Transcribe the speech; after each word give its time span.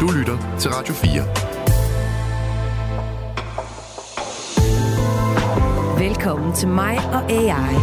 Du 0.00 0.10
lytter 0.18 0.56
til 0.58 0.70
Radio 0.70 0.94
4. 0.94 1.10
Velkommen 6.08 6.54
til 6.54 6.68
mig 6.68 6.98
og 6.98 7.30
AI. 7.30 7.74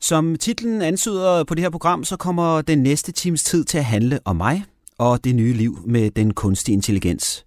Som 0.00 0.36
titlen 0.36 0.82
antyder 0.82 1.44
på 1.44 1.54
det 1.54 1.62
her 1.62 1.70
program, 1.70 2.04
så 2.04 2.16
kommer 2.16 2.60
den 2.60 2.78
næste 2.78 3.12
times 3.12 3.44
tid 3.44 3.64
til 3.64 3.78
at 3.78 3.84
handle 3.84 4.18
om 4.24 4.36
mig 4.36 4.64
og 4.98 5.24
det 5.24 5.34
nye 5.34 5.52
liv 5.52 5.78
med 5.86 6.10
den 6.10 6.34
kunstige 6.34 6.72
intelligens. 6.72 7.44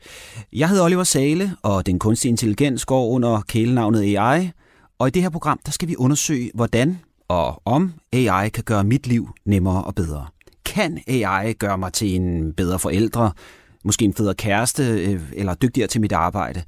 Jeg 0.54 0.70
hedder 0.70 0.84
Oliver 0.84 1.04
Sale, 1.04 1.56
og 1.64 1.86
den 1.86 2.00
kunstige 2.00 2.30
intelligens 2.30 2.86
går 2.86 3.08
under 3.08 3.42
kælenavnet 3.42 4.02
AI, 4.02 4.52
og 5.00 5.08
i 5.08 5.12
det 5.12 5.22
her 5.22 5.30
program, 5.30 5.60
der 5.66 5.72
skal 5.72 5.88
vi 5.88 5.96
undersøge, 5.96 6.52
hvordan 6.54 7.00
og 7.28 7.62
om 7.66 7.94
AI 8.14 8.50
kan 8.50 8.64
gøre 8.64 8.84
mit 8.84 9.08
liv 9.08 9.30
nemmere 9.46 9.84
og 9.84 9.96
bedre. 9.96 10.35
Kan 10.66 11.00
AI 11.08 11.54
gøre 11.54 11.78
mig 11.78 11.94
til 11.94 12.16
en 12.16 12.54
bedre 12.54 12.80
forældre, 12.80 13.32
måske 13.84 14.06
en 14.06 14.14
federe 14.14 14.36
kæreste 14.36 14.84
øh, 14.84 15.22
eller 15.34 15.56
dygtigere 15.56 15.88
til 15.88 16.02
mit 16.02 16.12
arbejde? 16.12 16.64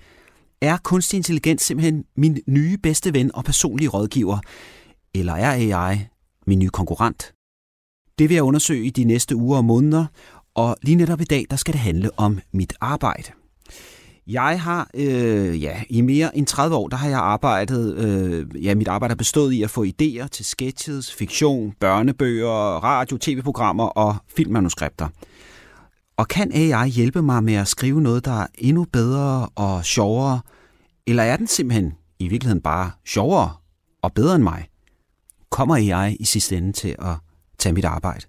Er 0.62 0.78
kunstig 0.78 1.18
intelligens 1.18 1.62
simpelthen 1.62 2.06
min 2.16 2.40
nye 2.48 2.78
bedste 2.78 3.14
ven 3.14 3.36
og 3.36 3.44
personlige 3.44 3.90
rådgiver? 3.90 4.38
Eller 5.14 5.34
er 5.34 5.52
AI 5.52 5.98
min 6.48 6.60
nye 6.60 6.70
konkurrent? 6.70 7.34
Det 8.20 8.30
vil 8.30 8.36
jeg 8.36 8.44
undersøge 8.44 8.86
i 8.86 8.90
de 8.90 9.04
næste 9.04 9.36
uger 9.36 9.58
og 9.58 9.66
måneder, 9.66 10.06
og 10.56 10.78
lige 10.82 10.96
netop 10.96 11.22
i 11.22 11.24
dag, 11.24 11.46
der 11.50 11.56
skal 11.56 11.74
det 11.74 11.82
handle 11.82 12.10
om 12.18 12.40
mit 12.52 12.74
arbejde. 12.82 13.32
Jeg 14.28 14.62
har 14.62 14.90
øh, 14.94 15.64
ja, 15.64 15.82
i 15.90 16.02
mere 16.02 16.38
end 16.38 16.48
30 16.48 16.76
år, 16.76 16.88
der 16.88 16.98
har 16.98 17.10
jeg 17.10 17.20
arbejdet, 17.20 17.96
øh, 17.96 18.66
ja, 18.66 18.76
mit 18.76 18.88
arbejde 18.88 19.12
har 19.12 19.16
bestået 19.16 19.54
i 19.54 19.64
at 19.64 19.70
få 19.70 19.86
idéer 19.86 20.28
til 20.28 20.46
sketches, 20.46 21.14
fiktion, 21.14 21.74
børnebøger, 21.80 22.84
radio, 22.84 23.18
tv-programmer 23.18 23.84
og 23.86 24.16
filmmanuskripter. 24.36 25.08
Og 26.18 26.28
kan 26.28 26.52
AI 26.54 26.90
hjælpe 26.90 27.22
mig 27.22 27.44
med 27.44 27.54
at 27.54 27.68
skrive 27.68 28.02
noget, 28.02 28.26
der 28.26 28.42
er 28.42 28.48
endnu 28.58 28.86
bedre 28.94 29.50
og 29.56 29.86
sjovere? 29.86 30.40
Eller 31.08 31.24
er 31.24 31.38
den 31.38 31.48
simpelthen 31.48 31.94
i 32.20 32.28
virkeligheden 32.28 32.62
bare 32.62 32.92
sjovere 33.06 33.54
og 34.02 34.14
bedre 34.14 34.36
end 34.36 34.44
mig? 34.44 34.68
Kommer 35.50 35.76
AI 35.76 36.16
i 36.16 36.26
sidste 36.26 36.58
ende 36.58 36.72
til 36.72 36.96
at 37.00 37.16
tage 37.60 37.74
mit 37.74 37.86
arbejde? 37.86 38.26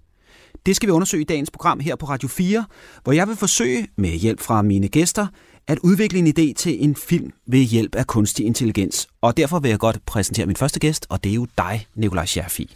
Det 0.65 0.75
skal 0.75 0.87
vi 0.87 0.91
undersøge 0.91 1.21
i 1.21 1.25
dagens 1.25 1.51
program 1.51 1.79
her 1.79 1.95
på 1.95 2.05
Radio 2.05 2.27
4, 2.27 2.65
hvor 3.03 3.13
jeg 3.13 3.27
vil 3.27 3.35
forsøge 3.35 3.87
med 3.97 4.09
hjælp 4.09 4.39
fra 4.39 4.61
mine 4.61 4.87
gæster 4.87 5.27
at 5.69 5.79
udvikle 5.79 6.19
en 6.19 6.27
idé 6.27 6.53
til 6.53 6.83
en 6.83 6.95
film 6.95 7.31
ved 7.47 7.59
hjælp 7.59 7.95
af 7.95 8.07
kunstig 8.07 8.45
intelligens. 8.45 9.07
Og 9.21 9.37
derfor 9.37 9.59
vil 9.59 9.69
jeg 9.69 9.79
godt 9.79 10.05
præsentere 10.05 10.45
min 10.45 10.55
første 10.55 10.79
gæst, 10.79 11.05
og 11.09 11.23
det 11.23 11.29
er 11.29 11.33
jo 11.33 11.47
dig, 11.57 11.87
Nikolaj 11.95 12.25
Scherfi. 12.25 12.75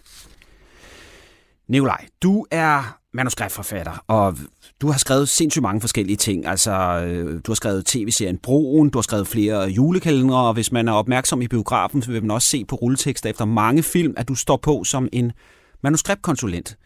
Nikolaj, 1.67 2.05
du 2.23 2.45
er 2.52 2.97
manuskriptforfatter, 3.14 4.03
og 4.08 4.38
du 4.81 4.88
har 4.88 4.97
skrevet 4.97 5.30
sindssygt 5.30 5.61
mange 5.61 5.81
forskellige 5.81 6.17
ting. 6.17 6.45
Altså, 6.45 6.71
øh, 7.05 7.41
du 7.45 7.52
har 7.52 7.55
skrevet 7.55 7.86
tv-serien 7.86 8.38
Broen, 8.38 8.89
du 8.89 8.97
har 8.97 9.03
skrevet 9.03 9.27
flere 9.27 9.69
julekalendere, 9.69 10.47
og 10.47 10.53
hvis 10.53 10.71
man 10.71 10.88
er 10.88 10.94
opmærksom 10.94 11.41
i 11.41 11.47
biografen, 11.47 12.02
så 12.02 12.11
vil 12.11 12.21
man 12.21 12.31
også 12.31 12.49
se 12.49 12.66
på 12.66 12.75
rulletekster 12.75 13.30
efter 13.30 13.45
mange 13.45 13.83
film, 13.83 14.14
at 14.17 14.27
du 14.27 14.36
står 14.36 14.58
på 14.58 14.83
som 14.83 15.09
en 15.11 15.31
manuskriptkonsulent. 15.83 16.77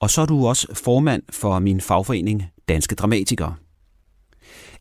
Og 0.00 0.10
så 0.10 0.20
er 0.20 0.26
du 0.26 0.46
også 0.46 0.66
formand 0.84 1.22
for 1.30 1.58
min 1.58 1.80
fagforening 1.80 2.42
Danske 2.68 2.94
Dramatikere. 2.94 3.54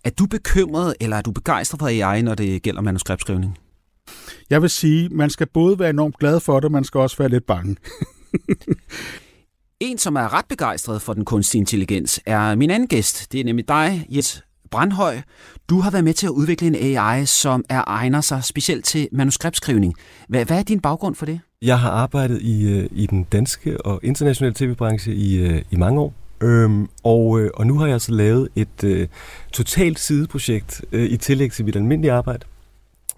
Er 0.04 0.09
du 0.09 0.26
bekymret, 0.26 0.96
eller 1.00 1.18
er 1.18 1.22
du 1.22 1.32
begejstret 1.32 1.80
for 1.80 1.88
AI, 1.88 2.22
når 2.22 2.36
det 2.36 2.62
gælder 2.62 2.82
manuskriptskrivning? 2.82 3.58
Jeg 4.50 4.62
vil 4.62 4.70
sige, 4.70 5.10
man 5.10 5.30
skal 5.30 5.48
både 5.48 5.80
være 5.80 5.90
enormt 5.90 6.20
glad 6.20 6.40
for 6.40 6.60
det, 6.60 6.72
man 6.72 6.84
skal 6.84 7.00
også 7.00 7.18
være 7.18 7.30
lidt 7.30 7.45
bange. 7.45 7.76
en, 9.80 9.98
som 9.98 10.16
er 10.16 10.34
ret 10.34 10.45
begejstret 10.50 11.02
for 11.02 11.14
den 11.14 11.26
kunstige 11.26 11.60
intelligens, 11.60 12.20
er 12.26 12.56
min 12.56 12.70
anden 12.70 12.88
gæst. 12.88 13.32
Det 13.32 13.40
er 13.40 13.44
nemlig 13.44 13.68
dig, 13.68 14.08
Jes 14.10 14.44
Brandhøj. 14.72 15.22
Du 15.70 15.80
har 15.80 15.92
været 15.92 16.04
med 16.04 16.14
til 16.14 16.28
at 16.28 16.32
udvikle 16.32 16.67
en 16.67 16.76
AI, 16.76 17.26
som 17.26 17.66
er 17.70 17.83
egner 17.88 18.22
sig 18.22 18.44
specielt 18.44 18.86
til 18.86 19.08
manuskriptskrivning. 19.11 19.94
Hvad, 20.30 20.45
hvad 20.45 20.60
er 20.60 20.64
din 20.64 20.80
baggrund 20.80 21.16
for 21.16 21.26
det? 21.26 21.39
Jeg 21.61 21.80
har 21.80 21.89
arbejdet 21.89 22.42
i, 22.42 22.67
øh, 22.67 22.89
i 22.92 23.06
den 23.06 23.23
danske 23.23 23.86
og 23.86 24.00
internationale 24.04 24.54
tv-branche 24.56 25.14
i, 25.14 25.38
øh, 25.38 25.61
i 25.72 25.76
mange 25.76 26.02
år. 26.02 26.14
Øhm, 26.43 26.89
og, 27.04 27.39
øh, 27.39 27.49
og 27.54 27.67
nu 27.67 27.77
har 27.77 27.87
jeg 27.87 28.02
så 28.02 28.11
lavet 28.11 28.49
et 28.55 28.83
øh, 28.83 29.08
totalt 29.52 29.99
sideprojekt 29.99 30.81
øh, 30.92 31.09
i 31.11 31.17
tillæg 31.17 31.52
til 31.52 31.65
mit 31.65 31.76
almindelige 31.76 32.11
arbejde, 32.11 32.45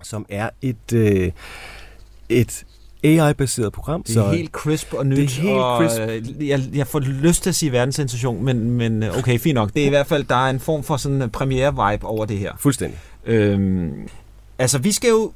som 0.03 0.25
er 0.29 0.49
et, 0.61 0.93
øh, 0.93 1.31
et 2.29 2.65
AI-baseret 3.03 3.73
program. 3.73 4.03
Det 4.03 4.09
er 4.09 4.13
så, 4.13 4.31
helt 4.31 4.51
crisp 4.51 4.93
og 4.93 5.07
nyt. 5.07 5.17
Det 5.17 5.23
er 5.23 5.41
helt 5.41 5.53
og, 5.53 5.77
crisp. 5.77 6.01
Jeg, 6.39 6.61
jeg 6.73 6.87
får 6.87 6.99
lyst 6.99 7.43
til 7.43 7.49
at 7.49 7.55
sige 7.55 7.71
verdenssensation, 7.71 8.45
men, 8.45 8.71
men 8.71 9.03
okay, 9.03 9.39
fint 9.39 9.55
nok. 9.55 9.73
Det 9.73 9.81
er 9.81 9.85
i 9.85 9.89
hvert 9.89 10.07
fald, 10.07 10.23
der 10.23 10.45
er 10.45 10.49
en 10.49 10.59
form 10.59 10.83
for 10.83 10.97
sådan 10.97 11.21
en 11.21 11.29
premiere-vibe 11.29 12.05
over 12.05 12.25
det 12.25 12.37
her. 12.37 12.53
Fuldstændig. 12.59 12.99
Øhm, 13.25 14.07
altså, 14.59 14.77
vi 14.77 14.91
skal 14.91 15.09
jo 15.09 15.31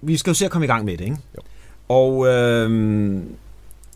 vi 0.00 0.16
skal 0.16 0.30
jo 0.30 0.34
se 0.34 0.44
at 0.44 0.50
komme 0.50 0.64
i 0.64 0.68
gang 0.68 0.84
med 0.84 0.96
det, 0.96 1.04
ikke? 1.04 1.16
Jo. 1.36 1.40
Og 1.88 2.26
øh, 2.26 3.20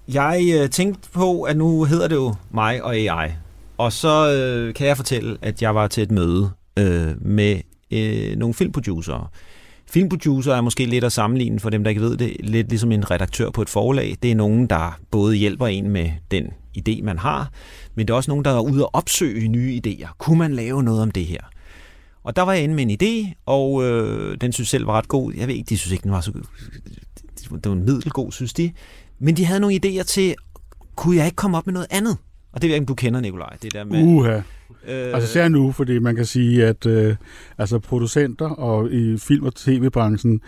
jeg 0.08 0.42
øh, 0.54 0.70
tænkte 0.70 1.10
på, 1.10 1.42
at 1.42 1.56
nu 1.56 1.84
hedder 1.84 2.08
det 2.08 2.16
jo 2.16 2.34
mig 2.50 2.82
og 2.82 2.96
AI. 2.96 3.30
Og 3.78 3.92
så 3.92 4.32
øh, 4.32 4.74
kan 4.74 4.86
jeg 4.86 4.96
fortælle, 4.96 5.38
at 5.42 5.62
jeg 5.62 5.74
var 5.74 5.88
til 5.88 6.02
et 6.02 6.10
møde 6.10 6.50
øh, 6.78 7.26
med 7.26 7.60
øh, 7.90 8.36
nogle 8.36 8.54
filmproducere. 8.54 9.26
Filmproducer 9.86 10.54
er 10.54 10.60
måske 10.60 10.86
lidt 10.86 11.04
at 11.04 11.12
sammenligne 11.12 11.60
for 11.60 11.70
dem, 11.70 11.84
der 11.84 11.88
ikke 11.88 12.00
ved 12.00 12.16
det, 12.16 12.36
lidt 12.40 12.68
ligesom 12.68 12.92
en 12.92 13.10
redaktør 13.10 13.50
på 13.50 13.62
et 13.62 13.68
forlag. 13.68 14.16
Det 14.22 14.30
er 14.30 14.34
nogen, 14.34 14.66
der 14.66 14.98
både 15.10 15.36
hjælper 15.36 15.66
en 15.66 15.90
med 15.90 16.10
den 16.30 16.44
idé, 16.78 17.02
man 17.02 17.18
har, 17.18 17.50
men 17.94 18.06
det 18.06 18.12
er 18.12 18.16
også 18.16 18.30
nogen, 18.30 18.44
der 18.44 18.50
er 18.50 18.60
ude 18.60 18.86
og 18.86 18.94
opsøge 18.94 19.48
nye 19.48 19.80
idéer. 19.86 20.14
Kunne 20.18 20.38
man 20.38 20.52
lave 20.52 20.82
noget 20.82 21.02
om 21.02 21.10
det 21.10 21.26
her? 21.26 21.40
Og 22.24 22.36
der 22.36 22.42
var 22.42 22.52
jeg 22.52 22.62
inde 22.62 22.74
med 22.74 22.84
en 22.90 22.98
idé, 23.02 23.42
og 23.46 23.84
øh, 23.84 24.36
den 24.40 24.52
synes 24.52 24.68
selv 24.68 24.86
var 24.86 24.92
ret 24.92 25.08
god. 25.08 25.32
Jeg 25.36 25.48
ved 25.48 25.54
ikke, 25.54 25.68
de 25.68 25.78
synes 25.78 25.92
ikke, 25.92 26.02
den 26.02 26.12
var 26.12 26.20
så 26.20 26.32
det 27.54 27.70
var 27.70 27.72
en 27.72 27.84
middelgod, 27.84 28.32
synes 28.32 28.52
de. 28.52 28.72
Men 29.20 29.36
de 29.36 29.44
havde 29.44 29.60
nogle 29.60 29.80
idéer 29.84 30.02
til, 30.02 30.34
kunne 30.96 31.16
jeg 31.16 31.24
ikke 31.24 31.36
komme 31.36 31.56
op 31.56 31.66
med 31.66 31.74
noget 31.74 31.86
andet? 31.90 32.16
Og 32.52 32.62
det 32.62 32.68
ved 32.68 32.74
jeg 32.74 32.76
ikke, 32.76 32.82
om 32.82 32.86
du 32.86 32.94
kender, 32.94 33.20
Nikolaj. 33.20 33.56
Det 33.62 33.72
der 33.72 33.84
med, 33.84 34.02
Uha. 34.02 34.40
Øh, 34.88 35.14
altså 35.14 35.32
ser 35.32 35.48
nu, 35.48 35.72
fordi 35.72 35.98
man 35.98 36.16
kan 36.16 36.24
sige, 36.24 36.66
at 36.66 36.86
øh, 36.86 37.16
altså 37.58 37.78
producenter 37.78 38.48
og 38.48 38.92
i 38.92 39.16
film- 39.18 39.44
og 39.46 39.54
tv-branchen, 39.54 40.40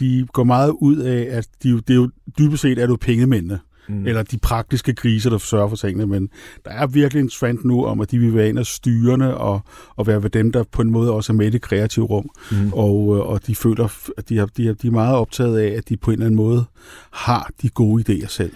de 0.00 0.26
går 0.32 0.44
meget 0.44 0.70
ud 0.70 0.96
af, 0.96 1.26
at 1.30 1.48
de, 1.62 1.68
det 1.68 1.90
er 1.90 1.94
jo 1.94 2.10
dybest 2.38 2.62
set 2.62 2.78
er 2.78 2.86
du 2.86 2.96
pengemændene. 2.96 3.60
Mm. 3.88 4.06
Eller 4.06 4.22
de 4.22 4.38
praktiske 4.38 4.94
kriser, 4.94 5.30
der 5.30 5.38
sørger 5.38 5.68
for 5.68 5.76
tingene. 5.76 6.06
Men 6.06 6.28
der 6.64 6.70
er 6.70 6.86
virkelig 6.86 7.20
en 7.20 7.28
trend 7.28 7.58
nu 7.64 7.84
om, 7.84 8.00
at 8.00 8.10
de 8.10 8.18
vil 8.18 8.34
være 8.34 8.48
en 8.48 8.58
af 8.58 8.66
styrende 8.66 9.36
og, 9.36 9.60
og 9.96 10.06
være 10.06 10.22
ved 10.22 10.30
dem, 10.30 10.52
der 10.52 10.64
på 10.72 10.82
en 10.82 10.90
måde 10.90 11.12
også 11.12 11.32
er 11.32 11.36
med 11.36 11.46
i 11.46 11.50
det 11.50 11.62
kreative 11.62 12.04
rum. 12.04 12.30
Mm. 12.50 12.72
Og, 12.72 13.16
øh, 13.16 13.26
og 13.26 13.46
de 13.46 13.54
føler, 13.54 14.10
at 14.16 14.28
de, 14.28 14.38
har, 14.38 14.46
de, 14.46 14.66
har, 14.66 14.74
de 14.74 14.86
er 14.86 14.90
meget 14.92 15.16
optaget 15.16 15.58
af, 15.58 15.76
at 15.76 15.88
de 15.88 15.96
på 15.96 16.10
en 16.10 16.14
eller 16.14 16.26
anden 16.26 16.36
måde 16.36 16.64
har 17.10 17.50
de 17.62 17.68
gode 17.68 18.04
idéer 18.08 18.28
selv. 18.28 18.52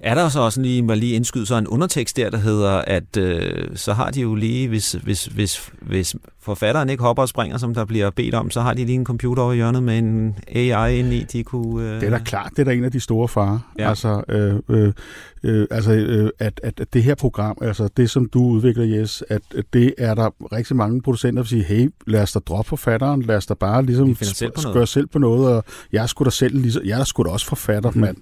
Er 0.00 0.14
der 0.14 0.28
så 0.28 0.40
også 0.40 0.60
lige, 0.60 0.94
lige 0.96 1.14
indskyde 1.14 1.46
så 1.46 1.56
en 1.56 1.66
undertekst 1.66 2.16
der, 2.16 2.30
der 2.30 2.38
hedder, 2.38 2.70
at 2.70 3.16
øh, 3.16 3.68
så 3.74 3.92
har 3.92 4.10
de 4.10 4.20
jo 4.20 4.34
lige, 4.34 4.68
hvis, 4.68 4.92
hvis, 4.92 5.24
hvis, 5.24 5.70
hvis 5.80 6.16
forfatteren 6.40 6.90
ikke 6.90 7.02
hopper 7.02 7.22
og 7.22 7.28
springer, 7.28 7.58
som 7.58 7.74
der 7.74 7.84
bliver 7.84 8.10
bedt 8.10 8.34
om, 8.34 8.50
så 8.50 8.60
har 8.60 8.74
de 8.74 8.84
lige 8.84 8.94
en 8.94 9.04
computer 9.04 9.42
over 9.42 9.52
hjørnet 9.52 9.82
med 9.82 9.98
en 9.98 10.34
AI 10.54 10.98
ind 10.98 11.12
i, 11.12 11.22
de 11.32 11.44
kunne... 11.44 11.88
Øh... 11.88 12.00
Det 12.00 12.06
er 12.06 12.10
da 12.10 12.18
klart, 12.18 12.50
det 12.50 12.58
er 12.58 12.64
da 12.64 12.72
en 12.72 12.84
af 12.84 12.92
de 12.92 13.00
store 13.00 13.28
farer. 13.28 13.58
Ja. 13.78 13.88
Altså, 13.88 14.22
øh, 14.28 14.54
øh, 14.68 14.92
øh, 15.42 15.66
altså 15.70 15.92
øh, 15.92 16.30
at, 16.38 16.60
at, 16.62 16.80
at 16.80 16.92
det 16.92 17.02
her 17.02 17.14
program, 17.14 17.58
altså 17.62 17.88
det 17.96 18.10
som 18.10 18.26
du 18.26 18.44
udvikler, 18.44 18.84
Jes, 18.84 19.24
at, 19.28 19.42
at 19.56 19.64
det 19.72 19.94
er 19.98 20.14
der 20.14 20.30
rigtig 20.52 20.76
mange 20.76 21.02
producenter, 21.02 21.42
der 21.42 21.48
siger, 21.48 21.64
hey, 21.64 21.90
lad 22.06 22.22
os 22.22 22.32
da 22.32 22.38
droppe 22.38 22.68
forfatteren, 22.68 23.22
lad 23.22 23.36
os 23.36 23.46
da 23.46 23.54
bare 23.54 23.84
ligesom 23.84 24.14
selv 24.14 24.52
gøre 24.72 24.86
selv 24.86 25.06
på 25.06 25.18
noget, 25.18 25.48
og 25.56 25.64
jeg 25.92 26.02
er 26.02 26.06
sgu 26.06 26.24
da 26.24 26.30
selv, 26.30 26.58
ligesom, 26.58 26.82
jeg 26.84 27.00
er 27.00 27.04
sgu 27.04 27.22
da 27.22 27.28
også 27.28 27.46
forfatter, 27.46 27.90
mm. 27.90 28.00
mand. 28.00 28.16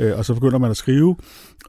Øh, 0.00 0.18
og 0.18 0.24
så 0.24 0.34
begynder 0.34 0.58
man 0.58 0.70
at 0.70 0.76
skrive, 0.76 1.16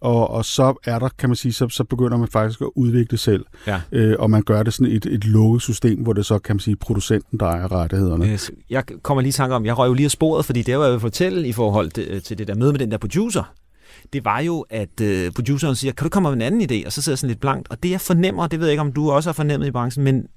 og, 0.01 0.29
og 0.29 0.45
så 0.45 0.73
er 0.85 0.99
der, 0.99 1.09
kan 1.17 1.29
man 1.29 1.35
sige, 1.35 1.53
så, 1.53 1.69
så 1.69 1.83
begynder 1.83 2.17
man 2.17 2.27
faktisk 2.27 2.61
at 2.61 2.69
udvikle 2.75 3.17
selv. 3.17 3.45
Ja. 3.67 3.81
Øh, 3.91 4.15
og 4.19 4.29
man 4.29 4.43
gør 4.43 4.63
det 4.63 4.73
sådan 4.73 4.93
et, 4.93 5.05
et 5.05 5.25
lukket 5.25 5.61
system, 5.61 5.99
hvor 6.03 6.13
det 6.13 6.25
så, 6.25 6.39
kan 6.39 6.55
man 6.55 6.59
sige, 6.59 6.75
producenten, 6.75 7.39
der 7.39 7.45
ejer 7.45 7.71
rettighederne. 7.71 8.25
Yes. 8.25 8.51
Jeg 8.69 8.83
kommer 9.01 9.21
lige 9.21 9.29
i 9.29 9.31
tanke 9.31 9.55
om, 9.55 9.65
jeg 9.65 9.77
røg 9.77 9.87
jo 9.87 9.93
lige 9.93 10.05
af 10.05 10.11
sporet, 10.11 10.45
fordi 10.45 10.61
det 10.61 10.77
var 10.77 10.83
jeg 10.83 10.93
vil 10.93 10.99
fortælle 10.99 11.47
i 11.47 11.53
forhold 11.53 12.21
til 12.21 12.37
det 12.37 12.47
der 12.47 12.55
møde 12.55 12.71
med 12.71 12.79
den 12.79 12.91
der 12.91 12.97
producer, 12.97 13.53
det 14.13 14.25
var 14.25 14.39
jo, 14.39 14.65
at 14.69 15.01
øh, 15.01 15.31
produceren 15.31 15.75
siger, 15.75 15.91
kan 15.91 16.03
du 16.03 16.09
komme 16.09 16.29
med 16.29 16.35
en 16.35 16.41
anden 16.41 16.61
idé? 16.61 16.85
Og 16.85 16.91
så 16.91 17.01
sidder 17.01 17.13
jeg 17.13 17.19
sådan 17.19 17.27
lidt 17.27 17.39
blankt. 17.39 17.67
Og 17.69 17.83
det 17.83 17.91
jeg 17.91 18.01
fornemmer, 18.01 18.47
det 18.47 18.59
ved 18.59 18.67
jeg 18.67 18.73
ikke, 18.73 18.81
om 18.81 18.93
du 18.93 19.11
også 19.11 19.29
har 19.29 19.33
fornemmet 19.33 19.67
i 19.67 19.71
branchen, 19.71 20.03
men 20.03 20.27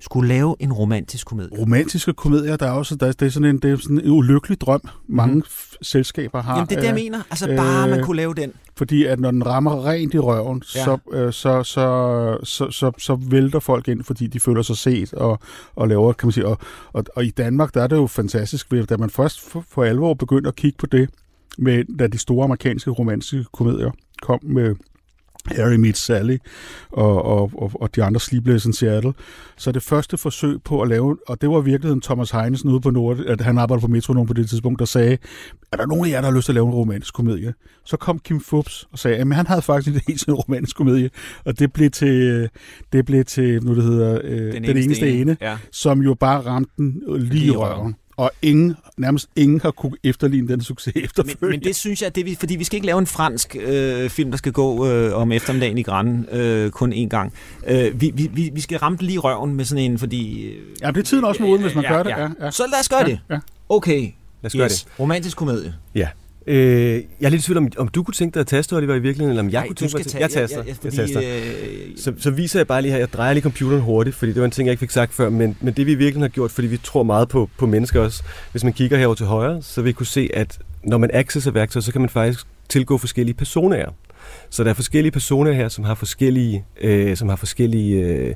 skulle 0.00 0.28
lave 0.28 0.56
en 0.60 0.72
romantisk 0.72 1.26
komedie. 1.26 1.58
Romantiske 1.58 2.12
komedier, 2.12 2.56
der 2.56 2.66
er 2.66 2.70
også 2.70 2.94
der, 2.94 3.12
det 3.12 3.26
er 3.26 3.30
sådan 3.30 3.48
en, 3.48 3.58
det 3.58 3.70
er 3.70 3.76
sådan 3.76 4.00
en 4.00 4.10
ulykkelig 4.10 4.60
drøm, 4.60 4.80
mange 5.08 5.34
mm. 5.34 5.42
selskaber 5.82 6.42
har. 6.42 6.54
Jamen 6.54 6.68
det 6.68 6.76
er 6.76 6.80
det, 6.80 6.86
jeg 6.86 6.94
mener. 6.94 7.22
Altså 7.30 7.46
bare 7.56 7.84
øh, 7.84 7.90
man 7.90 8.04
kunne 8.04 8.16
lave 8.16 8.34
den. 8.34 8.52
Fordi 8.76 9.04
at 9.04 9.20
når 9.20 9.30
den 9.30 9.46
rammer 9.46 9.86
rent 9.86 10.14
i 10.14 10.18
røven, 10.18 10.62
ja. 10.74 10.84
så, 10.84 10.98
øh, 11.12 11.32
så, 11.32 11.62
så, 11.62 12.38
så, 12.44 12.70
så, 12.70 12.92
så 12.98 13.14
vælter 13.14 13.60
folk 13.60 13.88
ind, 13.88 14.04
fordi 14.04 14.26
de 14.26 14.40
føler 14.40 14.62
sig 14.62 14.76
set 14.76 15.14
og, 15.14 15.38
og 15.76 15.88
laver, 15.88 16.12
kan 16.12 16.26
man 16.26 16.32
sige. 16.32 16.46
Og, 16.46 16.58
og, 16.92 17.04
og 17.16 17.24
i 17.24 17.30
Danmark, 17.30 17.74
der 17.74 17.82
er 17.82 17.86
det 17.86 17.96
jo 17.96 18.06
fantastisk, 18.06 18.70
da 18.70 18.96
man 18.96 19.10
først 19.10 19.40
for, 19.40 19.64
for 19.68 19.84
alvor 19.84 20.14
begyndte 20.14 20.48
at 20.48 20.56
kigge 20.56 20.76
på 20.78 20.86
det, 20.86 21.10
med, 21.58 21.84
da 21.98 22.06
de 22.06 22.18
store 22.18 22.44
amerikanske 22.44 22.90
romantiske 22.90 23.44
komedier 23.52 23.90
kom 24.22 24.38
med 24.42 24.74
Harry 25.46 25.74
Meets 25.74 26.00
Sally 26.04 26.36
og, 26.92 27.22
og, 27.24 27.50
og, 27.54 27.70
og 27.74 27.96
de 27.96 28.02
andre 28.04 28.20
Sleepless 28.20 28.66
in 28.66 28.72
Seattle. 28.72 29.12
Så 29.56 29.72
det 29.72 29.82
første 29.82 30.16
forsøg 30.16 30.62
på 30.62 30.80
at 30.82 30.88
lave, 30.88 31.16
og 31.28 31.40
det 31.40 31.50
var 31.50 31.60
i 31.60 31.64
virkeligheden 31.64 32.00
Thomas 32.00 32.30
Heinesen 32.30 32.70
ude 32.70 32.80
på 32.80 32.90
Nord, 32.90 33.18
at 33.18 33.40
han 33.40 33.58
arbejdede 33.58 33.80
på 33.86 33.88
Metronom 33.88 34.26
på 34.26 34.32
det 34.32 34.48
tidspunkt, 34.48 34.78
der 34.78 34.84
sagde, 34.84 35.18
er 35.72 35.76
der 35.76 35.86
nogen 35.86 36.04
af 36.06 36.10
jer, 36.10 36.20
der 36.20 36.28
har 36.30 36.36
lyst 36.36 36.44
til 36.44 36.52
at 36.52 36.54
lave 36.54 36.66
en 36.66 36.72
romantisk 36.74 37.14
komedie? 37.14 37.54
Så 37.84 37.96
kom 37.96 38.18
Kim 38.18 38.40
Fubs 38.40 38.88
og 38.92 38.98
sagde, 38.98 39.16
at 39.16 39.34
han 39.34 39.46
havde 39.46 39.62
faktisk 39.62 39.94
en 39.94 40.00
helt 40.08 40.24
en 40.28 40.34
romantisk 40.34 40.76
komedie, 40.76 41.10
og 41.44 41.58
det 41.58 41.72
blev 41.72 41.90
til, 41.90 42.48
det 42.92 43.04
blev 43.06 43.24
til 43.24 43.64
nu 43.64 43.74
det 43.74 43.84
hedder, 43.84 44.20
øh, 44.24 44.52
den, 44.52 44.64
den 44.64 44.76
eneste 44.76 45.08
ene, 45.10 45.20
ene 45.20 45.36
Ja. 45.40 45.58
som 45.72 46.00
jo 46.02 46.14
bare 46.14 46.40
ramte 46.40 46.72
den 46.76 47.02
lige 47.18 47.46
i 47.46 47.50
røven. 47.50 47.96
Og 48.20 48.30
ingen, 48.42 48.76
nærmest 48.96 49.28
ingen 49.36 49.60
har 49.60 49.70
kunne 49.70 49.96
efterligne 50.04 50.48
den 50.48 50.60
succes 50.60 50.94
Men, 50.94 51.04
efterfølgende. 51.04 51.48
men 51.50 51.60
det 51.64 51.76
synes 51.76 52.02
jeg, 52.02 52.14
det 52.14 52.20
er, 52.20 52.24
vi- 52.24 52.36
fordi 52.40 52.56
vi 52.56 52.64
skal 52.64 52.74
ikke 52.76 52.86
lave 52.86 52.98
en 52.98 53.06
fransk 53.06 53.56
øh, 53.60 54.10
film, 54.10 54.30
der 54.30 54.38
skal 54.38 54.52
gå 54.52 54.86
øh, 54.86 55.14
om 55.16 55.32
eftermiddagen 55.32 55.78
i 55.78 55.82
Gran 55.82 56.26
øh, 56.32 56.70
kun 56.70 56.92
én 56.92 57.08
gang. 57.08 57.32
Øh, 57.66 58.00
vi, 58.00 58.10
vi, 58.14 58.30
vi- 58.34 58.50
vi 58.54 58.60
skal 58.60 58.78
ramme 58.78 58.98
den 58.98 59.06
lige 59.06 59.18
røven 59.18 59.54
med 59.54 59.64
sådan 59.64 59.84
en, 59.84 59.98
fordi... 59.98 60.42
Øh, 60.46 60.56
Ja, 60.82 60.86
det 60.90 60.96
er 60.96 61.02
tiden 61.02 61.24
også 61.24 61.42
moden, 61.42 61.62
hvis 61.62 61.74
man 61.74 61.84
gør 61.88 62.02
det. 62.02 62.10
Ja, 62.10 62.28
ja. 62.44 62.50
Så 62.50 62.62
lad 62.72 62.80
os 62.80 62.88
gøre 62.88 63.00
Ja, 63.00 63.06
det. 63.06 63.20
ja. 63.30 63.38
Okay. 63.68 64.00
Lad 64.42 64.46
os 64.46 64.52
gøre 64.52 64.64
yes. 64.64 64.86
Romantisk 65.00 65.36
komedie. 65.36 65.74
Ja. 65.94 66.08
Øh, 66.46 66.94
jeg 66.94 67.26
er 67.26 67.28
lidt 67.28 67.42
i 67.42 67.44
tvivl 67.44 67.58
om, 67.58 67.68
om 67.78 67.88
du 67.88 68.02
kunne 68.02 68.14
tænke 68.14 68.34
dig 68.34 68.40
at 68.40 68.46
taste, 68.46 68.72
Oliver, 68.76 68.94
i 68.94 68.98
virkeligheden, 68.98 69.30
eller 69.30 69.42
om 69.42 69.50
jeg 69.50 69.60
Nej, 69.60 69.66
kunne 69.66 69.74
tænke 69.76 69.96
mig 69.96 70.02
til- 70.02 70.10
tage- 70.12 70.22
Jeg 70.22 70.30
taster. 70.30 70.58
Ja, 70.58 70.64
jeg 70.68 70.76
fordi, 70.76 70.96
taster. 70.96 71.20
øh, 71.22 71.96
Så, 71.96 72.12
så 72.18 72.30
viser 72.30 72.58
jeg 72.58 72.66
bare 72.66 72.82
lige 72.82 72.92
her, 72.92 72.98
jeg 72.98 73.12
drejer 73.12 73.32
lige 73.32 73.42
computeren 73.42 73.80
hurtigt, 73.82 74.16
fordi 74.16 74.32
det 74.32 74.40
var 74.40 74.44
en 74.44 74.50
ting, 74.50 74.66
jeg 74.66 74.72
ikke 74.72 74.80
fik 74.80 74.90
sagt 74.90 75.14
før, 75.14 75.28
men, 75.30 75.56
men 75.60 75.74
det 75.74 75.86
vi 75.86 75.94
virkelig 75.94 76.22
har 76.22 76.28
gjort, 76.28 76.50
fordi 76.50 76.68
vi 76.68 76.76
tror 76.76 77.02
meget 77.02 77.28
på, 77.28 77.50
på 77.58 77.66
mennesker 77.66 78.00
også, 78.00 78.22
hvis 78.52 78.64
man 78.64 78.72
kigger 78.72 78.98
herover 78.98 79.14
til 79.14 79.26
højre, 79.26 79.62
så 79.62 79.80
vil 79.82 79.88
vi 79.88 79.92
kunne 79.92 80.06
se, 80.06 80.28
at 80.34 80.58
når 80.84 80.98
man 80.98 81.10
accesser 81.12 81.50
værktøjer, 81.50 81.82
så 81.82 81.92
kan 81.92 82.00
man 82.00 82.10
faktisk 82.10 82.46
tilgå 82.68 82.98
forskellige 82.98 83.34
personer. 83.36 83.86
Så 84.50 84.64
der 84.64 84.70
er 84.70 84.74
forskellige 84.74 85.12
personer 85.12 85.52
her, 85.52 85.68
som 85.68 85.84
har 85.84 85.94
forskellige, 85.94 86.64
øh, 86.80 87.16
som 87.16 87.28
har 87.28 87.36
forskellige 87.36 88.04
øh, 88.04 88.34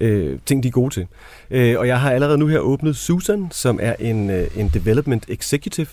øh, 0.00 0.38
ting, 0.46 0.62
de 0.62 0.68
er 0.68 0.72
gode 0.72 0.94
til. 0.94 1.06
Øh, 1.50 1.78
og 1.78 1.86
jeg 1.86 2.00
har 2.00 2.10
allerede 2.10 2.38
nu 2.38 2.46
her 2.46 2.58
åbnet 2.58 2.96
Susan, 2.96 3.48
som 3.50 3.78
er 3.82 3.94
en, 3.98 4.30
øh, 4.30 4.46
en 4.56 4.70
development 4.74 5.24
executive. 5.28 5.86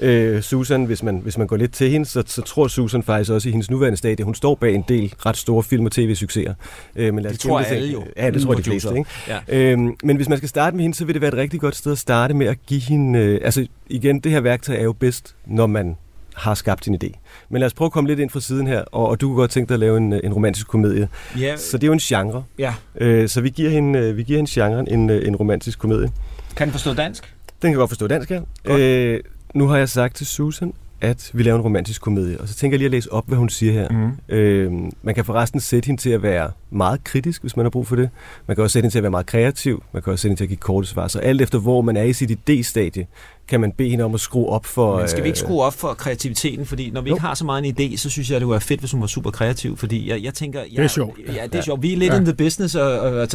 Øh, 0.00 0.42
Susan, 0.42 0.84
hvis 0.84 1.02
man, 1.02 1.18
hvis 1.18 1.38
man 1.38 1.46
går 1.46 1.56
lidt 1.56 1.72
til 1.72 1.90
hende, 1.90 2.06
så, 2.06 2.22
så 2.26 2.42
tror 2.42 2.68
Susan 2.68 3.02
faktisk 3.02 3.30
også 3.30 3.48
i 3.48 3.52
hendes 3.52 3.70
nuværende 3.70 3.96
stadie, 3.96 4.24
hun 4.24 4.34
står 4.34 4.54
bag 4.54 4.74
en 4.74 4.84
del 4.88 5.14
ret 5.26 5.36
store 5.36 5.62
film- 5.62 5.86
og 5.86 5.92
tv-succeser. 5.92 6.54
Øh, 6.96 7.14
men 7.14 7.22
lad 7.22 7.30
os 7.30 7.38
Det 7.38 7.40
tror 7.40 7.60
alle 7.60 7.92
jo. 7.92 8.04
Ja, 8.16 8.30
det 8.30 8.42
tror 8.42 8.54
de 8.54 8.62
fleste. 8.62 8.96
Ikke? 8.96 9.10
Ja. 9.28 9.38
Øhm, 9.48 9.96
men 10.02 10.16
hvis 10.16 10.28
man 10.28 10.38
skal 10.38 10.48
starte 10.48 10.76
med 10.76 10.84
hende, 10.84 10.96
så 10.96 11.04
vil 11.04 11.14
det 11.14 11.22
være 11.22 11.28
et 11.28 11.38
rigtig 11.38 11.60
godt 11.60 11.76
sted 11.76 11.92
at 11.92 11.98
starte 11.98 12.34
med 12.34 12.46
at 12.46 12.58
give 12.66 12.80
hende... 12.80 13.18
Øh, 13.18 13.40
altså 13.44 13.66
igen, 13.86 14.20
det 14.20 14.32
her 14.32 14.40
værktøj 14.40 14.76
er 14.76 14.82
jo 14.82 14.92
bedst, 14.92 15.34
når 15.46 15.66
man 15.66 15.96
har 16.36 16.54
skabt 16.54 16.84
sin 16.84 16.94
idé. 17.04 17.10
Men 17.48 17.60
lad 17.60 17.66
os 17.66 17.74
prøve 17.74 17.86
at 17.86 17.92
komme 17.92 18.08
lidt 18.10 18.20
ind 18.20 18.30
fra 18.30 18.40
siden 18.40 18.66
her, 18.66 18.80
og, 18.80 19.08
og 19.08 19.20
du 19.20 19.28
kunne 19.28 19.36
godt 19.36 19.50
tænke 19.50 19.68
dig 19.68 19.74
at 19.74 19.80
lave 19.80 19.96
en, 19.96 20.12
en 20.12 20.32
romantisk 20.32 20.68
komedie. 20.68 21.08
Ja, 21.38 21.56
Så 21.56 21.76
det 21.78 21.84
er 21.84 21.86
jo 21.86 21.92
en 21.92 21.98
genre. 21.98 22.44
ja. 22.58 22.74
Øh, 22.94 23.28
så 23.28 23.40
vi 23.40 23.50
giver 23.50 23.70
hende, 23.70 23.98
øh, 23.98 24.16
vi 24.16 24.22
giver 24.22 24.38
hende 24.38 24.50
genren 24.50 24.88
en, 24.88 25.10
øh, 25.10 25.28
en 25.28 25.36
romantisk 25.36 25.78
komedie. 25.78 26.10
Kan 26.56 26.66
den 26.66 26.72
forstå 26.72 26.94
dansk? 26.94 27.34
Den 27.62 27.70
kan 27.72 27.78
godt 27.78 27.90
forstå 27.90 28.06
dansk 28.06 28.28
her. 28.30 28.42
Godt. 28.64 28.80
Øh, 28.80 29.20
nu 29.54 29.66
har 29.66 29.76
jeg 29.76 29.88
sagt 29.88 30.16
til 30.16 30.26
Susan, 30.26 30.72
at 31.00 31.30
vi 31.34 31.42
laver 31.42 31.56
en 31.58 31.62
romantisk 31.64 32.00
komedie, 32.02 32.40
og 32.40 32.48
så 32.48 32.54
tænker 32.54 32.74
jeg 32.74 32.78
lige 32.78 32.86
at 32.86 32.90
læse 32.90 33.12
op, 33.12 33.24
hvad 33.28 33.38
hun 33.38 33.48
siger 33.48 33.72
her. 33.72 33.88
Mm. 33.90 34.34
Øh, 34.36 34.72
man 35.02 35.14
kan 35.14 35.24
forresten 35.24 35.60
sætte 35.60 35.86
hende 35.86 36.00
til 36.00 36.10
at 36.10 36.22
være 36.22 36.50
meget 36.70 37.04
kritisk, 37.04 37.42
hvis 37.42 37.56
man 37.56 37.64
har 37.64 37.70
brug 37.70 37.86
for 37.86 37.96
det. 37.96 38.10
Man 38.46 38.54
kan 38.54 38.62
også 38.64 38.72
sætte 38.72 38.84
hende 38.84 38.94
til 38.94 38.98
at 38.98 39.02
være 39.02 39.10
meget 39.10 39.26
kreativ. 39.26 39.82
Man 39.92 40.02
kan 40.02 40.12
også 40.12 40.22
sætte 40.22 40.30
hende 40.30 40.40
til 40.40 40.44
at 40.44 40.48
give 40.48 40.56
korte 40.56 40.88
svar. 40.88 41.08
Så 41.08 41.18
alt 41.18 41.40
efter, 41.42 41.58
hvor 41.58 41.82
man 41.82 41.96
er 41.96 42.02
i 42.02 42.12
sit 42.12 42.30
idé-stadie, 42.30 43.06
kan 43.48 43.60
man 43.60 43.72
bede 43.72 43.88
hende 43.88 44.04
om 44.04 44.14
at 44.14 44.20
skrue 44.20 44.48
op 44.48 44.66
for... 44.66 44.98
Men 44.98 45.08
skal 45.08 45.22
vi 45.22 45.28
ikke 45.28 45.38
øh, 45.40 45.44
skrue 45.46 45.62
op 45.62 45.74
for 45.74 45.94
kreativiteten? 45.94 46.66
Fordi 46.66 46.90
når 46.90 47.00
vi 47.00 47.08
Jo. 47.08 47.14
ikke 47.14 47.26
har 47.26 47.34
så 47.34 47.44
meget 47.44 47.64
en 47.66 47.74
idé, 47.92 47.96
så 47.96 48.10
synes 48.10 48.30
jeg, 48.30 48.40
det 48.40 48.48
være 48.48 48.60
fedt, 48.60 48.80
hvis 48.80 48.92
hun 48.92 49.00
var 49.00 49.06
super 49.06 49.30
kreativ. 49.30 49.76
Fordi 49.76 50.08
jeg, 50.10 50.22
jeg 50.22 50.34
tænker... 50.34 50.60
Jeg, 50.60 50.70
Det 50.76 50.84
er 50.84 50.88
sjovt. 50.88 51.18
Ja, 51.26 51.32
det 51.32 51.38
er 51.38 51.48
Ja. 51.54 51.60
sjovt. 51.62 51.82
Vi 51.82 51.92
er 51.92 51.96
lidt 51.96 52.12
Ja. 52.12 52.18
in 52.18 52.24
the 52.24 52.34
business 52.34 52.74
og, 52.74 53.00
og, 53.00 53.10
og, 53.12 53.28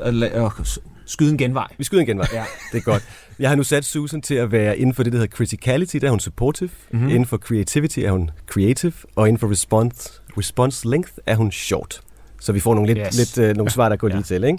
og, 0.00 0.12
og, 0.34 0.52
og 0.56 0.66
skyde 1.06 1.30
en 1.30 1.38
genvej. 1.38 1.66
Vi 1.78 1.84
skyder 1.84 2.00
en 2.00 2.06
genvej. 2.06 2.26
Ja. 2.32 2.44
Det 2.72 2.78
er 2.78 2.82
godt. 2.82 3.02
Jeg 3.38 3.48
har 3.48 3.56
nu 3.56 3.62
sat 3.62 3.84
Susan 3.84 4.22
til 4.22 4.34
at 4.34 4.52
være 4.52 4.78
inden 4.78 4.94
for 4.94 5.02
det, 5.02 5.12
der 5.12 5.18
hedder 5.18 5.36
criticality, 5.36 5.96
der 5.96 6.06
er 6.06 6.10
hun 6.10 6.20
supportive. 6.20 6.68
Mhm. 6.90 6.98
Mm-hmm. 6.98 7.08
Inden 7.08 7.26
for 7.26 7.36
creativity 7.36 7.98
er 8.00 8.10
hun 8.10 8.30
creative. 8.46 8.92
Og 9.16 9.28
inden 9.28 9.40
for 9.40 9.50
response, 9.50 10.10
response 10.38 10.88
length 10.88 11.12
er 11.26 11.34
hun 11.36 11.50
short. 11.52 12.00
Så 12.40 12.52
vi 12.52 12.60
får 12.60 12.74
nogle, 12.74 12.94
lidt, 12.94 13.06
Yes. 13.06 13.16
lidt, 13.36 13.38
øh, 13.48 13.56
nogle 13.56 13.70
svar, 13.72 13.88
der 13.88 13.96
går 13.96 14.08
Ja. 14.08 14.14
lige 14.14 14.22
til. 14.24 14.44
Ikke? 14.44 14.58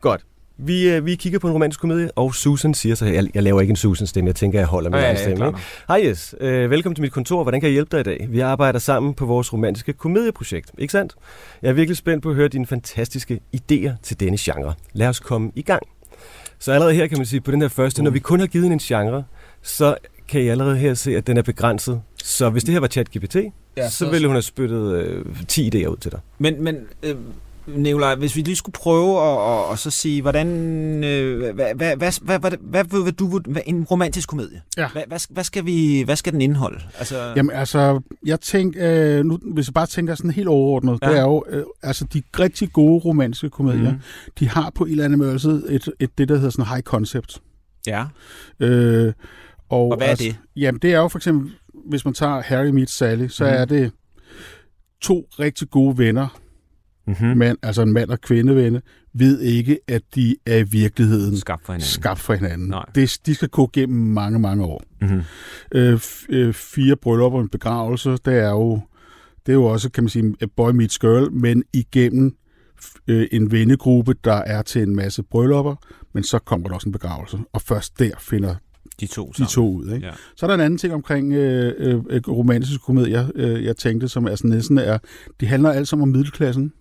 Godt. 0.00 0.20
Vi, 0.60 0.90
øh, 0.90 1.06
vi 1.06 1.14
kigger 1.14 1.38
på 1.38 1.46
en 1.46 1.52
romantisk 1.52 1.80
komedie, 1.80 2.10
og 2.16 2.34
Susan 2.34 2.74
siger 2.74 2.94
så, 2.94 3.06
jeg, 3.06 3.26
jeg 3.34 3.42
laver 3.42 3.60
ikke 3.60 3.70
en 3.70 3.76
Susan-stemme, 3.76 4.28
jeg 4.28 4.34
tænker, 4.36 4.58
jeg 4.58 4.66
holder 4.66 4.90
med 4.90 4.98
Ja, 4.98 5.04
ja, 5.04 5.10
ja, 5.12 5.18
ja, 5.20 5.28
ja, 5.28 5.34
stemme. 5.34 5.46
ikke? 5.48 5.58
Hej 5.88 6.00
Jes, 6.04 6.34
øh, 6.40 6.70
velkommen 6.70 6.94
til 6.94 7.02
mit 7.02 7.12
kontor. 7.12 7.42
Hvordan 7.42 7.60
kan 7.60 7.66
jeg 7.66 7.72
hjælpe 7.72 7.96
dig 7.96 8.00
i 8.00 8.02
dag? 8.02 8.26
Vi 8.30 8.40
arbejder 8.40 8.78
sammen 8.78 9.14
på 9.14 9.26
vores 9.26 9.52
romantiske 9.52 9.92
komedieprojekt, 9.92 10.70
ikke 10.78 10.92
sandt? 10.92 11.14
Jeg 11.62 11.68
er 11.68 11.72
virkelig 11.72 11.96
spændt 11.96 12.22
på 12.22 12.28
at 12.30 12.34
høre 12.34 12.48
dine 12.48 12.66
fantastiske 12.66 13.40
idéer 13.56 13.90
til 14.02 14.20
denne 14.20 14.36
genre. 14.40 14.74
Lad 14.92 15.08
os 15.08 15.20
komme 15.20 15.50
i 15.54 15.62
gang. 15.62 15.82
Så 16.58 16.72
allerede 16.72 16.94
her 16.94 17.06
kan 17.06 17.18
man 17.18 17.26
sige, 17.26 17.40
på 17.40 17.50
den 17.50 17.60
her 17.60 17.68
første, 17.68 18.02
når 18.02 18.10
vi 18.10 18.18
kun 18.18 18.40
har 18.40 18.46
givet 18.46 18.66
en 18.72 18.78
genre, 18.78 19.24
så 19.62 19.96
kan 20.28 20.40
I 20.42 20.48
allerede 20.48 20.76
her 20.76 20.94
se, 20.94 21.16
at 21.16 21.26
den 21.26 21.36
er 21.36 21.42
begrænset. 21.42 22.00
Så 22.24 22.50
hvis 22.50 22.64
det 22.64 22.72
her 22.72 22.80
var 22.80 22.86
ChatGPT, 22.88 23.36
Ja, 23.76 23.88
så- 23.90 23.96
så 23.96 24.10
ville 24.10 24.26
hun 24.26 24.34
have 24.34 24.42
spyttet 24.42 24.92
øh, 24.94 25.24
10 25.48 25.70
idéer 25.74 25.86
ud 25.86 25.96
til 25.96 26.10
dig. 26.12 26.20
Men, 26.38 26.64
men 26.64 26.76
øh, 27.02 27.16
Nicolaj, 27.76 28.14
hvis 28.14 28.36
vi 28.36 28.40
lige 28.40 28.56
skulle 28.56 28.72
prøve 28.74 29.10
at, 29.16 29.38
og, 29.38 29.66
og 29.66 29.78
så 29.78 29.90
sige, 29.90 30.22
hvordan, 30.22 30.48
øh, 31.04 31.54
hvad, 31.54 31.74
hvad, 31.74 31.96
hvad, 31.96 32.12
hvad, 32.22 32.38
hvad, 32.38 32.50
hvad, 32.60 33.02
hvad 33.02 33.12
du, 33.12 33.40
hvad, 33.48 33.62
en 33.66 33.84
romantisk 33.84 34.28
komedie, 34.28 34.62
Ja. 34.76 34.88
hvad, 34.92 35.02
hvad, 35.08 35.18
hvad, 35.30 35.44
skal 35.44 35.66
vi, 35.66 36.02
hvad 36.02 36.16
skal 36.16 36.32
den 36.32 36.40
indeholde? 36.40 36.80
Altså, 36.98 37.32
Jamen 37.36 37.56
altså, 37.56 38.00
jeg 38.26 38.40
tænker, 38.40 39.18
øh, 39.18 39.24
nu, 39.24 39.38
hvis 39.54 39.66
jeg 39.68 39.74
bare 39.74 39.86
tænker 39.86 40.14
sådan 40.14 40.30
helt 40.30 40.48
overordnet, 40.48 40.98
Ja. 41.02 41.08
det 41.10 41.18
er 41.18 41.22
jo, 41.22 41.44
øh, 41.48 41.64
altså 41.82 42.04
de 42.04 42.22
rigtig 42.40 42.72
gode 42.72 42.98
romantiske 43.04 43.50
komedier, 43.50 43.92
mm. 43.92 44.00
de 44.38 44.48
har 44.48 44.70
på 44.74 44.84
en 44.84 44.90
eller 44.90 45.04
anden 45.04 45.18
måde 45.18 45.62
et, 45.68 45.88
et, 46.00 46.18
det, 46.18 46.28
der 46.28 46.34
hedder 46.36 46.50
sådan 46.50 46.66
high 46.66 46.82
concept. 46.82 47.40
ja. 47.86 48.04
Øh, 48.60 49.12
og, 49.70 49.88
Og 49.90 49.96
hvad 49.96 50.06
er 50.06 50.10
altså, 50.10 50.24
det? 50.24 50.36
Jamen 50.56 50.78
det 50.82 50.92
er 50.92 50.98
jo 50.98 51.08
for 51.08 51.18
eksempel, 51.18 51.52
hvis 51.88 52.04
man 52.04 52.14
tager 52.14 52.42
Harry 52.42 52.66
Meets 52.68 52.92
Sally, 52.92 53.28
så 53.28 53.44
mm. 53.44 53.50
er 53.50 53.64
det 53.64 53.92
to 55.00 55.28
rigtig 55.38 55.70
gode 55.70 55.98
venner, 55.98 56.38
Mm-hmm. 57.08 57.36
mand, 57.38 57.58
altså 57.62 57.82
en 57.82 57.92
mand 57.92 58.10
og 58.10 58.20
kvindevenne, 58.20 58.82
ved 59.14 59.40
ikke, 59.40 59.78
at 59.88 60.02
de 60.14 60.36
er 60.46 60.56
i 60.56 60.62
virkeligheden 60.62 61.36
Skabt 61.36 61.66
for 61.66 61.72
hinanden. 61.72 61.88
skabt 61.88 62.18
for 62.20 62.34
hinanden. 62.34 62.68
Nej. 62.68 62.84
Det, 62.94 63.18
de 63.26 63.34
skal 63.34 63.48
gå 63.48 63.70
gennem 63.72 63.98
mange, 64.12 64.38
mange 64.38 64.64
år. 64.64 64.82
Mm-hmm. 65.00 65.22
Øh, 65.74 66.00
øh, 66.28 66.52
fire 66.54 66.96
bryllup 66.96 67.32
og 67.32 67.40
en 67.40 67.48
begravelse, 67.48 68.10
det 68.10 68.26
er 68.38 68.50
jo, 68.50 68.80
det 69.46 69.52
er 69.52 69.56
jo 69.56 69.64
også, 69.64 69.90
kan 69.90 70.04
man 70.04 70.08
sige, 70.08 70.34
boy 70.56 70.70
meets 70.70 70.98
girl, 70.98 71.32
men 71.32 71.62
igennem 71.72 72.36
øh, 73.08 73.26
en 73.32 73.50
vennegruppe, 73.52 74.14
der 74.24 74.32
er 74.34 74.62
til 74.62 74.82
en 74.82 74.96
masse 74.96 75.22
bryllupper, 75.22 75.74
men 76.14 76.24
så 76.24 76.38
kommer 76.38 76.68
der 76.68 76.74
også 76.74 76.88
en 76.88 76.92
begravelse, 76.92 77.38
og 77.52 77.62
først 77.62 77.98
der 77.98 78.10
finder 78.20 78.54
De 79.00 79.06
to 79.06 79.28
de 79.28 79.34
sammen. 79.36 79.48
to 79.48 79.72
ud. 79.72 79.92
Ikke? 79.94 80.06
Ja. 80.06 80.12
Så 80.36 80.46
er 80.46 80.48
der 80.48 80.54
en 80.54 80.60
anden 80.60 80.78
ting 80.78 80.94
omkring 80.94 81.32
øh, 81.32 81.74
øh, 81.78 82.00
øh, 82.10 82.20
romantiske 82.28 82.78
komedier, 82.78 83.28
øh, 83.34 83.64
jeg 83.64 83.76
tænkte, 83.76 84.08
som 84.08 84.24
er 84.26 84.34
sådan 84.34 84.50
næsten 84.50 84.78
er, 84.78 84.98
de 85.40 85.46
handler 85.46 85.70
alt 85.70 85.88
sammen 85.88 86.02
om 86.02 86.08
middelklassen. 86.08 86.72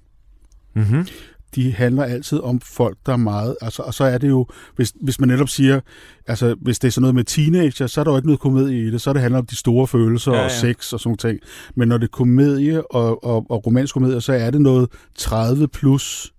Mm-hmm. 0.78 1.08
de 1.56 1.74
handler 1.74 2.04
altid 2.04 2.40
om 2.40 2.60
folk, 2.62 2.98
der 3.06 3.14
er 3.14 3.18
meget... 3.18 3.56
Altså, 3.62 3.82
og 3.82 3.94
så 3.94 4.04
er 4.04 4.18
det 4.18 4.30
jo, 4.30 4.48
hvis, 4.76 4.94
hvis 5.02 5.20
man 5.20 5.30
netop 5.30 5.50
siger, 5.50 5.80
altså 6.28 6.56
hvis 6.62 6.80
det 6.80 6.88
er 6.88 6.92
sådan 6.92 7.02
noget 7.02 7.16
med 7.16 7.24
teenager, 7.24 7.88
så 7.88 8.00
er 8.00 8.04
der 8.04 8.12
jo 8.12 8.18
ikke 8.18 8.28
noget 8.28 8.40
komedie 8.40 8.88
i 8.88 8.92
det, 8.92 9.02
så 9.02 9.14
det 9.14 9.22
handler 9.22 9.40
om 9.40 9.46
de 9.46 9.56
store 9.56 9.88
følelser 9.88 10.32
Ja, 10.32 10.38
ja, 10.38 10.46
og 10.46 10.52
sex 10.52 10.94
og 10.94 11.00
sådan 11.00 11.18
ting. 11.18 11.40
Men 11.76 11.88
når 11.88 11.98
det 11.98 12.04
er 12.08 12.12
komedie 12.12 12.92
og, 12.92 13.24
og, 13.24 13.46
og 13.50 13.66
romansk 13.66 13.94
komedie, 13.94 14.22
så 14.22 14.34
er 14.34 14.52
det 14.52 14.62
noget 14.62 14.90
30 15.16 15.68
plus 15.68 16.34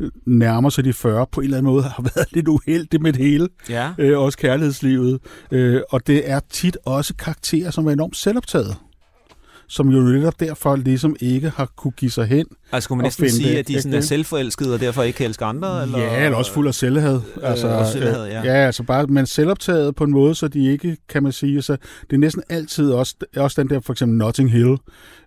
øh, 0.00 0.10
nærmer 0.26 0.70
sig 0.70 0.84
de 0.84 0.92
40 0.92 1.26
på 1.32 1.40
en 1.40 1.44
eller 1.44 1.58
anden 1.58 1.72
måde, 1.72 1.82
har 1.82 2.02
været 2.14 2.26
lidt 2.32 2.48
uheldigt 2.48 3.02
med 3.02 3.12
det 3.12 3.22
hele, 3.22 3.48
Ja. 3.68 3.90
øh, 3.98 4.18
også 4.18 4.38
kærlighedslivet. 4.38 5.18
Øh, 5.50 5.80
og 5.90 6.06
det 6.06 6.30
er 6.30 6.40
tit 6.50 6.78
også 6.84 7.14
karakterer, 7.14 7.70
som 7.70 7.86
er 7.86 7.90
enormt 7.92 8.16
selvoptaget 8.16 8.76
som 9.68 9.88
jo 9.88 10.00
netop 10.00 10.40
derfor 10.40 10.76
ligesom 10.76 11.16
ikke 11.20 11.52
har 11.56 11.70
kunne 11.76 11.92
give 11.96 12.10
sig 12.10 12.26
hen 12.26 12.46
Altså 12.72 12.88
kunne 12.88 12.96
man 12.96 13.04
næsten 13.04 13.30
sige, 13.30 13.48
det, 13.50 13.56
at 13.56 13.68
de 13.68 13.82
sådan 13.82 13.94
er 13.98 14.00
selvforelskede, 14.00 14.74
og 14.74 14.80
derfor 14.80 15.02
ikke 15.02 15.16
kan 15.16 15.26
elske 15.26 15.44
andre? 15.44 15.82
Eller? 15.82 15.98
Ja, 15.98 16.24
eller 16.24 16.38
også 16.38 16.52
fuld 16.52 16.68
af 16.68 16.74
selvhed. 16.74 17.20
Øh, 17.36 17.50
og 17.50 17.86
selvhed, 17.86 18.24
ja. 18.26 18.42
ja, 18.44 18.52
altså 18.66 18.82
bare, 18.82 19.06
men 19.06 19.26
selvoptaget 19.26 19.94
på 19.96 20.04
en 20.04 20.10
måde, 20.10 20.34
så 20.34 20.48
de 20.48 20.72
ikke, 20.72 20.96
kan 21.08 21.22
man 21.22 21.32
sige, 21.32 21.62
så 21.62 21.76
det 22.10 22.16
er 22.16 22.18
næsten 22.20 22.42
altid 22.48 22.90
også, 22.92 23.14
også 23.36 23.62
den 23.62 23.70
der, 23.70 23.80
for 23.80 23.92
eksempel 23.92 24.18
Notting 24.18 24.52
Hill, 24.52 24.76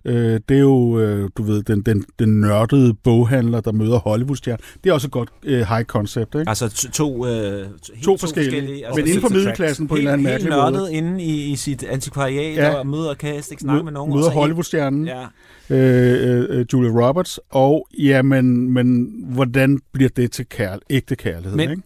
øh, 0.04 0.40
det 0.48 0.56
er 0.56 0.60
jo, 0.60 0.98
øh, 0.98 1.30
du 1.36 1.42
ved, 1.42 1.62
den, 1.62 1.82
den, 1.82 2.04
den 2.18 2.40
nørdede 2.40 2.94
boghandler, 2.94 3.60
der 3.60 3.72
møder 3.72 3.98
Hollywoodstjerne. 3.98 4.58
Det 4.84 4.90
er 4.90 4.94
også 4.94 5.06
et 5.06 5.12
godt 5.12 5.28
øh, 5.44 5.58
high 5.58 5.84
concept, 5.84 6.34
ikke? 6.34 6.48
Altså 6.48 6.68
to, 6.68 6.90
to, 6.90 7.26
øh, 7.26 7.66
helt 7.94 8.04
To 8.04 8.16
forskellige, 8.16 8.84
men 8.96 9.06
inden 9.06 9.20
for 9.20 9.28
middelklassen 9.28 9.88
på 9.88 9.94
en 9.94 9.98
eller 9.98 10.12
anden 10.12 10.26
helt 10.26 10.44
mærkelig 10.44 10.62
måde. 10.62 10.72
nørdet 10.72 10.90
inde 10.90 11.22
i, 11.22 11.44
i 11.52 11.56
sit 11.56 11.82
antikvariat 11.84 12.56
Ja. 12.56 12.74
og 12.74 12.86
møder 12.86 13.14
kast, 13.14 13.50
ikke 13.50 13.60
snakke 13.60 13.84
med 13.84 13.92
nogen. 13.92 14.12
og 14.12 14.18
Møder 14.18 14.29
helt- 14.30 14.40
Hollywoodstjernen, 14.40 15.04
Ja. 15.06 15.26
øh, 15.70 16.48
øh, 16.58 16.66
Julia 16.72 16.90
Roberts, 16.90 17.40
og 17.50 17.86
ja, 17.98 18.22
men, 18.22 18.70
men 18.70 19.10
hvordan 19.24 19.78
bliver 19.92 20.10
det 20.16 20.32
til 20.32 20.46
kærl- 20.54 20.78
ægte 20.90 21.16
kærlighed, 21.16 21.56
Men- 21.56 21.70
ikke? 21.70 21.82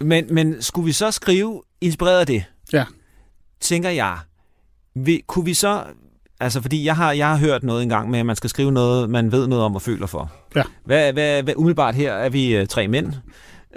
Men, 0.00 0.34
men 0.34 0.62
skulle 0.62 0.86
vi 0.86 0.92
så 0.92 1.10
skrive, 1.10 1.62
inspireret 1.80 2.20
af 2.20 2.26
det, 2.26 2.44
Ja. 2.72 2.84
tænker 3.60 3.90
jeg, 3.90 4.18
vi, 4.94 5.22
kunne 5.26 5.44
vi 5.44 5.54
så 5.54 5.82
Altså, 6.40 6.60
fordi 6.62 6.84
jeg 6.84 6.96
har, 6.96 7.12
jeg 7.12 7.28
har 7.28 7.36
hørt 7.36 7.62
noget 7.62 7.82
engang 7.82 8.10
med, 8.10 8.18
at 8.18 8.26
man 8.26 8.36
skal 8.36 8.50
skrive 8.50 8.72
noget, 8.72 9.10
man 9.10 9.32
ved 9.32 9.46
noget 9.46 9.64
om 9.64 9.74
og 9.74 9.82
føler 9.82 10.06
for. 10.06 10.32
Ja. 10.56 10.62
Hvad, 10.84 11.12
hvad, 11.12 11.42
hvad, 11.42 11.54
umiddelbart 11.56 11.94
her 11.94 12.12
er 12.12 12.28
vi 12.28 12.56
øh, 12.56 12.66
tre 12.66 12.88
mænd. 12.88 13.12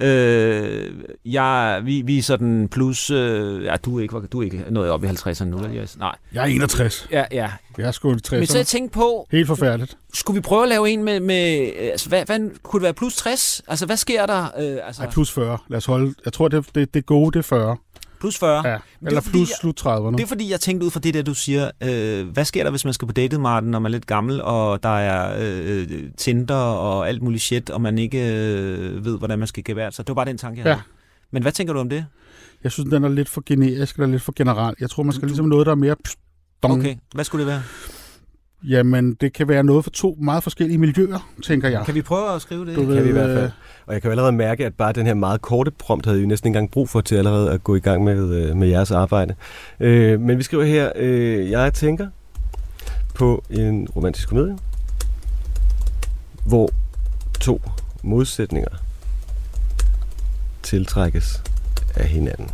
Øh, 0.01 0.94
jeg, 1.25 1.82
vi, 1.84 2.01
vi 2.01 2.18
er 2.18 2.22
sådan 2.24 2.68
plus... 2.68 3.10
Øh, 3.10 3.63
ja, 3.63 3.75
du 3.75 3.98
er 3.98 4.01
ikke, 4.01 4.20
du 4.20 4.39
er 4.39 4.44
ikke 4.44 4.65
nået 4.70 4.89
op 4.89 5.03
i 5.03 5.08
50'erne 5.08 5.44
nu, 5.44 5.58
vel? 5.58 5.75
Yes. 5.75 5.98
Nej. 5.98 6.15
Jeg 6.34 6.41
er 6.41 6.46
61. 6.46 7.08
Ja, 7.12 7.25
ja. 7.32 7.50
Jeg 7.77 7.88
er 7.88 7.91
sgu 7.91 8.12
i 8.12 8.13
60'erne. 8.13 8.36
Men 8.36 8.48
så 8.48 8.58
jeg 8.58 8.68
tænkte 8.68 8.94
på, 8.94 9.27
Helt 9.32 9.48
forfærdeligt. 9.48 9.98
skulle 10.13 10.36
vi 10.36 10.41
prøve 10.41 10.63
at 10.63 10.70
lave 10.70 10.89
en 10.89 11.03
med... 11.03 11.20
med 11.20 11.72
altså, 11.77 12.10
hvad, 12.10 12.25
hvad, 12.25 12.39
kunne 12.63 12.79
det 12.79 12.84
være 12.84 12.94
plus 12.94 13.15
60? 13.15 13.62
Altså, 13.68 13.86
hvad 13.86 13.98
sker 13.98 14.25
der? 14.25 14.44
Øh, 14.44 14.77
altså, 14.88 15.01
Ej, 15.01 15.10
plus 15.12 15.32
40. 15.32 15.58
Lad 15.68 15.77
os 15.77 15.86
holde. 15.86 16.13
Jeg 16.25 16.34
tror, 16.34 16.48
det, 16.48 16.65
det, 16.75 16.94
det 16.94 17.06
gode, 17.06 17.32
det 17.32 17.39
er 17.39 17.44
40. 17.44 17.77
plus 18.20 18.38
40? 18.38 18.68
Ja. 18.68 18.74
er 18.74 18.80
Eller 19.08 19.22
fordi, 19.22 19.32
plus 19.38 19.50
slut 19.62 19.82
30'erne. 19.86 20.12
Det 20.16 20.24
er 20.24 20.28
fordi, 20.28 20.52
jeg 20.52 20.60
tænkte 20.60 20.86
ud 20.86 20.92
fra 20.92 21.00
det 21.00 21.14
der, 21.14 21.22
du 21.22 21.34
siger, 21.34 21.72
øh, 21.84 22.28
hvad 22.28 22.46
sker 22.46 22.64
der, 22.64 22.70
hvis 22.72 22.86
man 22.86 22.94
skal 22.94 23.06
på 23.08 23.12
datet, 23.14 23.42
Martin, 23.42 23.72
når 23.72 23.80
man 23.80 23.90
er 23.90 23.94
lidt 23.94 24.06
gammel, 24.08 24.42
og 24.42 24.84
der 24.84 24.98
er 24.98 25.36
øh, 25.42 25.88
Tinder 26.18 26.56
og 26.56 27.08
alt 27.10 27.22
muligt 27.22 27.44
shit, 27.44 27.70
og 27.70 27.82
man 27.82 27.98
ikke 27.98 28.18
øh, 28.34 29.06
ved, 29.06 29.18
hvordan 29.18 29.40
man 29.40 29.48
skal 29.48 29.64
gevære 29.64 29.92
sig. 29.92 30.08
Det 30.08 30.16
var 30.16 30.16
bare 30.16 30.26
den 30.32 30.38
tanke, 30.38 30.60
jeg 30.60 30.66
Ja. 30.66 30.72
havde. 30.74 30.84
Men 31.32 31.42
hvad 31.42 31.52
tænker 31.52 31.74
du 31.74 31.80
om 31.80 31.90
det? 31.90 32.06
Jeg 32.64 32.72
synes, 32.72 32.90
den 32.90 33.04
er 33.04 33.10
lidt 33.10 33.30
for 33.30 33.44
generisk 33.46 33.96
eller 33.96 34.08
lidt 34.08 34.22
for 34.22 34.34
general. 34.36 34.76
Jeg 34.80 34.90
tror, 34.90 35.04
man 35.04 35.14
skal 35.14 35.28
ligesom 35.28 35.46
noget, 35.46 35.66
der 35.66 35.72
er 35.72 35.76
mere... 35.76 35.96
Dong. 36.64 36.80
Okay, 36.80 36.96
hvad 37.16 37.24
skulle 37.24 37.46
det 37.46 37.52
være? 37.54 37.62
Jamen, 38.63 39.13
det 39.13 39.34
kan 39.34 39.48
være 39.48 39.63
noget 39.63 39.84
for 39.84 39.92
to 39.92 40.18
meget 40.22 40.44
forskellige 40.44 40.78
miljøer, 40.78 41.30
tænker 41.44 41.70
jeg. 41.70 41.86
Kan 41.86 41.96
vi 41.96 42.01
prøve 42.01 42.36
at 42.36 42.42
skrive 42.42 42.66
det? 42.66 42.75
Du 42.75 42.82
Det 42.82 42.96
kan 42.96 43.04
vi 43.04 43.10
i 43.10 43.12
hvert 43.12 43.30
øh, 43.30 43.36
fald. 43.36 43.51
Og 43.86 43.94
jeg 43.94 44.01
kan 44.01 44.10
jo 44.10 44.12
allerede 44.12 44.32
mærke, 44.32 44.66
at 44.66 44.74
bare 44.74 44.94
den 44.94 45.06
her 45.06 45.13
meget 45.13 45.42
korte 45.42 45.72
prompt 45.72 46.06
havde 46.06 46.20
vi 46.20 46.25
næsten 46.25 46.48
ikke 46.48 46.58
engang 46.58 46.72
brug 46.72 46.89
for 46.89 47.01
til 47.01 47.16
allerede 47.16 47.51
at 47.51 47.63
gå 47.63 47.75
i 47.75 47.80
gang 47.80 48.04
med, 48.04 48.34
øh, 48.34 48.56
med 48.56 48.68
jeres 48.68 48.92
arbejde. 48.92 49.36
Øh, 49.80 50.22
men 50.22 50.38
vi 50.38 50.44
skriver 50.44 50.63
her, 50.63 50.92
øh, 50.96 51.51
jeg 51.51 51.74
tænker 51.74 52.08
på 53.16 53.44
en 53.50 53.88
romantisk 53.96 54.30
komedie, 54.30 54.58
hvor 56.46 56.70
to 57.42 57.62
modsætninger 58.04 58.72
tiltrækkes 60.63 61.44
af 61.96 62.08
hinanden. 62.08 62.50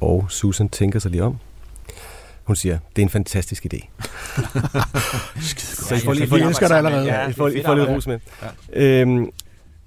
Og 0.00 0.26
Susan 0.28 0.68
tænker 0.68 0.98
sig 0.98 1.10
lige 1.10 1.22
om. 1.22 1.38
Hun 2.52 2.56
siger, 2.56 2.78
det 2.96 3.02
er 3.02 3.06
en 3.06 3.10
fantastisk 3.10 3.66
idé. 3.66 3.78
Så 5.88 5.94
I 5.94 5.98
får 5.98 6.12
lige, 6.12 6.30
Vi 6.30 6.40
elsker 6.40 6.68
dig 6.68 6.76
allerede. 6.76 7.04
Ja, 7.04 7.28
I 7.28 7.32
får, 7.32 7.48
det 7.48 7.56
I 7.56 7.62
får 7.62 7.74
lidt 7.74 7.88
ros 7.88 8.06
med. 8.06 8.18
Ja. 8.74 9.00
Øhm, 9.00 9.30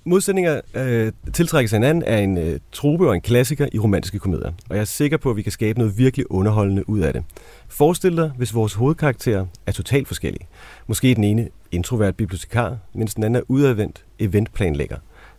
modsætninger 0.05 0.61
øh, 0.73 1.11
tiltrækkes 1.33 1.73
af 1.73 1.79
hinanden 1.79 2.03
er 2.07 2.17
en 2.17 2.37
øh, 2.37 2.59
trope 2.71 3.07
og 3.07 3.15
en 3.15 3.21
klassiker 3.21 3.67
i 3.73 3.79
romantiske 3.79 4.19
komedier. 4.19 4.51
Og 4.69 4.75
jeg 4.75 4.81
er 4.81 4.85
sikker 4.85 5.17
på, 5.17 5.29
at 5.29 5.35
vi 5.35 5.41
kan 5.41 5.51
skabe 5.51 5.79
noget 5.79 5.97
virkelig 5.97 6.31
underholdende 6.31 6.89
ud 6.89 6.99
af 6.99 7.13
det. 7.13 7.23
Forestil 7.67 8.17
dig, 8.17 8.31
hvis 8.37 8.53
vores 8.53 8.73
hovedkarakterer 8.73 9.45
er 9.65 9.71
totalt 9.71 10.07
forskellige. 10.07 10.47
Måske 10.87 11.15
den 11.15 11.23
ene 11.23 11.49
introvert 11.71 12.15
bibliotekar, 12.15 12.77
mens 12.93 13.13
den 13.13 13.23
anden 13.23 13.35
er 13.35 13.45
udadvendt 13.47 14.05
eventplanlægger. 14.19 14.97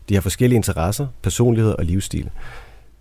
De 0.09 0.15
har 0.15 0.21
forskellige 0.21 0.57
interesser, 0.57 1.07
personligheder 1.23 1.75
og 1.75 1.85
livsstil. 1.85 2.31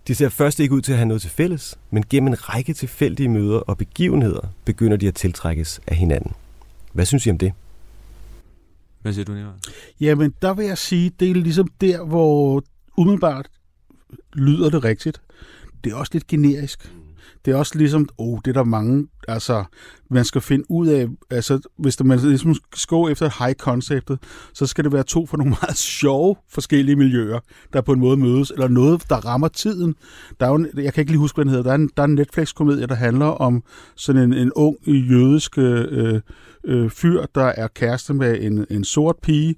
De 0.08 0.14
ser 0.14 0.28
først 0.28 0.60
ikke 0.60 0.74
ud 0.74 0.80
til 0.80 0.92
at 0.92 0.98
have 0.98 1.08
noget 1.08 1.22
til 1.22 1.30
fælles, 1.30 1.78
men 1.90 2.04
gennem 2.10 2.28
en 2.28 2.48
række 2.48 2.74
tilfældige 2.74 3.28
møder 3.28 3.58
og 3.58 3.78
begivenheder 3.78 4.48
begynder 4.64 4.96
de 4.96 5.08
at 5.08 5.14
tiltrækkes 5.14 5.80
af 5.86 5.96
hinanden. 5.96 6.32
Hvad 6.92 7.06
synes 7.06 7.26
I 7.26 7.30
om 7.30 7.38
det? 7.38 7.52
Hvad 9.02 9.12
siger 9.12 9.24
du, 9.24 9.32
Niva? 9.32 9.50
Jamen, 10.00 10.34
der 10.42 10.54
vil 10.54 10.66
jeg 10.66 10.78
sige, 10.78 11.12
det 11.20 11.30
er 11.30 11.34
ligesom 11.34 11.68
der, 11.80 12.04
hvor 12.04 12.64
umiddelbart 12.96 13.48
lyder 14.32 14.70
det 14.70 14.84
rigtigt. 14.84 15.20
Det 15.84 15.92
er 15.92 15.96
også 15.96 16.10
lidt 16.12 16.26
generisk. 16.26 16.92
Det 17.46 17.52
er 17.52 17.56
også 17.56 17.78
ligesom, 17.78 18.08
oh, 18.18 18.38
det 18.44 18.48
er 18.50 18.52
der 18.54 18.64
mange, 18.64 19.08
altså, 19.28 19.64
man 20.10 20.24
skal 20.24 20.40
finde 20.40 20.64
ud 20.70 20.86
af, 20.86 21.08
altså, 21.30 21.68
hvis 21.78 21.96
der, 21.96 22.04
man 22.04 22.18
ligesom 22.18 22.54
skal 22.54 22.88
gå 22.88 23.08
efter 23.08 23.44
high-konceptet, 23.44 24.18
så 24.54 24.66
skal 24.66 24.84
det 24.84 24.92
være 24.92 25.02
to 25.02 25.26
for 25.26 25.36
nogle 25.36 25.50
meget 25.62 25.76
sjove 25.76 26.36
forskellige 26.48 26.96
miljøer, 26.96 27.38
der 27.72 27.80
på 27.80 27.92
en 27.92 28.00
måde 28.00 28.16
mødes, 28.16 28.50
eller 28.50 28.68
noget, 28.68 29.02
der 29.10 29.16
rammer 29.16 29.48
tiden. 29.48 29.94
Der 30.40 30.46
er 30.46 30.50
jo, 30.50 30.56
en- 30.56 30.68
jeg 30.76 30.92
kan 30.94 31.00
ikke 31.02 31.12
lige 31.12 31.18
huske, 31.20 31.36
hvad 31.36 31.44
den 31.44 31.50
hedder, 31.50 31.64
der 31.64 31.70
er 31.70 31.74
en, 31.74 31.90
der 31.96 32.02
er 32.02 32.06
en 32.06 32.14
Netflix-komedie, 32.14 32.86
der 32.86 32.94
handler 32.94 33.26
om 33.26 33.62
sådan 33.96 34.22
en, 34.22 34.32
en 34.32 34.52
ung 34.52 34.76
jødisk 34.86 35.58
øh, 35.58 36.20
øh, 36.64 36.90
fyr, 36.90 37.24
der 37.34 37.44
er 37.44 37.68
kæreste 37.68 38.14
med 38.14 38.40
en, 38.40 38.66
en 38.70 38.84
sort 38.84 39.16
pige, 39.22 39.54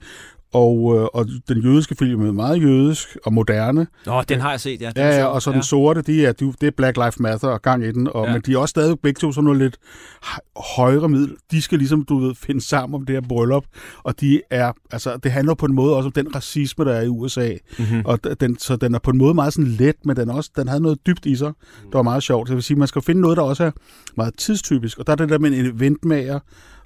og, 0.52 0.96
øh, 0.96 1.02
og 1.14 1.26
den 1.48 1.58
jødiske 1.62 1.94
film 1.94 2.26
er 2.26 2.32
meget 2.32 2.62
jødisk 2.62 3.16
og 3.24 3.32
moderne. 3.32 3.86
Nå, 4.06 4.22
den 4.22 4.40
har 4.40 4.50
jeg 4.50 4.60
set, 4.60 4.80
ja. 4.80 4.86
Den 4.86 4.92
Ja, 4.96 5.16
ja, 5.18 5.24
og 5.24 5.42
så 5.42 5.52
den 5.52 5.62
sorte, 5.62 6.02
de 6.02 6.26
er, 6.26 6.32
de, 6.32 6.52
det 6.60 6.66
er 6.66 6.70
Black 6.70 6.96
Lives 6.96 7.20
Matter 7.20 7.48
og 7.48 7.62
gang 7.62 7.84
i 7.84 7.92
den, 7.92 8.06
og, 8.08 8.24
Ja. 8.24 8.26
ja. 8.28 8.32
men 8.32 8.42
de 8.46 8.52
er 8.52 8.58
også 8.58 8.70
stadig 8.70 8.96
begge 9.02 9.18
to 9.18 9.32
sådan 9.32 9.44
noget 9.44 9.58
lidt 9.58 9.76
hø- 10.22 10.62
højere 10.76 11.08
middel. 11.08 11.36
De 11.50 11.62
skal 11.62 11.78
ligesom, 11.78 12.04
du 12.04 12.18
ved, 12.18 12.34
finde 12.34 12.60
sammen 12.60 12.94
om 13.00 13.06
det 13.06 13.14
her 13.14 13.20
bryllup, 13.28 13.64
og 14.02 14.20
de 14.20 14.40
er, 14.50 14.72
altså, 14.90 15.16
det 15.16 15.32
handler 15.32 15.54
på 15.54 15.66
en 15.66 15.74
måde 15.74 15.96
også 15.96 16.06
om 16.06 16.12
den 16.12 16.34
racisme, 16.34 16.84
der 16.84 16.92
er 16.92 17.02
i 17.02 17.08
USA, 17.08 17.50
Mm-hmm. 17.78 18.02
og 18.04 18.18
den, 18.40 18.58
så 18.58 18.76
den 18.76 18.94
er 18.94 18.98
på 18.98 19.10
en 19.10 19.18
måde 19.18 19.34
meget 19.34 19.52
sådan 19.52 19.70
let, 19.70 19.96
men 20.04 20.16
den, 20.16 20.30
også, 20.30 20.50
den 20.56 20.68
havde 20.68 20.80
noget 20.82 20.98
dybt 21.06 21.26
i 21.26 21.36
sig, 21.36 21.52
der 21.92 21.98
var 21.98 22.02
meget 22.02 22.22
sjovt. 22.22 22.48
Så 22.48 22.52
det 22.52 22.56
vil 22.56 22.62
sige, 22.64 22.76
man 22.78 22.88
skal 22.88 23.02
finde 23.02 23.20
noget, 23.20 23.36
der 23.36 23.42
også 23.42 23.64
er 23.64 23.70
meget 24.16 24.34
tidstypisk, 24.38 24.98
og 24.98 25.06
der 25.06 25.12
er 25.12 25.16
det 25.16 25.28
der 25.28 25.38
med 25.38 25.50
en 25.52 25.66
eventmager 25.66 26.38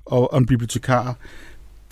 og, 0.05 0.33
og 0.33 0.39
en 0.39 0.47
bibliotekar, 0.47 1.17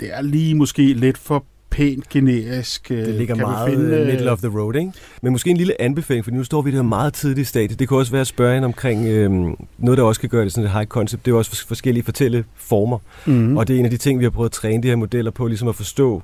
det 0.00 0.14
er 0.16 0.22
lige 0.22 0.54
måske 0.54 0.82
lidt 0.94 1.18
for 1.18 1.44
pænt 1.70 2.08
generisk. 2.08 2.88
Det 2.88 3.08
ligger 3.14 3.34
Kan 3.34 3.44
meget 3.44 3.70
finde, 3.70 3.96
øh, 3.96 4.06
middle 4.06 4.30
of 4.30 4.38
the 4.38 4.48
road, 4.48 4.74
ikke? 4.76 4.92
Men 5.22 5.32
måske 5.32 5.50
en 5.50 5.56
lille 5.56 5.80
anbefaling, 5.80 6.24
for 6.24 6.32
nu 6.32 6.44
står 6.44 6.62
vi 6.62 6.70
der 6.70 6.82
meget 6.82 7.14
tidligt 7.14 7.38
i 7.38 7.44
stadiet. 7.48 7.78
Det 7.78 7.88
kunne 7.88 7.98
også 7.98 8.12
være 8.12 8.20
at 8.20 8.26
spørge 8.26 8.56
ind 8.56 8.64
omkring 8.64 9.06
øhm, 9.06 9.54
noget, 9.78 9.98
der 9.98 10.04
også 10.04 10.20
kan 10.20 10.28
gøre 10.30 10.44
det 10.44 10.52
sådan 10.52 10.64
et 10.64 10.70
high 10.72 10.86
concept. 10.86 11.26
Det 11.26 11.32
er 11.32 11.36
også 11.36 11.50
fors- 11.50 11.66
forskellige 11.68 12.04
fortælleformer. 12.04 12.98
Mm. 13.26 13.56
Og 13.56 13.68
det 13.68 13.74
er 13.76 13.78
en 13.78 13.84
af 13.84 13.90
de 13.90 13.96
ting, 13.96 14.18
vi 14.18 14.24
har 14.24 14.30
prøvet 14.30 14.48
at 14.48 14.52
træne 14.52 14.82
de 14.82 14.88
her 14.88 14.96
modeller 14.96 15.30
på, 15.30 15.46
ligesom 15.46 15.68
at 15.68 15.74
forstå 15.74 16.22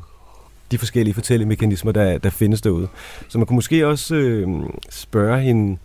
de 0.71 0.79
forskellige 0.79 1.15
fortællemekanismer, 1.15 1.93
der, 1.93 2.19
der 2.19 2.31
findes 2.31 2.61
derude. 2.61 2.89
Så 3.29 3.39
man 3.39 3.47
kunne 3.47 3.55
måske 3.55 3.87
også 3.87 4.15
øh, 4.15 4.49
spørge 4.91 5.41
hende, 5.41 5.79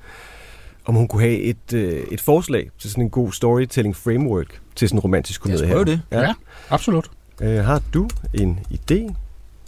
om 0.86 0.96
hun 0.96 1.08
kunne 1.08 1.22
have 1.22 1.38
et, 1.39 1.74
øh, 1.74 2.00
et 2.12 2.22
forslag 2.22 2.70
til 2.80 2.89
sådan 2.89 3.03
en 3.03 3.10
god 3.10 3.32
storytelling 3.32 3.96
framework 3.96 4.60
til 4.75 4.89
sådan 4.89 4.98
en 4.98 5.01
romantisk 5.01 5.46
Lad 5.46 5.56
os 5.56 5.62
komedie 5.62 5.75
prøve 5.75 5.98
her. 6.12 6.22
det. 6.22 6.27
Ja, 6.27 6.34
absolut. 6.70 7.12
Øh, 7.41 7.58
har 7.65 7.82
du 7.94 8.08
en 8.34 8.60
idé 8.74 9.13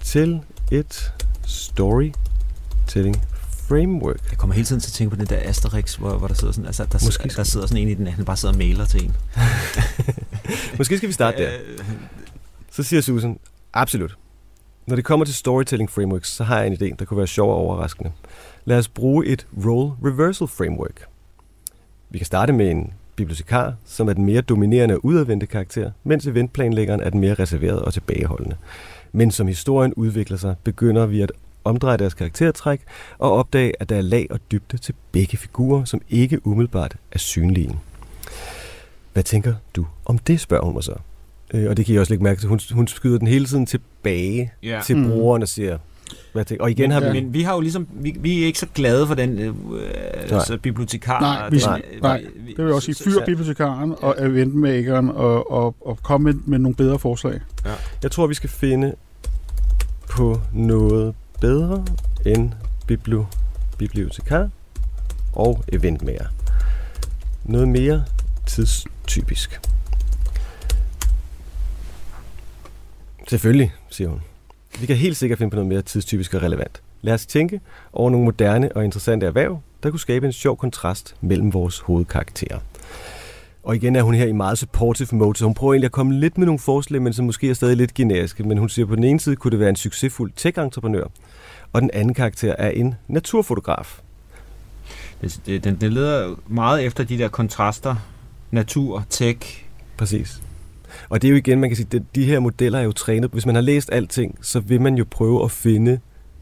til 0.03 0.41
et 0.71 1.13
storytelling 1.45 3.15
framework? 3.67 4.29
Jeg 4.29 4.37
kommer 4.37 4.53
hele 4.53 4.65
tiden 4.65 4.81
til 4.81 4.89
at 4.89 4.93
tænke 4.93 5.15
på 5.15 5.19
den 5.19 5.25
der 5.29 5.49
Asterix, 5.49 5.95
hvor, 5.95 6.17
hvor 6.17 6.27
der 6.27 6.35
sidder 6.35 6.53
sådan, 6.53 6.65
altså, 6.65 6.85
der, 6.91 6.99
Måske 7.05 7.29
der 7.29 7.43
sidder 7.43 7.67
sådan 7.67 7.81
en 7.81 7.89
i 7.89 7.93
den, 7.93 8.07
han 8.07 8.25
bare 8.25 8.37
sidder 8.37 8.53
og 8.53 8.57
mailer 8.57 8.85
til 8.85 9.03
en. 9.05 9.15
Måske 10.77 10.97
skal 10.97 11.09
vi 11.09 11.13
starte 11.13 11.43
der. 11.43 11.51
Øh, 11.53 11.79
Så 12.71 12.83
siger 12.83 13.01
Susan, 13.01 13.39
absolut. 13.73 14.17
Når 14.87 14.95
det 14.95 15.05
kommer 15.05 15.25
til 15.25 15.35
storytelling 15.35 15.89
frameworks, 15.89 16.31
så 16.31 16.43
har 16.43 16.57
jeg 16.59 16.67
en 16.67 16.73
idé, 16.73 16.95
der 16.99 17.05
kunne 17.05 17.17
være 17.17 17.27
sjov 17.27 17.49
og 17.49 17.55
overraskende. 17.55 18.11
Lad 18.65 18.77
os 18.77 18.87
bruge 18.87 19.25
et 19.25 19.47
role 19.65 19.93
reversal 20.05 20.47
framework. 20.47 21.05
Vi 22.09 22.17
kan 22.17 22.25
starte 22.25 22.53
med 22.53 22.71
en 22.71 22.93
bibliotekar, 23.15 23.73
som 23.85 24.09
er 24.09 24.13
den 24.13 24.25
mere 24.25 24.41
dominerende 24.41 24.95
og 24.95 25.05
udadvendte 25.05 25.45
karakter, 25.45 25.91
mens 26.03 26.27
eventplanlæggeren 26.27 27.01
er 27.01 27.09
den 27.09 27.19
mere 27.19 27.33
reserverede 27.33 27.85
og 27.85 27.93
tilbageholdende. 27.93 28.55
Men 29.13 29.31
som 29.31 29.47
historien 29.47 29.93
udvikler 29.93 30.37
sig, 30.37 30.55
begynder 30.63 31.05
vi 31.05 31.21
at 31.21 31.31
omdreje 31.63 31.97
deres 31.97 32.13
karaktertræk 32.13 32.81
og 33.17 33.31
opdage, 33.31 33.73
at 33.79 33.89
der 33.89 33.95
er 33.95 34.01
lag 34.01 34.27
og 34.29 34.39
dybde 34.51 34.77
til 34.77 34.95
begge 35.11 35.37
figurer, 35.37 35.85
som 35.85 36.01
ikke 36.09 36.47
umiddelbart 36.47 36.95
er 37.11 37.19
synlige. 37.19 37.75
Hvad 39.13 39.23
tænker 39.23 39.53
du 39.75 39.85
om 40.05 40.17
det, 40.17 40.39
spørger 40.39 40.65
hun 40.65 40.73
mig 40.73 40.83
så. 40.83 40.95
Øh, 41.53 41.69
og 41.69 41.77
det 41.77 41.85
kan 41.85 41.95
I 41.95 41.97
også 41.97 42.11
lægge 42.11 42.23
mærke 42.23 42.39
til. 42.41 42.49
Hun, 42.49 42.59
hun 42.71 42.87
skyder 42.87 43.17
den 43.17 43.27
hele 43.27 43.45
tiden 43.45 43.65
tilbage 43.65 44.51
ja. 44.63 44.81
til 44.85 44.97
Mm. 44.97 45.09
brugeren 45.09 45.41
og 45.41 45.47
siger, 45.47 45.77
hvad 46.33 46.45
tænker, 46.45 46.63
og 46.63 46.71
igen 46.71 46.91
har 46.91 46.99
men, 46.99 47.13
vi... 47.13 47.21
men 47.21 47.33
vi 47.33 47.41
har 47.43 47.53
jo 47.53 47.59
ligesom, 47.61 47.87
vi, 47.91 48.15
vi 48.19 48.41
er 48.41 48.45
ikke 48.45 48.59
så 48.59 48.67
glade 48.75 49.07
for 49.07 49.13
den 49.15 49.39
øh, 49.39 49.53
altså 50.31 50.57
bibliotekar. 50.57 51.19
Nej, 51.19 51.49
vi- 51.49 51.57
den, 51.59 51.69
nej, 51.69 51.81
øh, 51.93 52.01
nej, 52.01 52.23
vi- 52.35 52.49
Det 52.51 52.57
vil 52.57 52.65
jeg 52.65 52.73
også 52.75 52.85
sige, 52.85 52.95
så- 52.95 53.03
fyr 53.03 53.25
bibliotekaren 53.25 53.95
og 54.01 54.15
eventmakeren 54.19 55.09
og, 55.09 55.51
og, 55.51 55.75
og 55.81 55.99
kom 56.03 56.21
med, 56.21 56.33
med 56.45 56.59
nogle 56.59 56.75
bedre 56.75 56.99
forslag. 56.99 57.39
Jeg 58.03 58.11
tror, 58.11 58.27
vi 58.27 58.33
skal 58.33 58.49
finde 58.49 58.95
på 60.09 60.41
noget 60.53 61.15
bedre 61.41 61.85
end 62.25 62.51
bibli- 62.91 63.25
bibliotekar 63.77 64.49
og 65.33 65.63
eventmager. 65.73 66.25
Noget 67.43 67.67
mere 67.67 68.03
tidstypisk. 68.45 69.59
Selvfølgelig, 73.27 73.73
siger 73.89 74.07
hun. 74.09 74.21
Vi 74.79 74.85
kan 74.85 74.95
helt 74.95 75.17
sikkert 75.17 75.37
finde 75.39 75.49
på 75.49 75.55
noget 75.55 75.69
mere 75.69 75.81
tidstypisk 75.81 76.33
og 76.33 76.41
relevant. 76.41 76.81
Lad 77.01 77.13
os 77.13 77.25
tænke 77.25 77.61
over 77.93 78.09
nogle 78.09 78.25
moderne 78.25 78.71
og 78.75 78.85
interessante 78.85 79.25
erhverv, 79.25 79.59
der 79.83 79.89
kunne 79.89 79.99
skabe 79.99 80.25
en 80.25 80.33
sjov 80.33 80.57
kontrast 80.57 81.15
mellem 81.21 81.53
vores 81.53 81.79
hovedkarakterer. 81.79 82.59
Og 83.63 83.75
igen 83.75 83.95
er 83.95 84.01
hun 84.01 84.13
her 84.13 84.25
i 84.25 84.31
meget 84.31 84.57
supportive 84.57 85.07
mode, 85.11 85.37
så 85.37 85.45
hun 85.45 85.53
prøver 85.53 85.73
egentlig 85.73 85.85
at 85.85 85.91
komme 85.91 86.19
lidt 86.19 86.37
med 86.37 86.45
nogle 86.45 86.59
forslag, 86.59 87.01
men 87.01 87.13
som 87.13 87.25
måske 87.25 87.49
er 87.49 87.53
stadig 87.53 87.77
lidt 87.77 87.93
generiske. 87.93 88.43
Men 88.43 88.57
hun 88.57 88.69
siger, 88.69 88.85
at 88.85 88.89
på 88.89 88.95
den 88.95 89.03
ene 89.03 89.19
side 89.19 89.35
kunne 89.35 89.51
det 89.51 89.59
være 89.59 89.69
en 89.69 89.75
succesfuld 89.75 90.31
tech-entreprenør, 90.35 91.03
og 91.73 91.81
den 91.81 91.89
anden 91.93 92.13
karakter 92.13 92.55
er 92.57 92.69
en 92.69 92.95
naturfotograf. 93.07 94.01
Det, 95.21 95.41
det, 95.45 95.63
den, 95.63 95.75
den 95.75 95.93
leder 95.93 96.35
meget 96.47 96.85
efter 96.85 97.03
de 97.03 97.17
der 97.17 97.27
kontraster, 97.27 97.95
natur, 98.51 99.05
tech. 99.09 99.65
Præcis. 99.97 100.41
Og 101.09 101.21
det 101.21 101.27
er 101.27 101.31
jo 101.31 101.37
igen, 101.37 101.59
man 101.59 101.69
kan 101.69 101.77
sige, 101.77 101.87
at 101.95 102.01
de 102.15 102.25
her 102.25 102.39
modeller 102.39 102.79
er 102.79 102.83
jo 102.83 102.91
trænet. 102.91 103.29
Hvis 103.31 103.45
man 103.45 103.55
har 103.55 103.61
læst 103.61 103.89
alting, 103.91 104.37
så 104.41 104.59
vil 104.59 104.81
man 104.81 104.95
jo 104.95 105.05
prøve 105.11 105.43
at 105.43 105.51
finde 105.51 105.99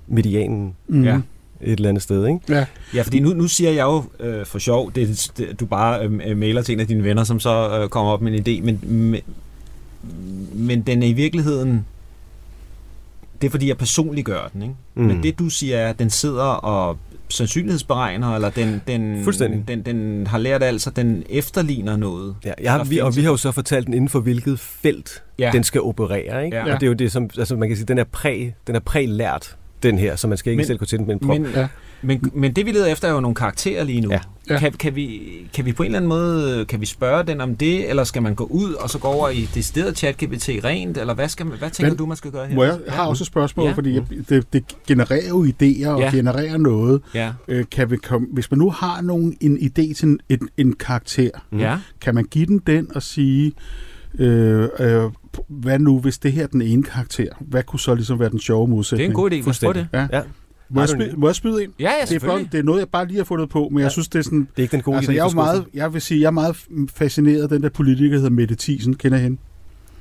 medianen 0.08 0.74
Mm. 0.88 1.04
Ja. 1.04 1.16
et 1.62 1.72
eller 1.78 1.90
andet 1.90 2.04
sted, 2.04 2.28
ikke? 2.28 2.40
Ja. 2.50 2.66
Ja, 2.94 3.02
fordi 3.02 3.20
nu, 3.20 3.30
nu 3.34 3.48
siger 3.48 3.72
jeg 3.72 3.84
jo 3.84 4.04
øh, 4.20 4.46
for 4.46 4.60
sjov, 4.60 4.92
det, 4.96 5.32
det, 5.38 5.60
du 5.60 5.66
bare 5.66 6.06
øh, 6.06 6.38
mailer 6.38 6.62
til 6.62 6.74
en 6.74 6.80
af 6.80 6.88
dine 6.88 7.04
venner, 7.04 7.24
som 7.24 7.40
så 7.40 7.80
øh, 7.82 7.90
kommer 7.90 8.12
op 8.12 8.22
med 8.22 8.32
en 8.34 8.40
idé, 8.40 8.66
men, 8.66 8.80
men, 8.84 9.22
men 10.54 10.82
den 10.82 11.04
er 11.04 11.08
i 11.08 11.14
virkeligheden, 11.14 11.86
det 13.42 13.48
er 13.48 13.52
fordi 13.52 13.68
jeg 13.68 13.78
personligt 13.78 14.26
gør 14.26 14.50
den, 14.54 14.62
ikke? 14.62 14.76
Mm. 14.96 15.02
Mm. 15.02 15.08
Men 15.08 15.24
det 15.24 15.40
du 15.40 15.50
siger 15.50 15.78
er, 15.78 15.90
at 15.90 16.00
den 16.00 16.10
sidder 16.10 16.44
og 16.44 16.98
sandsynlighedsberegner, 17.32 18.36
eller 18.36 18.50
den, 18.50 18.82
den, 18.88 19.24
Fuldstændig. 19.24 19.68
den, 19.68 19.82
den 19.82 20.28
har 20.28 20.38
lært 20.38 20.64
altså, 20.64 20.90
den 20.90 21.24
efterligner 21.30 21.98
noget. 21.98 22.36
Ja, 22.46 22.54
jeg 22.62 22.72
har, 22.72 22.84
vi, 22.84 22.98
og 22.98 23.16
vi 23.16 23.22
har 23.22 23.32
jo 23.32 23.38
så 23.38 23.52
fortalt 23.52 23.86
den 23.86 23.94
inden 23.94 24.10
for 24.10 24.20
hvilket 24.20 24.60
felt 24.60 25.24
ja. 25.40 25.50
den 25.54 25.64
skal 25.64 25.82
operere, 25.82 26.46
ikke? 26.46 26.58
Ja. 26.58 26.74
Og 26.74 26.80
det 26.80 26.84
er 26.84 26.88
jo 26.88 26.94
det, 26.94 27.12
som 27.12 27.30
altså 27.38 27.56
man 27.56 27.68
kan 27.68 27.78
sige, 27.78 27.86
den 27.86 27.98
er 27.98 28.04
præ, 28.04 28.50
den 28.68 28.76
er 28.76 28.80
prælært 28.80 29.58
den 29.84 29.98
her, 29.98 30.16
så 30.16 30.28
man 30.28 30.38
skal 30.38 30.52
ikke 30.52 30.60
Men- 30.60 30.68
selv 30.68 30.78
gå 30.80 30.86
til 30.86 30.98
den 31.00 31.08
med 31.08 31.14
en 31.16 31.20
prop. 31.20 31.40
Men, 31.40 31.52
Ja. 31.56 31.68
men, 32.02 32.32
men 32.34 32.54
det 32.54 32.66
vi 32.66 32.72
leder 32.72 32.86
efter 32.86 33.08
er 33.08 33.12
jo 33.14 33.20
nogle 33.20 33.36
karakterer 33.36 33.84
lige 33.84 34.02
nu. 34.02 34.12
Ja. 34.12 34.20
Ja. 34.50 34.60
Kan, 34.60 34.72
kan, 34.72 34.96
vi, 34.96 35.22
kan 35.54 35.66
vi 35.66 35.72
på 35.74 35.84
en 35.84 35.88
eller 35.88 35.98
anden 36.00 36.10
måde 36.10 36.66
kan 36.66 36.82
vi 36.82 36.86
spørge 36.86 37.24
den 37.24 37.42
om 37.42 37.56
det, 37.56 37.90
eller 37.90 38.04
skal 38.04 38.22
man 38.22 38.36
gå 38.36 38.44
ud 38.44 38.74
og 38.74 38.90
så 38.90 39.00
gå 39.00 39.08
over 39.08 39.30
i 39.30 39.50
det 39.54 39.66
sted 39.66 39.96
chat 39.96 40.18
GPT 40.18 40.50
rent, 40.64 40.98
eller 40.98 41.14
hvad, 41.14 41.30
skal 41.30 41.46
man, 41.46 41.58
hvad 41.58 41.70
tænker 41.70 41.90
Men- 41.92 41.98
du, 41.98 42.06
man 42.06 42.18
skal 42.18 42.32
gøre 42.32 42.48
her? 42.48 42.56
Må 42.56 42.64
jeg, 42.64 42.80
jeg 42.86 42.94
har 42.94 43.06
også 43.08 43.24
et 43.24 43.28
spørgsmål, 43.28 43.68
Ja. 43.68 43.74
fordi 43.74 43.94
jeg, 43.96 44.04
det, 44.30 44.54
det 44.54 44.64
genererer 44.88 45.28
jo 45.30 45.46
idéer 45.46 45.88
og 45.88 46.00
Ja. 46.00 46.10
genererer 46.12 46.58
noget. 46.58 47.02
Ja. 47.16 47.32
Øh, 47.48 47.66
kan 47.72 47.92
vi 47.92 47.98
komme, 47.98 48.28
hvis 48.34 48.52
man 48.52 48.58
nu 48.58 48.70
har 48.70 49.02
nogen, 49.02 49.38
en 49.42 49.58
idé 49.58 49.94
til 49.94 50.08
en, 50.08 50.20
en, 50.30 50.50
en 50.58 50.74
karakter, 50.74 51.30
Mm. 51.52 51.60
Ja. 51.60 51.78
kan 52.02 52.16
man 52.16 52.24
give 52.26 52.46
den 52.46 52.60
den 52.68 52.96
og 52.96 53.04
sige, 53.04 53.52
øh, 54.20 54.68
øh, 54.80 55.04
hvad 55.48 55.80
nu, 55.80 56.00
hvis 56.00 56.18
det 56.18 56.32
her 56.32 56.44
er 56.44 56.48
den 56.48 56.62
ene 56.62 56.84
karakter? 56.84 57.28
Hvad 57.40 57.64
kunne 57.64 57.80
så 57.80 57.96
ligesom 57.96 58.20
være 58.20 58.30
den 58.30 58.40
sjove 58.40 58.66
Det 58.68 58.72
er 58.72 58.76
modsætning? 58.76 59.10
en 59.10 59.14
god 59.16 59.32
idé. 59.32 59.44
Fuldstændig. 59.44 59.88
det. 59.92 59.98
Ja. 59.98 60.08
Ja. 60.18 60.22
Må 60.70 60.82
jeg, 60.82 60.90
spy, 60.90 61.02
må 61.18 61.28
jeg 61.28 61.36
spyde 61.36 61.64
ind? 61.64 61.72
Ja, 61.80 61.84
ja, 62.00 62.06
Det 62.06 62.16
er, 62.16 62.20
blot, 62.20 62.42
det 62.52 62.60
er 62.60 62.64
noget, 62.64 62.80
jeg 62.80 62.90
bare 62.90 63.08
lige 63.08 63.18
har 63.18 63.24
fundet 63.24 63.50
på, 63.50 63.70
men 63.72 63.80
jeg 63.80 63.86
Ja. 63.86 63.90
synes, 63.90 64.08
det 64.08 64.20
er 64.20 64.24
sådan... 64.24 64.40
Det 64.40 64.48
er 64.58 64.62
ikke 64.62 64.72
den 64.72 64.82
gode 64.82 64.98
Altså, 64.98 65.12
idé 65.12 65.16
jeg, 65.16 65.26
er 65.28 65.34
meget, 65.36 65.66
jeg 65.74 65.94
vil 65.94 66.02
sige, 66.02 66.22
jeg 66.22 66.28
er 66.28 66.32
meget 66.32 66.66
fascineret 66.94 67.44
af 67.44 67.50
den 67.50 67.64
der 67.64 67.70
politiker, 67.70 68.10
der 68.10 68.18
hedder 68.18 68.30
Mette 68.30 68.56
Thiesen. 68.60 68.94
Kender 68.96 69.18
hende? 69.18 69.38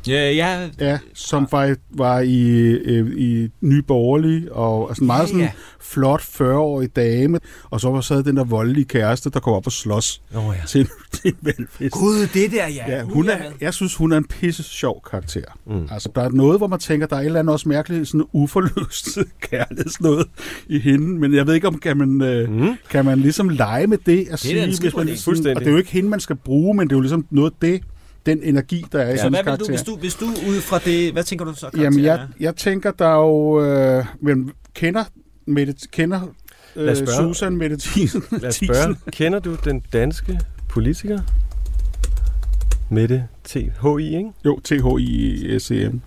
Ja, 0.09 0.31
ja. 0.33 0.69
Ja, 0.81 0.99
som 1.15 1.49
var, 1.53 1.75
var 1.91 2.21
i, 2.21 2.49
øh, 2.69 3.13
i 3.17 3.49
Nye 3.61 3.83
Borgerlige, 3.83 4.53
og 4.53 4.89
altså 4.91 5.05
meget 5.05 5.29
sådan 5.29 5.41
ja. 5.41 5.51
flot 5.81 6.21
40-årig 6.21 6.97
dame, 6.97 7.39
og 7.71 7.81
så 7.81 7.91
var 7.91 8.01
så 8.01 8.23
den 8.23 8.37
der 8.37 8.45
voldelige 8.45 8.85
kæreste, 8.85 9.31
der 9.31 9.41
kom 9.41 9.53
op 9.53 9.67
og 9.67 9.73
slås 9.73 10.23
oh, 10.35 10.55
ja. 10.61 10.67
til, 10.69 10.81
en- 10.81 10.87
til 11.13 11.29
en 11.29 11.37
valgfest. 11.43 11.93
Gud, 11.95 12.27
det 12.35 12.51
der, 12.53 12.69
ja. 12.69 12.97
Ja, 12.97 13.03
hun 13.03 13.27
jeg 13.27 13.33
er, 13.33 13.51
jeg 13.61 13.75
synes, 13.75 13.95
hun 13.95 14.13
er 14.13 14.17
en 14.17 14.25
pisse 14.25 14.63
sjov 14.63 15.03
karakter. 15.11 15.43
Mm. 15.67 15.89
Altså, 15.91 16.09
der 16.15 16.23
er 16.23 16.29
noget, 16.29 16.59
hvor 16.61 16.67
man 16.67 16.79
tænker, 16.79 17.07
der 17.07 17.17
er 17.17 17.21
et 17.21 17.27
eller 17.27 17.41
andet 17.41 17.53
også 17.53 17.69
mærkeligt, 17.69 18.09
sådan 18.09 18.25
uforløst 18.33 19.19
kærlighedsnåde 19.51 20.25
i 20.69 20.79
hende, 20.79 21.07
men 21.21 21.35
jeg 21.35 21.47
ved 21.47 21.55
ikke, 21.55 21.67
om 21.69 21.79
kan 21.79 21.97
man, 21.97 22.23
øh, 22.23 22.51
Mm. 22.51 22.75
kan 22.91 23.05
man 23.05 23.19
ligesom 23.19 23.49
lege 23.49 23.87
med 23.87 23.99
det 24.07 24.21
at 24.21 24.27
da 24.29 24.33
en 24.33 24.39
sige, 24.39 24.67
hvis 24.67 24.83
man, 24.83 25.07
sådan, 25.07 25.17
Fuldstændig. 25.25 25.57
og 25.57 25.61
det 25.61 25.67
er 25.67 25.73
jo 25.73 25.79
ikke 25.79 25.91
hende, 25.91 26.09
man 26.09 26.21
skal 26.21 26.37
bruge, 26.37 26.75
men 26.77 26.89
det 26.89 26.93
er 26.93 26.97
jo 26.97 27.01
ligesom 27.01 27.27
noget 27.31 27.51
af 27.51 27.57
det, 27.63 27.83
den 28.27 28.43
energi, 28.43 28.85
der 28.93 28.99
er 29.03 29.13
i 29.15 29.17
Så 29.17 29.23
hendes 29.23 29.41
hvad 29.41 29.53
vil 29.53 29.61
du, 29.61 29.67
karakter. 29.67 29.67
hvis 29.69 29.83
du, 29.83 29.97
hvis 29.97 30.15
du 30.15 30.27
ud 30.27 30.61
fra 30.61 30.79
det, 30.79 31.13
hvad 31.13 31.25
tænker 31.25 31.45
du 31.45 31.55
så? 31.55 31.71
Jamen, 31.77 32.05
jeg, 32.05 32.29
jeg 32.41 32.57
tænker, 32.57 32.91
der 32.91 33.07
er 33.07 33.17
jo... 33.17 33.65
Øh, 33.65 34.05
men 34.21 34.53
kender, 34.75 35.05
Mette, 35.47 35.75
kender 35.93 36.21
Lad 36.75 36.93
os 36.93 37.01
øh, 37.01 37.07
spørge. 37.07 37.35
Susan 37.35 37.57
Mette 37.57 37.77
Thiesen? 37.81 38.23
Lad 38.31 38.49
os 38.49 38.55
spørge. 38.55 38.97
Kender 39.13 39.39
du 39.39 39.55
den 39.65 39.81
danske 39.93 40.41
politiker? 40.69 41.21
Mette 42.89 43.29
T. 43.45 43.55
H.I., 43.57 44.17
ikke? 44.17 44.31
Jo, 44.45 44.61
T-H-I-S-E-M. 44.65 46.01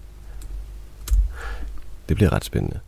Det 2.09 2.15
bliver 2.17 2.33
ret 2.33 2.43
spændende. 2.45 2.79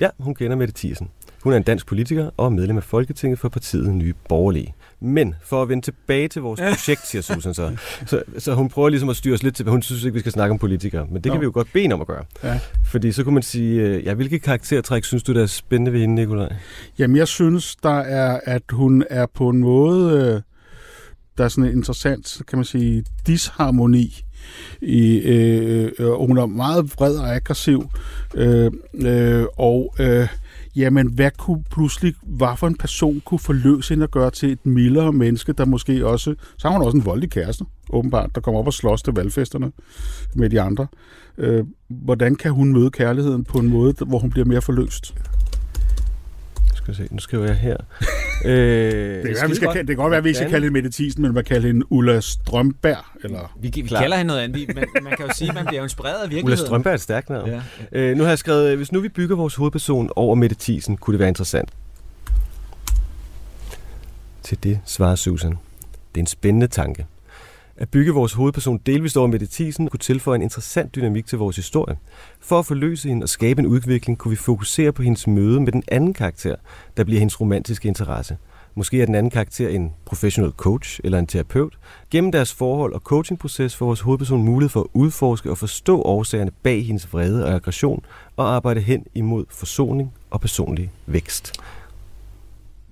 Ja, 0.00 0.08
hun 0.18 0.34
kender 0.34 0.56
Mette 0.56 0.74
Thiesen. 0.76 1.08
Hun 1.42 1.52
er 1.52 1.56
en 1.56 1.62
dansk 1.62 1.86
politiker 1.86 2.30
og 2.36 2.52
medlem 2.52 2.76
af 2.76 2.82
Folketinget 2.82 3.38
for 3.38 3.48
partiet 3.48 3.94
Nye 3.94 4.14
Borgerlige. 4.28 4.74
Men 5.00 5.34
for 5.44 5.62
at 5.62 5.68
vende 5.68 5.84
tilbage 5.84 6.28
til 6.28 6.42
vores 6.42 6.60
projekt, 6.60 7.06
siger 7.06 7.22
Susan 7.22 7.54
så, 7.54 7.76
så, 8.06 8.22
så 8.38 8.54
hun 8.54 8.68
prøver 8.68 8.88
ligesom 8.88 9.08
at 9.08 9.16
styre 9.16 9.34
os 9.34 9.42
lidt 9.42 9.56
til, 9.56 9.66
hun 9.66 9.82
synes 9.82 10.04
ikke, 10.04 10.14
vi 10.14 10.20
skal 10.20 10.32
snakke 10.32 10.52
om 10.52 10.58
politikere. 10.58 11.06
Men 11.06 11.14
det 11.14 11.22
kan 11.22 11.32
Nå. 11.32 11.38
vi 11.38 11.44
jo 11.44 11.50
godt 11.54 11.68
bede 11.72 11.92
om 11.92 12.00
at 12.00 12.06
gøre. 12.06 12.24
Ja. 12.44 12.60
Fordi 12.84 13.12
så 13.12 13.24
kunne 13.24 13.34
man 13.34 13.42
sige, 13.42 13.80
øh, 13.80 14.04
ja, 14.04 14.14
hvilke 14.14 14.38
karaktertræk 14.38 15.04
synes 15.04 15.22
du, 15.22 15.34
der 15.34 15.42
er 15.42 15.46
spændende 15.46 15.92
ved 15.92 16.00
hende, 16.00 16.14
Nikolaj? 16.14 16.52
Jamen, 16.98 17.16
jeg 17.16 17.28
synes, 17.28 17.76
der 17.76 17.98
er, 17.98 18.40
at 18.44 18.62
hun 18.70 19.04
er 19.10 19.26
på 19.34 19.48
en 19.48 19.58
måde... 19.58 20.34
Øh, 20.34 20.42
der 21.38 21.44
er 21.44 21.48
sådan 21.48 21.64
en 21.64 21.76
interessant, 21.76 22.42
kan 22.48 22.58
man 22.58 22.64
sige, 22.64 23.04
disharmoni. 23.26 24.24
I, 24.80 25.18
øh, 25.18 25.92
øh, 25.98 26.10
og 26.10 26.26
hun 26.26 26.38
er 26.38 26.46
meget 26.46 26.92
vred 26.96 27.16
og 27.16 27.34
aggressiv. 27.34 27.90
Øh, 28.34 28.72
øh, 28.94 29.44
og 29.56 29.94
øh, 29.98 30.28
jamen, 30.76 31.12
hvad 31.12 31.30
kunne 31.38 31.64
pludselig, 31.70 32.14
hvad 32.22 32.56
for 32.56 32.66
en 32.66 32.76
person 32.76 33.22
kunne 33.24 33.38
forløse 33.38 33.88
hende 33.94 34.04
at 34.04 34.10
gøre 34.10 34.30
til 34.30 34.52
et 34.52 34.66
mildere 34.66 35.12
menneske, 35.12 35.52
der 35.52 35.64
måske 35.64 36.06
også... 36.06 36.34
Så 36.58 36.68
har 36.68 36.76
hun 36.76 36.86
også 36.86 36.98
en 36.98 37.04
voldelig 37.04 37.30
kæreste, 37.30 37.64
åbenbart, 37.90 38.34
der 38.34 38.40
kommer 38.40 38.60
op 38.60 38.66
og 38.66 38.72
slås 38.72 39.02
til 39.02 39.12
valgfesterne 39.12 39.72
med 40.34 40.50
de 40.50 40.60
andre. 40.60 40.86
Øh, 41.38 41.64
hvordan 41.88 42.34
kan 42.34 42.52
hun 42.52 42.72
møde 42.72 42.90
kærligheden 42.90 43.44
på 43.44 43.58
en 43.58 43.68
måde, 43.68 43.94
hvor 44.06 44.18
hun 44.18 44.30
bliver 44.30 44.46
mere 44.46 44.62
forløst? 44.62 45.14
Skal 46.82 46.92
vi 46.94 46.96
se, 46.96 47.08
nu 47.10 47.18
skriver 47.18 47.46
jeg 47.46 47.56
her. 47.56 47.76
øh, 48.44 48.52
Det 48.52 49.22
kan, 49.24 49.34
være, 49.40 49.48
vi 49.48 49.54
skal, 49.54 49.68
kalde- 49.68 49.78
det 49.78 49.86
kan 49.86 49.96
godt 49.96 50.10
være, 50.10 50.18
at 50.18 50.24
vi 50.24 50.28
ikke 50.28 50.36
skal 50.38 50.50
kalde 50.50 50.64
hende 50.66 50.72
Mette 50.72 50.90
Thiesen, 50.90 51.22
men 51.22 51.34
man 51.34 51.44
kalde 51.44 51.66
hende 51.66 51.92
Ulla 51.92 52.20
Strømberg. 52.20 53.04
Eller... 53.24 53.52
Vi, 53.60 53.70
vi 53.74 53.80
Klar. 53.82 54.00
kalder 54.00 54.16
hende 54.16 54.26
noget 54.28 54.40
andet. 54.40 54.60
Vi- 54.68 54.74
Man, 54.74 54.84
man 55.02 55.12
kan 55.16 55.26
jo 55.26 55.32
sige, 55.34 55.48
at 55.48 55.54
man 55.54 55.66
bliver 55.66 55.82
inspireret 55.82 56.14
af 56.14 56.24
Ulla 56.24 56.34
virkeligheden. 56.34 56.66
Strømberg 56.66 56.90
er 56.90 56.94
et 56.94 57.00
stærkt 57.00 57.30
navn. 57.30 57.48
Ja. 57.50 57.60
Øh, 57.92 58.16
nu 58.16 58.22
har 58.22 58.30
jeg 58.30 58.38
skrevet, 58.38 58.76
hvis 58.76 58.92
nu 58.92 59.00
vi 59.00 59.08
bygger 59.08 59.36
vores 59.36 59.54
hovedperson 59.54 60.10
over 60.16 60.34
Mette 60.34 60.56
Thiesen, 60.60 60.96
kunne 60.96 61.12
det 61.12 61.18
være 61.18 61.28
interessant. 61.28 61.70
Til 64.42 64.58
det 64.62 64.80
svarer 64.84 65.14
Susan. 65.14 65.50
Det 66.14 66.20
er 66.20 66.20
en 66.20 66.26
spændende 66.26 66.66
tanke. 66.66 67.06
At 67.76 67.88
bygge 67.88 68.12
vores 68.12 68.32
hovedperson 68.32 68.80
delvist 68.86 69.16
over 69.16 69.26
Mette 69.26 69.46
Thiesen 69.46 69.88
kunne 69.88 69.98
tilføje 69.98 70.36
en 70.36 70.42
interessant 70.42 70.94
dynamik 70.94 71.26
til 71.26 71.38
vores 71.38 71.56
historie. 71.56 71.96
For 72.40 72.58
at 72.58 72.66
forløse 72.66 73.08
hende 73.08 73.24
og 73.24 73.28
skabe 73.28 73.60
en 73.60 73.66
udvikling, 73.66 74.18
kunne 74.18 74.30
vi 74.30 74.36
fokusere 74.36 74.92
på 74.92 75.02
hendes 75.02 75.26
møde 75.26 75.60
med 75.60 75.72
den 75.72 75.82
anden 75.88 76.14
karakter, 76.14 76.56
der 76.96 77.04
bliver 77.04 77.18
hendes 77.18 77.40
romantiske 77.40 77.88
interesse. 77.88 78.36
Måske 78.74 79.02
er 79.02 79.06
den 79.06 79.14
anden 79.14 79.30
karakter 79.30 79.68
en 79.68 79.92
professional 80.04 80.50
coach 80.50 81.00
eller 81.04 81.18
en 81.18 81.26
terapeut. 81.26 81.78
Gennem 82.10 82.32
deres 82.32 82.52
forhold 82.52 82.92
og 82.92 83.00
coachingproces 83.00 83.76
får 83.76 83.86
vores 83.86 84.00
hovedperson 84.00 84.42
mulighed 84.42 84.68
for 84.70 84.80
at 84.80 84.86
udforske 84.92 85.50
og 85.50 85.58
forstå 85.58 86.02
årsagerne 86.02 86.50
bag 86.62 86.86
hendes 86.86 87.12
vrede 87.12 87.44
og 87.46 87.54
aggression 87.54 88.04
og 88.36 88.54
arbejde 88.54 88.80
hen 88.80 89.06
imod 89.14 89.44
forsoning 89.48 90.12
og 90.30 90.40
personlig 90.40 90.90
vækst. 91.06 91.52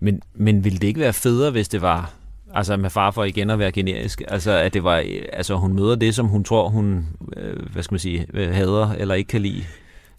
Men, 0.00 0.22
men 0.34 0.64
ville 0.64 0.78
det 0.78 0.86
ikke 0.86 1.00
være 1.00 1.12
federe, 1.12 1.50
hvis 1.50 1.68
det 1.68 1.82
var, 1.82 2.19
altså 2.54 2.76
med 2.76 2.90
far 2.90 3.10
for 3.10 3.24
igen 3.24 3.50
at 3.50 3.58
være 3.58 3.72
generisk, 3.72 4.22
altså 4.28 4.50
at 4.50 4.74
det 4.74 4.84
var, 4.84 4.96
øh, 4.96 5.22
altså 5.32 5.54
hun 5.54 5.74
møder 5.74 5.94
det, 5.94 6.14
som 6.14 6.26
hun 6.26 6.44
tror, 6.44 6.68
hun, 6.68 7.06
øh, 7.36 7.72
hvad 7.72 7.82
skal 7.82 7.92
man 7.92 7.98
sige, 7.98 8.26
øh, 8.34 8.54
hader 8.54 8.92
eller 8.92 9.14
ikke 9.14 9.28
kan 9.28 9.40
lide? 9.40 9.64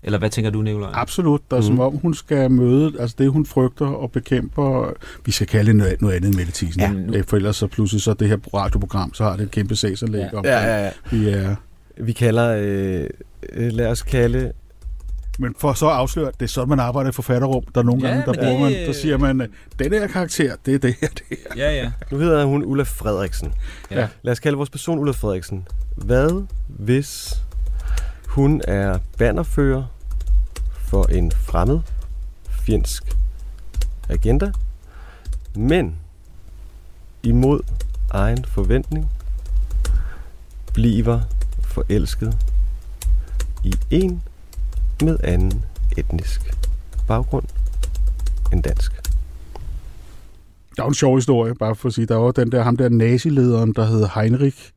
Eller 0.03 0.19
hvad 0.19 0.29
tænker 0.29 0.51
du, 0.51 0.61
Nicolaj? 0.61 0.89
Absolut. 0.93 1.41
Der 1.51 1.57
er 1.57 1.61
mm. 1.61 1.67
som 1.67 1.79
om, 1.79 1.97
hun 1.97 2.13
skal 2.13 2.51
møde 2.51 2.93
altså 2.99 3.15
det, 3.19 3.31
hun 3.31 3.45
frygter 3.45 3.85
og 3.85 4.11
bekæmper. 4.11 4.93
Vi 5.25 5.31
skal 5.31 5.47
kalde 5.47 5.73
noget, 5.73 6.01
noget 6.01 6.15
andet 6.15 6.27
end 6.27 6.35
Mette 6.35 6.51
Thiesen. 6.55 6.81
Ja. 6.81 7.17
Ja. 7.17 7.21
For 7.27 7.37
ellers 7.37 7.55
så 7.55 7.67
pludselig 7.67 8.01
så 8.01 8.13
det 8.13 8.27
her 8.27 8.37
radioprogram, 8.53 9.13
så 9.13 9.23
har 9.23 9.35
det 9.35 9.43
et 9.43 9.51
kæmpe 9.51 9.75
sagsanlæg 9.75 10.19
Ja. 10.19 10.27
ja. 10.33 10.37
om, 10.37 10.45
ja. 10.45 10.83
ja. 10.83 10.89
vi 11.11 11.29
er. 11.29 11.55
Vi 11.97 12.11
kalder, 12.11 12.55
øh, 12.57 13.09
øh, 13.53 13.71
lad 13.71 13.87
os 13.87 14.01
kalde, 14.01 14.51
Men 15.41 15.55
for 15.59 15.73
så 15.73 15.87
at 15.89 15.93
afsløre, 15.95 16.27
at 16.27 16.39
det 16.39 16.45
er 16.45 16.49
sådan, 16.49 16.69
man 16.69 16.79
arbejder 16.79 17.09
i 17.09 17.13
forfatterrum. 17.13 17.63
Der 17.75 17.81
er 17.81 17.85
nogle 17.85 18.01
Ja, 18.07 18.13
gange, 18.13 18.25
der 18.25 18.33
bruger 18.33 18.51
det- 18.69 18.77
man, 18.77 18.87
der 18.87 18.93
siger 18.93 19.17
man, 19.17 19.39
den 19.79 19.93
her 19.93 20.07
karakter, 20.07 20.55
det 20.65 20.75
er 20.75 20.79
det 20.79 20.95
her, 21.01 21.07
det 21.07 21.21
her. 21.29 21.37
Ja, 21.57 21.71
ja. 21.83 21.91
nu 22.11 22.17
hedder 22.17 22.45
hun 22.45 22.63
Ulla 22.65 22.83
Frederiksen. 22.83 23.53
Ja. 23.91 24.07
Lad 24.21 24.31
os 24.31 24.39
kalde 24.39 24.57
vores 24.57 24.69
person 24.69 24.99
Ulla 24.99 25.11
Frederiksen. 25.11 25.67
Hvad 25.95 26.43
hvis 26.67 27.41
hun 28.27 28.61
er 28.67 28.99
bannerfører 29.17 29.83
for 30.87 31.03
en 31.05 31.31
fremmed 31.31 31.79
fjendsk 32.49 33.03
agenda, 34.09 34.51
men 35.55 35.95
imod 37.23 37.59
egen 38.11 38.45
forventning 38.45 39.09
bliver 40.73 41.19
forelsket 41.61 42.37
i 43.63 43.73
en 43.89 44.21
med 45.01 45.17
anden 45.23 45.63
etnisk 45.97 46.41
baggrund 47.07 47.45
end 48.53 48.63
dansk. 48.63 48.91
Der 50.75 50.83
er 50.83 50.85
jo 50.85 50.87
en 50.87 50.93
sjov 50.93 51.15
historie, 51.15 51.55
bare 51.55 51.75
for 51.75 51.87
at 51.87 51.93
sige. 51.93 52.05
Der 52.05 52.15
var 52.15 52.31
den 52.31 52.51
der, 52.51 52.63
ham 52.63 52.77
der 52.77 52.89
nazilederen, 52.89 53.73
der 53.73 53.85
hed 53.85 54.07
Heinrich, 54.15 54.71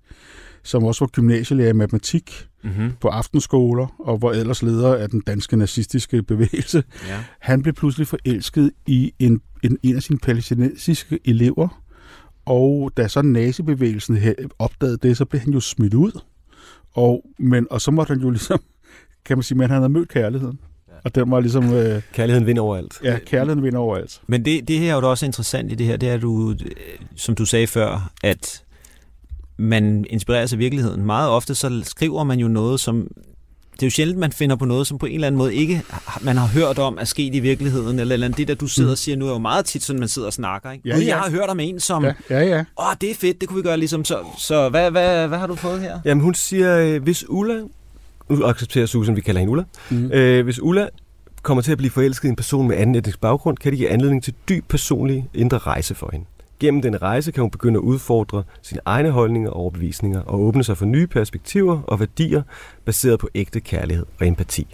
som 0.62 0.84
også 0.84 1.04
var 1.04 1.08
gymnasielærer 1.08 1.68
i 1.68 1.72
matematik 1.72 2.46
Mm-hmm. 2.64 2.92
på 3.00 3.08
aftenskoler, 3.08 3.86
og 3.98 4.22
var 4.22 4.30
ellers 4.30 4.62
leder 4.62 4.94
af 4.94 5.10
den 5.10 5.20
danske 5.20 5.56
nazistiske 5.56 6.22
bevægelse. 6.22 6.84
Ja. 7.08 7.24
Han 7.38 7.62
blev 7.62 7.74
pludselig 7.74 8.06
forelsket 8.06 8.70
i 8.86 9.12
en, 9.18 9.40
en, 9.62 9.78
en 9.82 9.96
af 9.96 10.02
sine 10.02 10.18
palæstinensiske 10.18 11.18
elever, 11.24 11.82
og 12.46 12.90
da 12.96 13.08
så 13.08 13.22
nazibevægelsen 13.22 14.18
opdagede 14.58 14.98
det, 15.02 15.16
så 15.16 15.24
blev 15.24 15.40
han 15.40 15.52
jo 15.52 15.60
smidt 15.60 15.94
ud. 15.94 16.20
Og, 16.92 17.24
men, 17.38 17.66
og 17.70 17.80
så 17.80 17.90
måtte 17.90 18.14
han 18.14 18.22
jo 18.22 18.30
ligesom, 18.30 18.60
kan 19.24 19.36
man 19.38 19.42
sige, 19.42 19.64
at 19.64 19.70
han 19.70 19.80
havde 19.80 19.88
mødt 19.92 20.08
kærligheden. 20.08 20.58
Og 21.04 21.14
den 21.14 21.30
var 21.30 21.40
ligesom, 21.40 21.72
øh, 21.74 22.02
Kærligheden 22.12 22.46
vinder 22.46 22.62
overalt. 22.62 23.00
ja, 23.04 23.18
kærligheden 23.26 23.64
vinder 23.64 23.78
overalt. 23.78 24.20
Men 24.26 24.44
det, 24.44 24.68
det 24.68 24.78
her 24.78 24.90
er 24.90 24.94
jo 24.94 25.00
da 25.00 25.06
også 25.06 25.26
interessant 25.26 25.72
i 25.72 25.74
det 25.74 25.86
her, 25.86 25.96
det 25.96 26.08
er, 26.08 26.14
at 26.14 26.22
du, 26.22 26.50
øh, 26.50 26.56
som 27.16 27.34
du 27.34 27.44
sagde 27.44 27.66
før, 27.66 28.12
at 28.22 28.62
man 29.56 30.04
inspireres 30.10 30.52
af 30.52 30.58
virkeligheden. 30.58 31.06
Meget 31.06 31.30
ofte 31.30 31.54
så 31.54 31.80
skriver 31.84 32.24
man 32.24 32.38
jo 32.38 32.48
noget, 32.48 32.80
som... 32.80 33.08
Det 33.72 33.82
er 33.82 33.86
jo 33.86 33.90
sjældent, 33.90 34.18
man 34.18 34.32
finder 34.32 34.56
på 34.56 34.64
noget, 34.64 34.86
som 34.86 34.98
på 34.98 35.06
en 35.06 35.14
eller 35.14 35.26
anden 35.26 35.38
måde 35.38 35.54
ikke 35.54 35.82
man 36.20 36.36
har 36.36 36.46
hørt 36.46 36.78
om 36.78 36.98
er 37.00 37.04
sket 37.04 37.34
i 37.34 37.40
virkeligheden, 37.40 37.98
eller, 37.98 38.12
eller 38.14 38.26
andet. 38.26 38.38
det, 38.38 38.48
der 38.48 38.54
du 38.54 38.66
sidder 38.66 38.90
og 38.90 38.98
siger 38.98 39.16
nu, 39.16 39.26
er 39.26 39.30
jo 39.30 39.38
meget 39.38 39.64
tit 39.64 39.82
sådan, 39.82 40.00
man 40.00 40.08
sidder 40.08 40.26
og 40.26 40.32
snakker. 40.32 40.70
Ikke? 40.70 40.82
Mm. 40.84 40.88
Ja, 40.90 40.94
Gud, 40.94 41.02
ja. 41.02 41.08
Jeg 41.08 41.18
har 41.18 41.30
hørt 41.30 41.48
om 41.48 41.60
en, 41.60 41.80
som... 41.80 42.04
Ja, 42.04 42.12
ja, 42.30 42.40
ja. 42.40 42.64
Åh, 42.78 42.94
det 43.00 43.10
er 43.10 43.14
fedt, 43.14 43.40
det 43.40 43.48
kunne 43.48 43.56
vi 43.56 43.62
gøre 43.62 43.76
ligesom. 43.76 44.04
Så, 44.04 44.18
så 44.38 44.68
hvad, 44.68 44.90
hvad, 44.90 45.28
hvad 45.28 45.38
har 45.38 45.46
du 45.46 45.54
fået 45.54 45.80
her? 45.80 46.00
Jamen 46.04 46.24
hun 46.24 46.34
siger, 46.34 46.78
øh, 46.78 47.02
hvis 47.02 47.24
Ulla, 47.28 47.60
accepterer 48.30 48.86
Susan, 48.86 49.16
vi 49.16 49.20
kalder 49.20 49.38
hende 49.40 49.50
Ulla, 49.50 49.64
Mm. 49.90 50.12
øh, 50.12 50.44
hvis 50.44 50.62
Ulla 50.62 50.88
kommer 51.42 51.62
til 51.62 51.72
at 51.72 51.78
blive 51.78 51.90
forelsket 51.90 52.28
i 52.28 52.30
en 52.30 52.36
person 52.36 52.68
med 52.68 52.76
anden 52.76 52.94
etnisk 52.96 53.20
baggrund, 53.20 53.56
kan 53.56 53.72
det 53.72 53.78
give 53.78 53.90
anledning 53.90 54.22
til 54.22 54.34
dyb 54.48 54.64
personlig 54.68 55.28
indre 55.34 55.58
rejse 55.58 55.94
for 55.94 56.08
hende. 56.12 56.26
Gennem 56.60 56.82
den 56.82 57.02
rejse 57.02 57.32
kan 57.32 57.40
hun 57.40 57.50
begynde 57.50 57.78
at 57.78 57.82
udfordre 57.82 58.42
sine 58.62 58.80
egne 58.84 59.10
holdninger 59.10 59.50
og 59.50 59.56
overbevisninger 59.56 60.20
og 60.20 60.40
åbne 60.40 60.64
sig 60.64 60.76
for 60.76 60.84
nye 60.84 61.06
perspektiver 61.06 61.80
og 61.82 62.00
værdier 62.00 62.42
baseret 62.84 63.18
på 63.18 63.28
ægte 63.34 63.60
kærlighed 63.60 64.06
og 64.20 64.26
empati. 64.26 64.66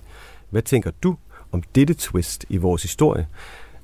Hvad 0.51 0.63
tænker 0.63 0.91
du 1.03 1.17
om 1.53 1.63
dette 1.75 1.95
twist 1.95 2.45
i 2.49 2.57
vores 2.57 2.83
historie? 2.83 3.27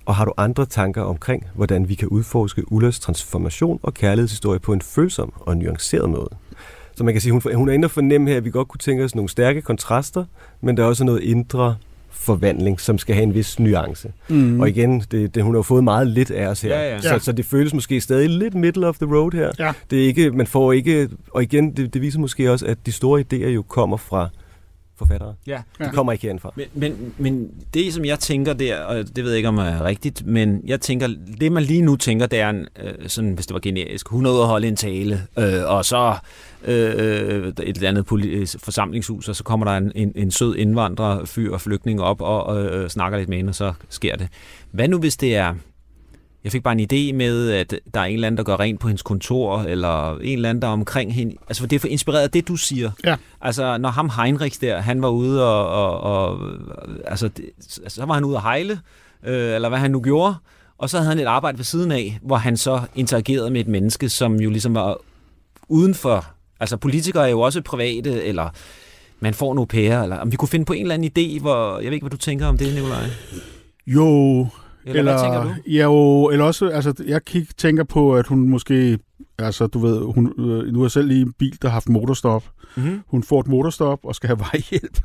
Og 0.07 0.14
har 0.14 0.24
du 0.24 0.33
andre 0.37 0.66
tanker 0.66 1.02
omkring, 1.02 1.44
hvordan 1.55 1.88
vi 1.88 1.94
kan 1.94 2.09
udforske 2.09 2.72
Ullas 2.72 3.00
transformation 3.00 3.81
og 3.83 3.94
kærlighedshistorie 3.94 4.59
på 4.61 4.72
en 4.72 4.81
følsom 4.81 5.33
og 5.37 5.57
nuanceret 5.57 6.11
måde? 6.11 6.29
Så 6.97 7.05
man 7.05 7.15
kan 7.15 7.21
sige, 7.21 7.33
hun, 7.33 7.43
hun 7.55 7.69
er 7.69 7.73
inde 7.73 7.87
og 7.87 7.91
fornemme 7.91 8.31
her, 8.31 8.37
at 8.37 8.45
vi 8.45 8.51
godt 8.51 8.69
kunne 8.69 8.79
tænke 8.79 9.05
os 9.05 9.15
nogle 9.15 9.29
stærke 9.29 9.63
kontraster, 9.63 10.25
men 10.61 10.77
der 10.77 10.83
er 10.83 10.87
også 10.87 11.05
noget 11.05 11.23
indre 11.23 11.77
forvandling, 12.11 12.81
som 12.81 12.99
skal 12.99 13.15
have 13.15 13.23
en 13.23 13.35
vis 13.35 13.59
nuance. 13.59 14.13
Mm. 14.29 14.61
Og 14.61 14.69
igen, 14.69 15.01
det, 15.11 15.35
det, 15.35 15.43
hun 15.43 15.55
har 15.55 15.59
jo 15.59 15.63
fået 15.63 15.85
meget 15.85 16.07
lidt 16.07 16.31
af 16.31 16.47
os 16.47 16.61
her. 16.61 16.79
Ja, 16.79 16.95
ja. 16.95 17.01
Så, 17.01 17.19
så 17.19 17.33
det 17.33 17.45
føles 17.45 17.75
måske 17.75 18.01
stadig 18.01 18.31
lidt 18.31 18.55
middle 18.55 18.87
of 18.87 18.99
the 18.99 19.15
road 19.17 19.33
her. 19.33 19.51
Ja. 19.59 19.73
Det 19.91 20.03
er 20.03 20.07
ikke, 20.07 20.31
man 20.31 20.47
får 20.47 20.73
ikke, 20.73 21.09
og 21.31 21.43
igen, 21.43 21.77
det, 21.77 21.95
det 21.95 22.03
viser 22.03 22.19
måske 22.19 22.53
også, 22.53 22.67
at 22.67 22.79
de 22.87 22.93
store 22.93 23.25
idéer 23.33 23.49
jo 23.49 23.63
kommer 23.63 23.97
fra 23.97 24.29
forfattere. 24.99 25.35
Ja. 25.47 25.63
De 25.79 25.91
kommer 25.93 26.13
ikke 26.13 26.23
herindfra. 26.23 26.53
Men, 26.57 26.67
men, 26.75 27.15
men 27.19 27.51
det, 27.75 27.95
som 27.95 28.05
jeg 28.05 28.19
tænker 28.19 28.53
der, 28.53 28.81
og 28.81 28.97
det 29.17 29.25
ved 29.25 29.31
jeg 29.31 29.37
ikke, 29.37 29.49
om 29.49 29.59
er 29.59 29.85
rigtigt, 29.85 30.27
men 30.27 30.61
jeg 30.65 30.81
tænker, 30.81 31.09
det 31.41 31.53
man 31.53 31.63
lige 31.63 31.83
nu 31.83 31.97
tænker, 31.97 32.27
det 32.27 32.41
er, 32.41 32.51
en, 32.51 32.67
øh, 32.83 33.09
sådan, 33.09 33.33
hvis 33.33 33.47
det 33.47 33.55
var 33.55 33.61
generisk, 33.61 34.09
hun 34.09 34.27
er 34.27 34.31
ude 34.31 34.41
at 34.41 34.47
holde 34.47 34.69
en 34.69 34.77
tale, 34.77 35.23
øh, 35.39 35.63
og 35.67 35.85
så 35.85 36.17
øh, 36.65 36.95
øh, 36.97 37.49
et 37.49 37.77
eller 37.77 37.89
andet 37.89 38.03
poli- 38.13 38.59
forsamlingshus, 38.65 39.29
og 39.29 39.37
så 39.37 39.45
kommer 39.45 39.67
der 39.67 39.77
en, 39.77 39.93
en, 39.95 40.13
en 40.15 40.31
sød 40.31 40.57
indvandrer, 40.57 41.25
fyr 41.25 41.53
og 41.53 41.61
flygtning 41.61 42.03
op 42.03 42.21
og 42.21 42.65
øh, 42.65 42.89
snakker 42.89 43.19
lidt 43.19 43.29
med 43.29 43.37
hende, 43.37 43.51
og 43.51 43.55
så 43.55 43.73
sker 43.89 44.17
det. 44.17 44.29
Hvad 44.71 44.89
nu, 44.89 44.99
hvis 44.99 45.17
det 45.17 45.37
er... 45.37 45.55
Jeg 46.47 46.53
fik 46.53 46.63
bare 46.63 46.79
en 46.79 46.89
idé 46.93 47.17
med, 47.17 47.51
at 47.51 47.81
der 47.95 48.01
er 48.01 48.05
en 48.05 48.15
eller 48.15 48.27
anden, 48.27 48.37
der 48.37 48.45
gør 48.45 48.61
rent 48.61 48.81
på 48.81 48.89
hendes 48.89 49.03
kontor, 49.03 49.63
eller 49.63 50.17
en 50.17 50.33
eller 50.33 50.51
anden, 50.51 50.63
der 50.63 50.69
er 50.69 50.73
omkring 50.73 51.15
hende. 51.15 51.35
Altså, 51.49 51.63
for 51.63 51.67
det 51.69 51.77
er 51.77 51.81
for 51.81 51.89
inspireret 51.89 52.23
af 52.23 52.31
det, 52.31 52.49
du 52.49 52.57
siger. 52.57 52.91
Ja. 53.05 53.17
Altså, 53.41 53.79
når 53.79 53.89
ham 53.89 54.11
Heinrich 54.11 54.61
der, 54.61 54.81
han 54.81 55.03
var 55.03 55.09
ude 55.09 55.49
og... 55.49 55.69
og, 55.69 56.01
og 56.01 56.41
altså, 57.05 57.29
det, 57.29 57.45
så 57.89 58.05
var 58.05 58.15
han 58.15 58.25
ude 58.25 58.37
at 58.37 58.43
hejle, 58.43 58.81
øh, 59.27 59.55
eller 59.55 59.69
hvad 59.69 59.79
han 59.79 59.91
nu 59.91 60.01
gjorde, 60.01 60.35
og 60.79 60.91
så 60.91 60.97
havde 60.99 61.09
han 61.09 61.19
et 61.19 61.25
arbejde 61.25 61.59
ved 61.59 61.65
siden 61.65 61.93
af, 61.93 62.19
hvor 62.23 62.37
han 62.37 62.57
så 62.57 62.81
interagerede 62.95 63.51
med 63.51 63.61
et 63.61 63.69
menneske, 63.69 64.09
som 64.09 64.41
jo 64.41 64.51
ligesom 64.51 64.75
var 64.75 64.97
uden 65.69 65.95
for... 65.95 66.27
Altså, 66.61 66.77
politikere 66.77 67.27
er 67.27 67.31
jo 67.31 67.41
også 67.41 67.61
private, 67.61 68.23
eller 68.25 68.49
man 69.21 69.35
får 69.35 69.59
au 69.59 69.65
pair, 69.65 70.03
eller 70.03 70.17
om 70.17 70.33
vi 70.33 70.37
kunne 70.37 70.49
finde 70.49 70.65
på 70.65 70.73
en 70.73 70.83
eller 70.83 70.95
anden 70.95 71.11
idé, 71.19 71.41
hvor... 71.41 71.79
Jeg 71.79 71.87
ved 71.87 71.93
ikke, 71.93 72.05
hvad 72.05 72.11
du 72.11 72.17
tænker 72.17 72.47
om 72.47 72.59
det, 72.59 72.75
Nicolaj. 72.75 73.05
Jo, 73.87 74.49
Eller, 74.87 74.99
eller 74.99 75.12
hvad 75.12 75.22
tænker 75.22 75.42
du? 75.42 75.70
Ja, 75.70 75.83
jo, 75.83 76.29
eller 76.31 76.44
også, 76.44 76.68
altså, 76.68 76.94
jeg 77.07 77.25
kig, 77.25 77.46
tænker 77.57 77.85
på, 77.85 78.14
at 78.16 78.27
hun 78.27 78.49
måske, 78.49 78.99
altså, 79.38 79.66
du 79.66 79.79
ved, 79.79 79.99
hun, 80.14 80.27
øh, 80.38 80.72
nu 80.72 80.81
er 80.81 80.85
jeg 80.85 80.90
selv 80.90 81.11
i 81.11 81.20
en 81.20 81.33
bil, 81.33 81.59
der 81.62 81.68
har 81.68 81.72
haft 81.72 81.88
motorstop. 81.88 82.44
Mm-hmm. 82.77 83.01
Hun 83.07 83.22
får 83.22 83.40
et 83.40 83.46
motorstop 83.46 83.99
og 84.03 84.14
skal 84.14 84.27
have 84.27 84.38
vejhjælp. 84.53 85.01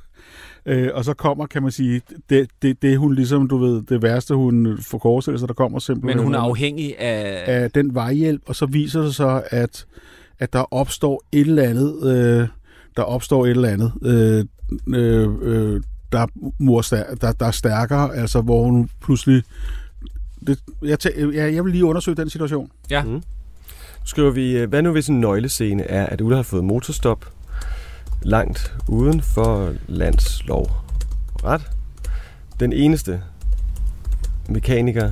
Øh, 0.66 0.90
og 0.94 1.06
så 1.06 1.14
kommer, 1.14 1.46
kan 1.46 1.62
man 1.64 1.72
sige, 1.72 2.02
det, 2.30 2.48
det, 2.62 2.82
det 2.82 2.98
hun 2.98 3.16
ligesom, 3.16 3.48
du 3.48 3.58
ved, 3.58 3.82
det 3.82 4.02
værste, 4.02 4.36
hun 4.36 4.78
får 4.82 5.00
forestille 5.02 5.40
sig, 5.40 5.48
der 5.48 5.54
kommer 5.54 5.80
simpelthen 5.80 6.18
Men 6.18 6.24
hun 6.24 6.36
er 6.36 6.40
afhængig 6.40 7.00
af... 7.00 7.44
af 7.64 7.72
den 7.72 7.96
vejhjælp, 7.96 8.42
og 8.46 8.56
så 8.56 8.66
viser 8.66 9.02
det 9.02 9.16
sig, 9.16 9.44
at, 9.50 9.86
at 10.40 10.54
der 10.54 10.74
opstår 10.74 11.24
et 11.32 11.48
eller 11.48 11.64
andet, 11.64 11.96
øh, 12.04 12.48
der 12.98 13.04
opstår 13.04 13.46
et 13.46 13.50
eller 13.50 13.70
andet, 13.70 13.92
øh, 14.06 14.46
øh, 14.96 15.30
øh, 15.42 15.82
der, 16.12 16.28
mor 16.60 16.82
der, 17.22 17.32
der 17.32 17.46
er 17.46 17.52
stærkere, 17.52 18.16
altså 18.16 18.42
hvor 18.42 18.64
hun 18.64 18.90
pludselig... 19.02 19.44
Det, 20.48 20.60
jeg, 20.82 20.98
tæ- 21.06 21.36
jeg, 21.36 21.56
jeg 21.56 21.64
vil 21.66 21.72
lige 21.72 21.86
undersøge 21.86 22.18
den 22.18 22.30
situation. 22.30 22.72
Ja. 22.90 23.04
Mm. 23.04 23.24
Skriver 24.04 24.32
vi, 24.32 24.58
øh, 24.58 24.70
hvad 24.70 24.82
nu 24.82 24.92
hvis 24.92 25.08
en 25.08 25.20
nøglescene 25.20 25.84
er, 25.84 26.06
at 26.06 26.22
Ulla 26.22 26.36
har 26.36 26.44
fået 26.44 26.64
motorstop 26.64 27.26
langt 28.22 28.76
uden 28.88 29.22
for 29.22 29.74
landslov. 29.88 30.72
Ret? 31.44 31.72
Den 32.60 32.74
eneste 32.74 33.22
mekaniker, 34.50 35.12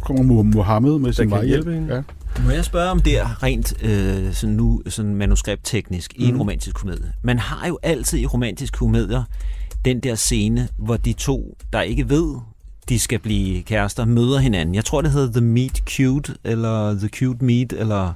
Kommer 0.00 0.42
Mohammed 0.42 0.98
med 0.98 1.12
sin 1.12 1.28
kan 1.28 1.30
vejhjælp. 1.30 1.66
Ja. 1.90 2.02
Må 2.44 2.50
jeg 2.50 2.64
spørge 2.64 2.90
om 2.90 3.00
det 3.02 3.18
er 3.18 3.42
rent 3.42 3.82
øh, 3.84 4.32
sådan 4.32 4.56
nu 4.56 4.82
sådan 4.88 5.14
manuskriptteknisk 5.14 6.12
i 6.16 6.24
en 6.24 6.30
Mhm. 6.30 6.38
romantisk 6.40 6.76
komedie? 6.76 7.12
Man 7.22 7.38
har 7.38 7.66
jo 7.68 7.78
altid 7.82 8.18
i 8.18 8.26
romantiske 8.26 8.76
komedier 8.78 9.22
den 9.84 10.00
der 10.00 10.14
scene, 10.14 10.68
hvor 10.78 10.96
de 10.96 11.12
to, 11.12 11.56
der 11.72 11.80
ikke 11.80 12.08
ved, 12.08 12.34
de 12.88 12.98
skal 12.98 13.18
blive 13.18 13.62
kærester, 13.62 14.04
møder 14.04 14.38
hinanden. 14.38 14.74
Jeg 14.74 14.84
tror, 14.84 15.02
det 15.02 15.10
hedder 15.10 15.32
The 15.32 15.40
Meet 15.40 15.82
Cute, 15.90 16.34
eller 16.44 16.94
The 16.98 17.08
Cute 17.08 17.44
Meet, 17.44 17.72
eller... 17.72 18.12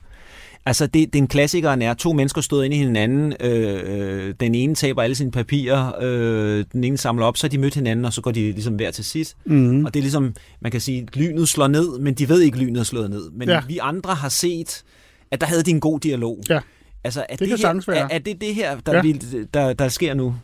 Altså, 0.67 0.87
det, 0.87 1.13
den 1.13 1.27
klassikeren 1.29 1.83
er, 1.83 1.95
to 1.95 2.13
mennesker 2.13 2.41
stod 2.41 2.65
ind 2.65 2.75
i 2.75 2.77
hinanden, 2.77 3.35
øh, 3.41 3.81
øh, 4.29 4.35
den 4.41 4.55
ene 4.55 4.75
taber 4.75 5.03
alle 5.03 5.15
sine 5.17 5.31
papirer, 5.31 5.93
øh, 6.03 6.65
den 6.73 6.85
ene 6.85 6.99
samler 6.99 7.27
op, 7.27 7.37
så 7.37 7.49
de 7.49 7.59
mødt 7.59 7.75
hinanden, 7.75 8.05
og 8.05 8.13
så 8.13 8.21
går 8.21 8.31
de 8.31 8.53
ligesom 8.53 8.75
hver 8.75 8.91
til 8.91 9.05
sit. 9.05 9.35
Mm. 9.45 9.85
Og 9.85 9.95
det 9.95 10.01
er 10.01 10.03
ligesom, 10.03 10.35
man 10.61 10.73
kan 10.73 10.81
sige, 10.81 11.09
lynet 11.15 11.49
slår 11.49 11.69
ned, 11.69 11.99
men 11.99 12.15
de 12.15 12.29
ved 12.29 12.41
ikke, 12.41 12.59
lynet 12.59 12.81
er 12.81 12.85
slået 12.85 13.11
ned. 13.11 13.31
Men 13.31 13.49
Ja. 13.49 13.61
vi 13.69 13.79
andre 13.83 14.15
har 14.15 14.29
set, 14.29 14.83
at 15.31 15.41
der 15.41 15.47
havde 15.47 15.63
de 15.63 15.71
en 15.71 15.81
god 15.81 16.01
dialog. 16.01 16.39
Ja. 16.51 16.61
Altså, 17.05 17.21
er 17.21 17.37
Det 17.37 17.41
det, 17.41 17.61
kan 17.61 17.83
her, 17.87 17.95
er, 17.95 18.09
er 18.11 18.19
det 18.19 18.41
det 18.41 18.55
her, 18.55 18.81
der, 18.81 18.95
Ja. 18.95 19.03
vil, 19.03 19.49
der, 19.55 19.73
der 19.73 19.89
sker 19.89 20.15
nu? 20.15 20.35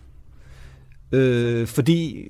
Øh, 1.12 1.66
fordi... 1.66 2.24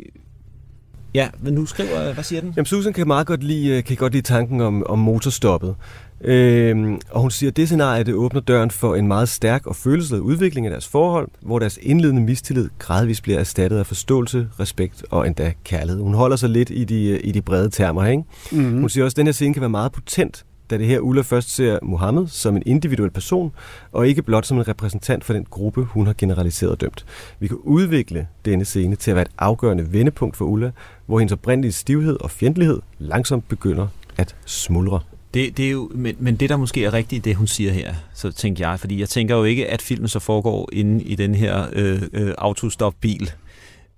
Ja, 1.15 1.29
men 1.43 1.55
nu 1.55 1.67
skriver 1.67 2.13
hvad 2.13 2.25
siger 2.25 2.41
den? 2.41 2.53
Jamen, 2.57 2.67
Susan 2.67 2.93
kan 2.93 3.07
meget 3.07 3.27
godt 3.27 3.43
lide, 3.43 3.69
øh, 3.69 3.85
kan 3.85 3.97
godt 3.97 4.13
lide 4.13 4.23
tanken 4.27 4.61
om, 4.61 4.87
om 4.87 4.99
motorstoppet. 4.99 5.75
Øhm, 6.21 7.01
og 7.11 7.21
hun 7.21 7.31
siger, 7.31 7.51
at 7.51 7.57
det 7.57 7.69
scenarie 7.69 8.05
det 8.05 8.15
åbner 8.15 8.41
døren 8.41 8.71
for 8.71 8.95
en 8.95 9.09
meget 9.09 9.29
stærk 9.29 9.67
og 9.67 9.77
følelsesladet 9.77 10.23
udvikling 10.23 10.67
af 10.67 10.71
deres 10.71 10.89
forhold, 10.89 11.29
hvor 11.41 11.59
deres 11.59 11.79
indledende 11.83 12.23
mistillid 12.23 12.69
gradvist 12.79 13.23
bliver 13.23 13.39
erstattet 13.39 13.79
af 13.79 13.87
forståelse, 13.87 14.49
respekt 14.61 15.05
og 15.11 15.27
endda 15.27 15.53
kærlighed. 15.65 16.03
Hun 16.03 16.15
holder 16.15 16.37
sig 16.37 16.51
lidt 16.51 16.71
i 16.71 16.85
de, 16.85 17.09
øh, 17.09 17.21
i 17.25 17.33
de 17.33 17.43
brede 17.43 17.71
termer, 17.71 18.07
ikke? 18.07 18.23
Mm. 18.53 18.81
Hun 18.81 18.89
siger 18.89 19.05
også, 19.05 19.15
at 19.15 19.17
den 19.17 19.27
her 19.27 19.33
scene 19.33 19.55
kan 19.55 19.61
være 19.61 19.71
meget 19.71 19.93
potent, 19.93 20.45
da 20.71 20.79
det 20.79 20.87
her 20.87 21.01
Ulla 21.01 21.23
først 21.23 21.55
ser 21.55 21.79
Mohammed 21.83 22.27
som 22.27 22.57
en 22.57 22.63
individuel 22.67 23.11
person, 23.11 23.53
og 23.93 24.09
ikke 24.09 24.23
blot 24.23 24.47
som 24.47 24.59
en 24.59 24.69
repræsentant 24.69 25.25
for 25.25 25.33
den 25.33 25.47
gruppe, 25.51 25.85
hun 25.85 26.07
har 26.07 26.15
generaliseret 26.19 26.73
og 26.73 26.81
dømt. 26.81 27.07
Vi 27.41 27.47
kan 27.47 27.57
udvikle 27.57 28.27
denne 28.45 28.65
scene 28.65 28.97
til 28.97 29.11
at 29.11 29.15
være 29.15 29.25
et 29.25 29.31
afgørende 29.39 29.93
vendepunkt 29.93 30.37
for 30.37 30.45
Ulla, 30.45 30.71
hvor 31.07 31.19
hendes 31.19 31.33
oprindelige 31.33 31.73
stivhed 31.73 32.17
og 32.21 32.31
fjendtlighed 32.31 32.81
langsomt 32.99 33.49
begynder 33.49 33.87
at 34.17 34.37
smuldre. 34.45 35.01
Det, 35.35 35.57
det 35.57 35.67
er 35.67 35.71
jo, 35.71 35.91
men, 35.95 36.17
men 36.19 36.37
det, 36.37 36.51
der 36.51 36.57
måske 36.57 36.85
er 36.85 36.93
rigtigt, 36.93 37.25
det 37.25 37.37
hun 37.37 37.47
siger 37.47 37.73
her, 37.73 37.95
så 38.15 38.33
tænker 38.33 38.69
jeg, 38.69 38.81
fordi 38.81 39.01
jeg 39.01 39.09
tænker 39.09 39.37
jo 39.37 39.45
ikke, 39.45 39.69
at 39.69 39.83
filmen 39.83 40.09
så 40.09 40.19
foregår 40.19 40.69
inde 40.73 41.05
i 41.05 41.15
den 41.15 41.35
her 41.35 41.67
øh, 41.73 42.03
øh, 42.13 42.35
autostop-bil. 42.39 43.31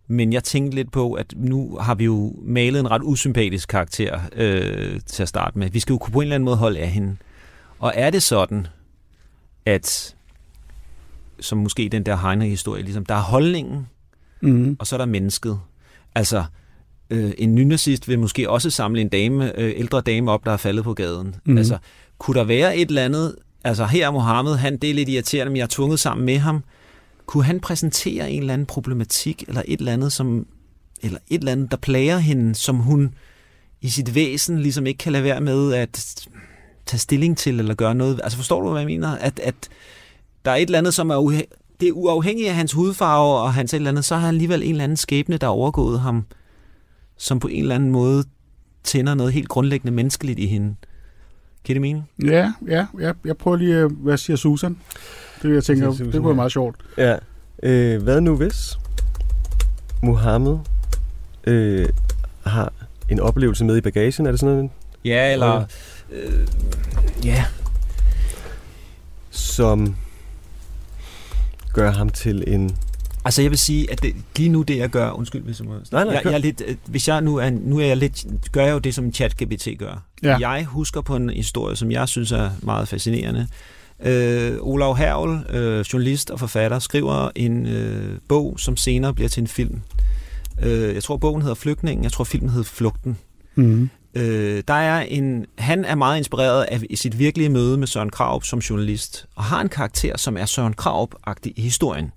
Men 0.08 0.32
jeg 0.32 0.44
tænkte 0.44 0.74
lidt 0.74 0.92
på, 0.92 1.12
at 1.12 1.34
nu 1.36 1.76
har 1.80 1.94
vi 1.94 2.04
jo 2.04 2.34
malet 2.42 2.80
en 2.80 2.90
ret 2.90 3.02
usympatisk 3.04 3.68
karakter 3.68 4.20
øh, 4.36 5.00
til 5.06 5.22
at 5.22 5.28
starte 5.28 5.58
med. 5.58 5.70
Vi 5.70 5.80
skal 5.80 5.92
jo 5.92 5.98
kunne 5.98 6.12
på 6.12 6.20
en 6.20 6.22
eller 6.22 6.34
anden 6.34 6.44
måde 6.44 6.56
holde 6.56 6.80
af 6.80 6.88
hende. 6.90 7.16
Og 7.78 7.92
er 7.96 8.10
det 8.10 8.22
sådan, 8.22 8.66
at 9.66 10.14
som 11.40 11.58
måske 11.58 11.88
den 11.88 12.06
der 12.06 12.16
Heine-historie, 12.16 12.82
ligesom, 12.82 13.04
der 13.06 13.14
er 13.14 13.22
holdningen, 13.22 13.86
Mm. 14.42 14.76
og 14.78 14.86
så 14.86 14.96
er 14.96 14.98
der 14.98 15.06
mennesket. 15.06 15.60
Altså, 16.14 16.44
øh, 17.10 17.32
en 17.38 17.54
nynazist 17.54 18.08
vil 18.08 18.18
måske 18.18 18.50
også 18.50 18.70
samle 18.70 19.00
en 19.00 19.08
dame, 19.08 19.58
øh, 19.60 19.72
ældre 19.76 20.00
dame 20.00 20.30
op, 20.30 20.46
der 20.46 20.52
er 20.52 20.56
faldet 20.56 20.84
på 20.84 20.94
gaden. 20.94 21.34
Mm. 21.44 21.58
Altså, 21.58 21.78
kunne 22.18 22.38
der 22.38 22.44
være 22.44 22.76
et 22.76 22.88
eller 22.88 23.04
andet 23.04 23.34
altså 23.64 23.84
her 23.84 24.06
er 24.06 24.10
Mohammed, 24.10 24.56
han, 24.56 24.76
det 24.76 24.90
er 24.90 24.94
lidt 24.94 25.08
irriterende, 25.08 25.50
men 25.50 25.56
jeg 25.56 25.62
er 25.62 25.68
tvunget 25.68 26.00
sammen 26.00 26.26
med 26.26 26.38
ham. 26.38 26.64
Kunne 27.26 27.44
han 27.44 27.60
præsentere 27.60 28.30
en 28.30 28.40
eller 28.40 28.54
anden 28.54 28.66
problematik, 28.66 29.44
eller 29.48 29.62
et 29.64 29.78
eller 29.78 29.92
andet, 29.92 30.12
som, 30.12 30.46
eller 31.02 31.18
et 31.28 31.38
eller 31.38 31.52
andet, 31.52 31.70
der 31.70 31.76
plager 31.76 32.18
hende, 32.18 32.54
som 32.54 32.76
hun 32.76 33.14
i 33.80 33.88
sit 33.88 34.14
væsen 34.14 34.58
ligesom 34.58 34.86
ikke 34.86 34.98
kan 34.98 35.12
lade 35.12 35.24
være 35.24 35.40
med 35.40 35.74
at 35.74 36.26
tage 36.86 37.00
stilling 37.00 37.38
til, 37.38 37.58
eller 37.58 37.74
gøre 37.74 37.94
noget. 37.94 38.20
Altså 38.24 38.36
forstår 38.36 38.60
du, 38.60 38.70
hvad 38.70 38.80
jeg 38.80 38.86
mener? 38.86 39.16
At, 39.16 39.40
at 39.40 39.54
der 40.44 40.50
er 40.50 40.56
et 40.56 40.62
eller 40.62 40.78
andet, 40.78 40.94
som 40.94 41.10
er 41.10 41.16
uhe- 41.16 41.76
det 41.80 41.88
er 41.88 41.92
uafhængigt 41.92 42.48
af 42.48 42.54
hans 42.54 42.72
hudfarve 42.72 43.38
og 43.38 43.54
hans 43.54 43.74
et 43.74 43.76
eller 43.76 43.90
andet, 43.90 44.04
så 44.04 44.14
har 44.14 44.20
han 44.20 44.34
alligevel 44.34 44.62
en 44.62 44.70
eller 44.70 44.84
anden 44.84 44.96
skæbne, 44.96 45.36
der 45.36 45.46
er 45.46 45.50
overgået 45.50 46.00
ham, 46.00 46.24
som 47.20 47.40
på 47.40 47.48
en 47.48 47.62
eller 47.62 47.74
anden 47.74 47.90
måde 47.90 48.24
tænder 48.84 49.14
noget 49.14 49.32
helt 49.32 49.48
grundlæggende 49.48 49.92
menneskeligt 49.92 50.38
i 50.38 50.46
hende. 50.46 50.74
Kan 51.64 51.74
det 51.74 51.80
mene? 51.80 52.04
Ja, 52.24 52.52
ja, 52.68 52.86
ja. 53.00 53.12
Jeg 53.24 53.36
prøver 53.36 53.56
lige, 53.56 53.76
øh, 53.76 53.92
hvad 53.92 54.16
siger 54.16 54.36
Susan? 54.36 54.78
Det 55.42 55.54
jeg 55.54 55.64
tænker, 55.64 55.82
siger 55.82 55.88
det 55.88 55.96
Susan, 55.96 56.12
kunne 56.12 56.24
være 56.24 56.34
meget 56.34 56.52
sjovt. 56.52 56.76
Ja. 56.98 57.16
Øh, 57.62 58.02
hvad 58.02 58.20
nu 58.20 58.36
hvis 58.36 58.78
Mohammed 60.02 60.58
øh, 61.44 61.88
har 62.46 62.72
en 63.08 63.20
oplevelse 63.20 63.64
med 63.64 63.76
i 63.76 63.80
bagagen? 63.80 64.26
Er 64.26 64.30
det 64.30 64.40
sådan 64.40 64.54
noget, 64.54 64.70
Ja, 65.04 65.32
eller... 65.32 65.64
Øh, 66.12 66.46
ja, 67.24 67.44
som 69.30 69.96
gør 71.72 71.90
ham 71.90 72.08
til 72.08 72.44
en... 72.46 72.76
Altså 73.24 73.42
jeg 73.42 73.50
vil 73.50 73.58
sige, 73.58 73.92
at 73.92 74.02
det, 74.02 74.14
lige 74.36 74.48
nu 74.48 74.62
det 74.62 74.76
jeg 74.76 74.88
gør, 74.88 75.10
undskyld 75.10 75.42
hvis 75.42 75.60
jeg 75.60 75.68
må... 75.68 75.74
Nej, 75.92 76.04
nej, 76.04 76.14
jeg, 76.14 76.24
jeg 76.24 76.32
er 76.32 76.38
lidt, 76.38 76.62
hvis 76.86 77.08
jeg 77.08 77.20
nu 77.20 77.36
er, 77.36 77.50
nu 77.50 77.78
er 77.78 77.86
jeg 77.86 77.96
lidt, 77.96 78.24
gør 78.52 78.64
jeg 78.64 78.72
jo 78.72 78.78
det, 78.78 78.94
som 78.94 79.12
ChatGPT 79.12 79.68
gør. 79.78 80.02
Ja. 80.22 80.36
Jeg 80.50 80.64
husker 80.64 81.00
på 81.00 81.16
en 81.16 81.30
historie, 81.30 81.76
som 81.76 81.90
jeg 81.90 82.08
synes 82.08 82.32
er 82.32 82.50
meget 82.62 82.88
fascinerende. 82.88 83.46
Øh, 84.02 84.56
Olav 84.60 84.96
Hervel, 84.96 85.56
øh, 85.56 85.80
journalist 85.80 86.30
og 86.30 86.40
forfatter, 86.40 86.78
skriver 86.78 87.30
en 87.34 87.66
øh, 87.66 88.18
bog, 88.28 88.54
som 88.58 88.76
senere 88.76 89.14
bliver 89.14 89.28
til 89.28 89.40
en 89.40 89.46
film. 89.46 89.80
Øh, 90.62 90.94
jeg 90.94 91.02
tror, 91.02 91.16
bogen 91.16 91.42
hedder 91.42 91.54
Flygtningen, 91.54 92.04
jeg 92.04 92.12
tror, 92.12 92.24
filmen 92.24 92.50
hedder 92.50 92.64
Flugten. 92.64 93.18
Mm. 93.54 93.90
Øh, 94.14 94.62
der 94.68 94.74
er 94.74 95.00
en, 95.00 95.46
han 95.58 95.84
er 95.84 95.94
meget 95.94 96.18
inspireret 96.18 96.62
af 96.62 96.80
sit 96.94 97.18
virkelige 97.18 97.48
møde 97.48 97.78
med 97.78 97.86
Søren 97.86 98.10
Kraup 98.10 98.44
som 98.44 98.58
journalist, 98.58 99.26
og 99.34 99.44
har 99.44 99.60
en 99.60 99.68
karakter, 99.68 100.16
som 100.16 100.36
er 100.36 100.46
Søren 100.46 100.74
Kraup-agtig 100.80 101.52
i 101.56 101.62
historien. 101.62 102.12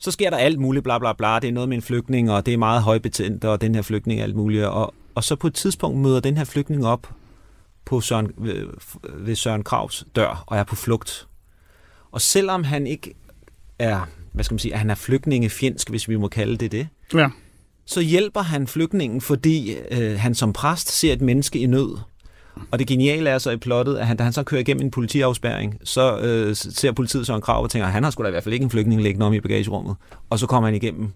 Så 0.00 0.10
sker 0.10 0.30
der 0.30 0.36
alt 0.36 0.58
muligt, 0.58 0.82
bla 0.84 0.98
bla 0.98 1.12
bla, 1.12 1.38
det 1.38 1.48
er 1.48 1.52
noget 1.52 1.68
med 1.68 1.76
en 1.76 1.82
flygtning, 1.82 2.30
og 2.30 2.46
det 2.46 2.54
er 2.54 2.58
meget 2.58 2.82
højbetændt, 2.82 3.44
og 3.44 3.60
den 3.60 3.74
her 3.74 3.82
flygtning 3.82 4.20
er 4.20 4.24
alt 4.24 4.36
muligt, 4.36 4.64
og, 4.64 4.94
og 5.14 5.24
så 5.24 5.36
på 5.36 5.46
et 5.46 5.54
tidspunkt 5.54 5.98
møder 5.98 6.20
den 6.20 6.36
her 6.36 6.44
flygtning 6.44 6.86
op 6.86 7.10
på 7.84 8.00
Søren, 8.00 8.32
ved, 8.38 8.66
ved 9.14 9.36
Søren 9.36 9.62
Kraups 9.64 10.04
dør, 10.16 10.44
og 10.46 10.56
er 10.56 10.64
på 10.64 10.76
flugt. 10.76 11.28
Og 12.12 12.20
selvom 12.20 12.64
han 12.64 12.86
ikke 12.86 13.14
er, 13.78 14.08
hvad 14.32 14.44
skal 14.44 14.54
man 14.54 14.58
sige, 14.58 14.72
at 14.72 14.78
han 14.78 14.90
er 14.90 14.94
flygtningefjendsk, 14.94 15.90
hvis 15.90 16.08
vi 16.08 16.16
må 16.16 16.28
kalde 16.28 16.56
det 16.56 16.72
det, 16.72 16.88
Ja. 17.14 17.28
så 17.86 18.00
hjælper 18.00 18.40
han 18.42 18.66
flygtningen, 18.66 19.20
fordi 19.20 19.74
øh, 19.90 20.18
han 20.18 20.34
som 20.34 20.52
præst 20.52 20.88
ser 20.88 21.12
et 21.12 21.20
menneske 21.20 21.58
i 21.58 21.66
nød. 21.66 21.98
Og 22.70 22.78
det 22.78 22.86
geniale 22.86 23.30
er 23.30 23.38
så 23.38 23.50
i 23.50 23.56
plottet, 23.56 23.96
at 23.96 24.06
han, 24.06 24.16
da 24.16 24.24
han 24.24 24.32
så 24.32 24.42
kører 24.42 24.60
igennem 24.60 24.84
en 24.84 24.90
politiafspærring, 24.90 25.78
så 25.84 26.18
øh, 26.18 26.56
ser 26.56 26.92
politiet 26.92 27.26
så 27.26 27.34
en 27.34 27.40
krav 27.40 27.62
og 27.62 27.70
tænker, 27.70 27.86
at 27.86 27.92
han 27.92 28.04
har 28.04 28.10
sgu 28.10 28.22
da 28.22 28.28
i 28.28 28.30
hvert 28.30 28.44
fald 28.44 28.52
ikke 28.52 28.64
en 28.64 28.70
flygtning 28.70 29.02
liggende 29.02 29.26
om 29.26 29.32
i 29.32 29.40
bagagerummet. 29.40 29.96
Og 30.30 30.38
så 30.38 30.46
kommer 30.46 30.66
han 30.66 30.74
igennem. 30.74 31.08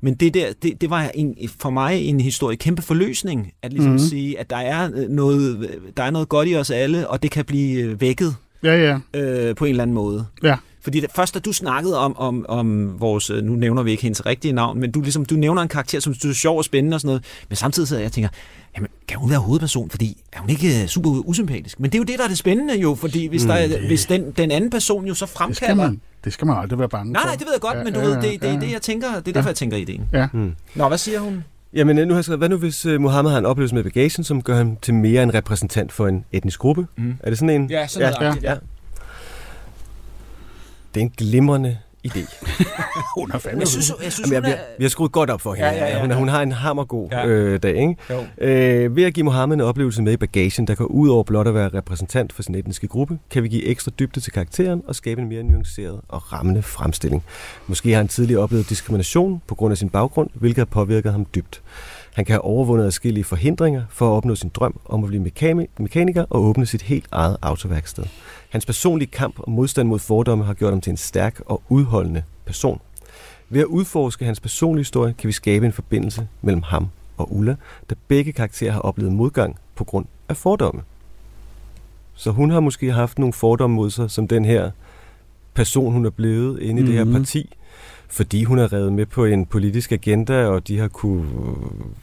Men 0.00 0.14
det 0.14 0.34
der, 0.34 0.46
det, 0.62 0.80
det 0.80 0.90
var 0.90 1.10
en, 1.14 1.36
for 1.58 1.70
mig 1.70 2.00
en 2.02 2.20
historie, 2.20 2.56
kæmpe 2.56 2.82
forløsning, 2.82 3.52
at 3.62 3.72
ligesom 3.72 3.92
mm-hmm. 3.92 4.08
sige, 4.08 4.38
at 4.38 4.50
der 4.50 4.56
er, 4.56 4.90
øh, 4.94 5.08
noget, 5.08 5.70
der 5.96 6.02
er 6.02 6.10
noget 6.10 6.28
godt 6.28 6.48
i 6.48 6.56
os 6.56 6.70
alle, 6.70 7.08
og 7.08 7.22
det 7.22 7.30
kan 7.30 7.44
blive 7.44 7.82
øh, 7.82 8.00
vækket 8.00 8.36
Ja, 8.62 8.76
ja. 9.14 9.20
øh, 9.20 9.54
på 9.56 9.64
en 9.64 9.70
eller 9.70 9.82
anden 9.82 9.94
måde. 9.94 10.26
Ja. 10.42 10.56
Fordi 10.84 11.00
det, 11.00 11.10
først 11.16 11.34
da 11.34 11.38
du 11.38 11.52
snakkede 11.52 11.98
om, 11.98 12.16
om, 12.18 12.46
om 12.48 13.00
vores, 13.00 13.30
øh, 13.30 13.42
nu 13.44 13.52
nævner 13.52 13.82
vi 13.82 13.90
ikke 13.90 14.02
hendes 14.02 14.26
rigtige 14.26 14.52
navn, 14.52 14.80
men 14.80 14.90
du, 14.92 15.00
ligesom, 15.00 15.24
du 15.24 15.34
nævner 15.34 15.62
en 15.62 15.68
karakter, 15.68 16.00
som 16.00 16.12
du 16.12 16.18
synes 16.18 16.36
er 16.36 16.40
sjov 16.40 16.58
og 16.58 16.64
spændende 16.64 16.94
og 16.94 17.00
sådan 17.00 17.08
noget, 17.08 17.24
men 17.48 17.56
samtidig 17.56 17.88
sidder 17.88 18.02
jeg 18.02 18.06
og 18.06 18.12
tænker, 18.12 18.28
jamen, 18.76 18.88
kan 19.08 19.18
hun 19.18 19.30
være 19.30 19.38
hovedperson, 19.38 19.90
fordi 19.90 20.22
er 20.32 20.40
hun 20.40 20.50
ikke 20.50 20.82
øh, 20.82 20.86
super 20.88 21.10
usympatisk? 21.10 21.80
Men 21.80 21.90
det 21.90 21.94
er 21.94 21.98
jo 22.00 22.04
det, 22.04 22.18
der 22.18 22.24
er 22.24 22.28
det 22.28 22.38
spændende 22.38 22.78
jo, 22.80 22.94
fordi 22.94 23.26
hvis, 23.26 23.42
der, 23.42 23.54
er- 23.54 23.86
hvis 23.86 24.06
den, 24.06 24.30
den 24.30 24.50
anden 24.50 24.70
person 24.70 25.06
jo 25.06 25.14
så 25.14 25.24
Det 25.24 25.30
skal, 25.30 25.38
fremkalder... 25.38 25.74
man, 25.90 26.00
det 26.24 26.32
skal 26.32 26.46
man 26.46 26.56
aldrig 26.56 26.78
være 26.78 26.88
bange 26.88 27.12
Nej, 27.12 27.22
for. 27.22 27.26
nej, 27.26 27.36
det 27.36 27.46
ved 27.46 27.52
jeg 27.52 27.60
godt, 27.60 27.78
Ja, 27.78 27.84
men 27.84 27.92
du 27.92 27.98
ja, 28.00 28.06
ved, 28.06 28.14
ja, 28.14 28.20
det, 28.20 28.42
det 28.42 28.48
er 28.48 28.54
ja. 28.54 28.60
det, 28.60 28.72
jeg 28.72 28.82
tænker, 28.82 29.08
det 29.18 29.28
er 29.28 29.32
derfor, 29.32 29.48
jeg 29.48 29.56
tænker 29.56 29.76
ideen. 29.76 30.08
Ja. 30.12 30.28
Hmm. 30.32 30.54
Nå, 30.74 30.88
hvad 30.88 30.98
siger 30.98 31.20
hun? 31.20 31.44
Jamen, 31.74 31.98
øh, 31.98 32.06
nu 32.06 32.14
har 32.14 32.18
jeg 32.18 32.24
skrevet, 32.24 32.38
hvad 32.40 32.48
nu 32.48 32.56
hvis 32.56 32.84
Mohammed 33.00 33.30
har 33.30 33.38
en 33.38 33.46
oplevelse 33.46 33.74
med 33.74 33.84
bagagen, 33.84 34.24
som 34.24 34.42
gør 34.42 34.56
ham 34.56 34.76
til 34.82 34.94
mere 34.94 35.22
en 35.22 35.34
repræsentant 35.34 35.92
for 35.92 36.08
en 36.08 36.24
etnisk 36.32 36.58
gruppe? 36.58 36.86
Mm. 36.96 37.14
Er 37.20 37.30
det 37.30 37.38
sådan 37.38 37.50
en? 37.62 37.70
Ja, 37.70 37.86
sådan 37.86 38.12
noget 38.20 38.28
agtigt, 38.28 38.44
ja. 38.44 38.54
Det 40.94 41.00
er 41.00 41.04
en 41.04 41.12
glimrende 41.18 41.78
idé. 42.08 42.20
Hun 43.18 43.30
er 43.34 43.38
fandme 43.38 43.60
Jeg 43.60 43.68
synes, 43.68 43.92
jeg 44.04 44.12
synes 44.12 44.30
Jamen, 44.32 44.32
jeg, 44.32 44.40
hun 44.42 44.46
vi, 44.46 44.52
er... 44.52 44.56
har, 44.56 44.64
vi 44.78 44.84
har 44.84 44.88
skruet 44.88 45.12
godt 45.12 45.30
op 45.30 45.40
for 45.40 45.54
hende. 45.54 45.68
Ja, 45.68 45.74
ja, 45.76 45.88
ja, 45.94 46.00
hun, 46.00 46.10
ja. 46.10 46.16
hun 46.16 46.28
har 46.28 46.42
en 46.42 46.52
hammergod 46.52 47.08
Ja. 47.12 47.26
øh, 47.26 47.62
dag, 47.62 47.76
ikke? 47.76 47.96
Jo. 48.10 48.24
Øh, 48.38 48.96
ved 48.96 49.04
at 49.04 49.14
give 49.14 49.24
Mohammed 49.24 49.56
en 49.56 49.60
oplevelse 49.60 50.02
med 50.02 50.12
i 50.12 50.16
bagagen, 50.16 50.66
der 50.66 50.74
går 50.74 50.84
ud 50.84 51.08
over 51.08 51.22
blot 51.22 51.46
at 51.46 51.54
være 51.54 51.68
repræsentant 51.68 52.32
for 52.32 52.42
sin 52.42 52.54
etniske 52.54 52.88
gruppe, 52.88 53.18
kan 53.30 53.42
vi 53.42 53.48
give 53.48 53.64
ekstra 53.64 53.90
dybde 53.98 54.20
til 54.20 54.32
karakteren 54.32 54.82
og 54.86 54.94
skabe 54.94 55.22
en 55.22 55.28
mere 55.28 55.42
nuanceret 55.42 56.00
og 56.08 56.32
rammende 56.32 56.62
fremstilling. 56.62 57.24
Måske 57.66 57.90
har 57.90 57.96
han 57.96 58.08
tidligere 58.08 58.42
oplevet 58.42 58.68
diskrimination 58.70 59.42
på 59.46 59.54
grund 59.54 59.72
af 59.72 59.78
sin 59.78 59.88
baggrund, 59.88 60.30
hvilket 60.34 60.58
har 60.60 60.64
påvirket 60.64 61.12
ham 61.12 61.26
dybt. 61.34 61.62
Han 62.14 62.24
kan 62.24 62.32
have 62.32 62.42
overvundet 62.44 62.84
adskillige 62.86 63.24
forhindringer 63.24 63.82
for 63.90 64.12
at 64.12 64.16
opnå 64.16 64.34
sin 64.34 64.48
drøm 64.54 64.80
om 64.84 65.04
at 65.04 65.08
blive 65.08 65.22
mekani- 65.22 65.68
mekaniker 65.78 66.24
og 66.30 66.42
åbne 66.44 66.66
sit 66.66 66.82
helt 66.82 67.06
eget 67.12 67.36
autoværksted. 67.42 68.04
Hans 68.50 68.66
personlige 68.66 69.10
kamp 69.10 69.34
og 69.38 69.50
modstand 69.50 69.88
mod 69.88 69.98
fordomme 69.98 70.44
har 70.44 70.54
gjort 70.54 70.72
ham 70.72 70.80
til 70.80 70.90
en 70.90 70.96
stærk 70.96 71.40
og 71.46 71.62
udholdende 71.68 72.22
person. 72.44 72.80
Ved 73.48 73.60
at 73.60 73.66
udforske 73.66 74.24
hans 74.24 74.40
personlige 74.40 74.80
historie, 74.80 75.12
kan 75.18 75.28
vi 75.28 75.32
skabe 75.32 75.66
en 75.66 75.72
forbindelse 75.72 76.28
mellem 76.42 76.62
ham 76.62 76.88
og 77.16 77.36
Ulla, 77.36 77.56
da 77.90 77.94
begge 78.08 78.32
karakterer 78.32 78.72
har 78.72 78.80
oplevet 78.80 79.12
modgang 79.12 79.56
på 79.74 79.84
grund 79.84 80.06
af 80.28 80.36
fordomme. 80.36 80.82
Så 82.14 82.30
hun 82.30 82.50
har 82.50 82.60
måske 82.60 82.92
haft 82.92 83.18
nogle 83.18 83.32
fordomme 83.32 83.76
mod 83.76 83.90
sig, 83.90 84.10
som 84.10 84.28
den 84.28 84.44
her 84.44 84.70
person, 85.54 85.92
hun 85.92 86.06
er 86.06 86.10
blevet 86.10 86.60
inde 86.60 86.70
i 86.70 86.72
mm-hmm. 86.72 86.86
det 86.86 86.94
her 86.94 87.04
Mhm. 87.04 87.12
parti, 87.14 87.54
fordi 88.12 88.44
hun 88.44 88.58
er 88.58 88.72
revet 88.72 88.92
med 88.92 89.06
på 89.06 89.24
en 89.24 89.46
politisk 89.46 89.92
agenda, 89.92 90.46
og 90.46 90.68
de 90.68 90.78
har 90.78 90.88
kunne 90.88 91.26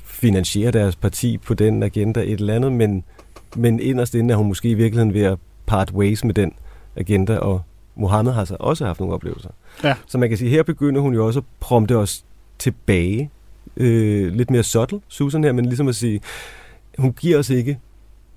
finansiere 0.05 0.71
deres 0.71 0.95
parti 0.95 1.37
på 1.37 1.53
den 1.53 1.83
agenda 1.83 2.19
et 2.19 2.31
eller 2.31 2.55
andet, 2.55 2.71
men, 2.71 3.03
men 3.55 3.79
inderst 3.79 4.15
inde 4.15 4.31
er 4.33 4.37
hun 4.37 4.47
måske 4.47 4.69
i 4.69 4.73
virkeligheden 4.73 5.13
ved 5.13 5.21
at 5.21 5.37
part 5.65 5.91
ways 5.91 6.23
med 6.23 6.33
den 6.33 6.51
agenda, 6.95 7.37
og 7.37 7.61
Mohammed 7.95 8.31
har 8.31 8.45
så 8.45 8.57
også 8.59 8.85
haft 8.85 8.99
nogle 8.99 9.15
oplevelser. 9.15 9.49
Ja. 9.83 9.95
Så 10.07 10.17
man 10.17 10.29
kan 10.29 10.37
sige, 10.37 10.49
her 10.49 10.63
begynder 10.63 11.01
hun 11.01 11.13
jo 11.13 11.25
også 11.27 11.39
at 11.39 11.45
prompte 11.59 11.97
os 11.97 12.25
tilbage, 12.59 13.29
øh, 13.77 14.33
lidt 14.33 14.51
mere 14.51 14.63
subtle, 14.63 15.01
Susan 15.07 15.43
her, 15.43 15.51
men 15.51 15.65
ligesom 15.65 15.87
at 15.87 15.95
sige, 15.95 16.21
hun 16.97 17.13
giver 17.13 17.37
os 17.37 17.49
ikke 17.49 17.79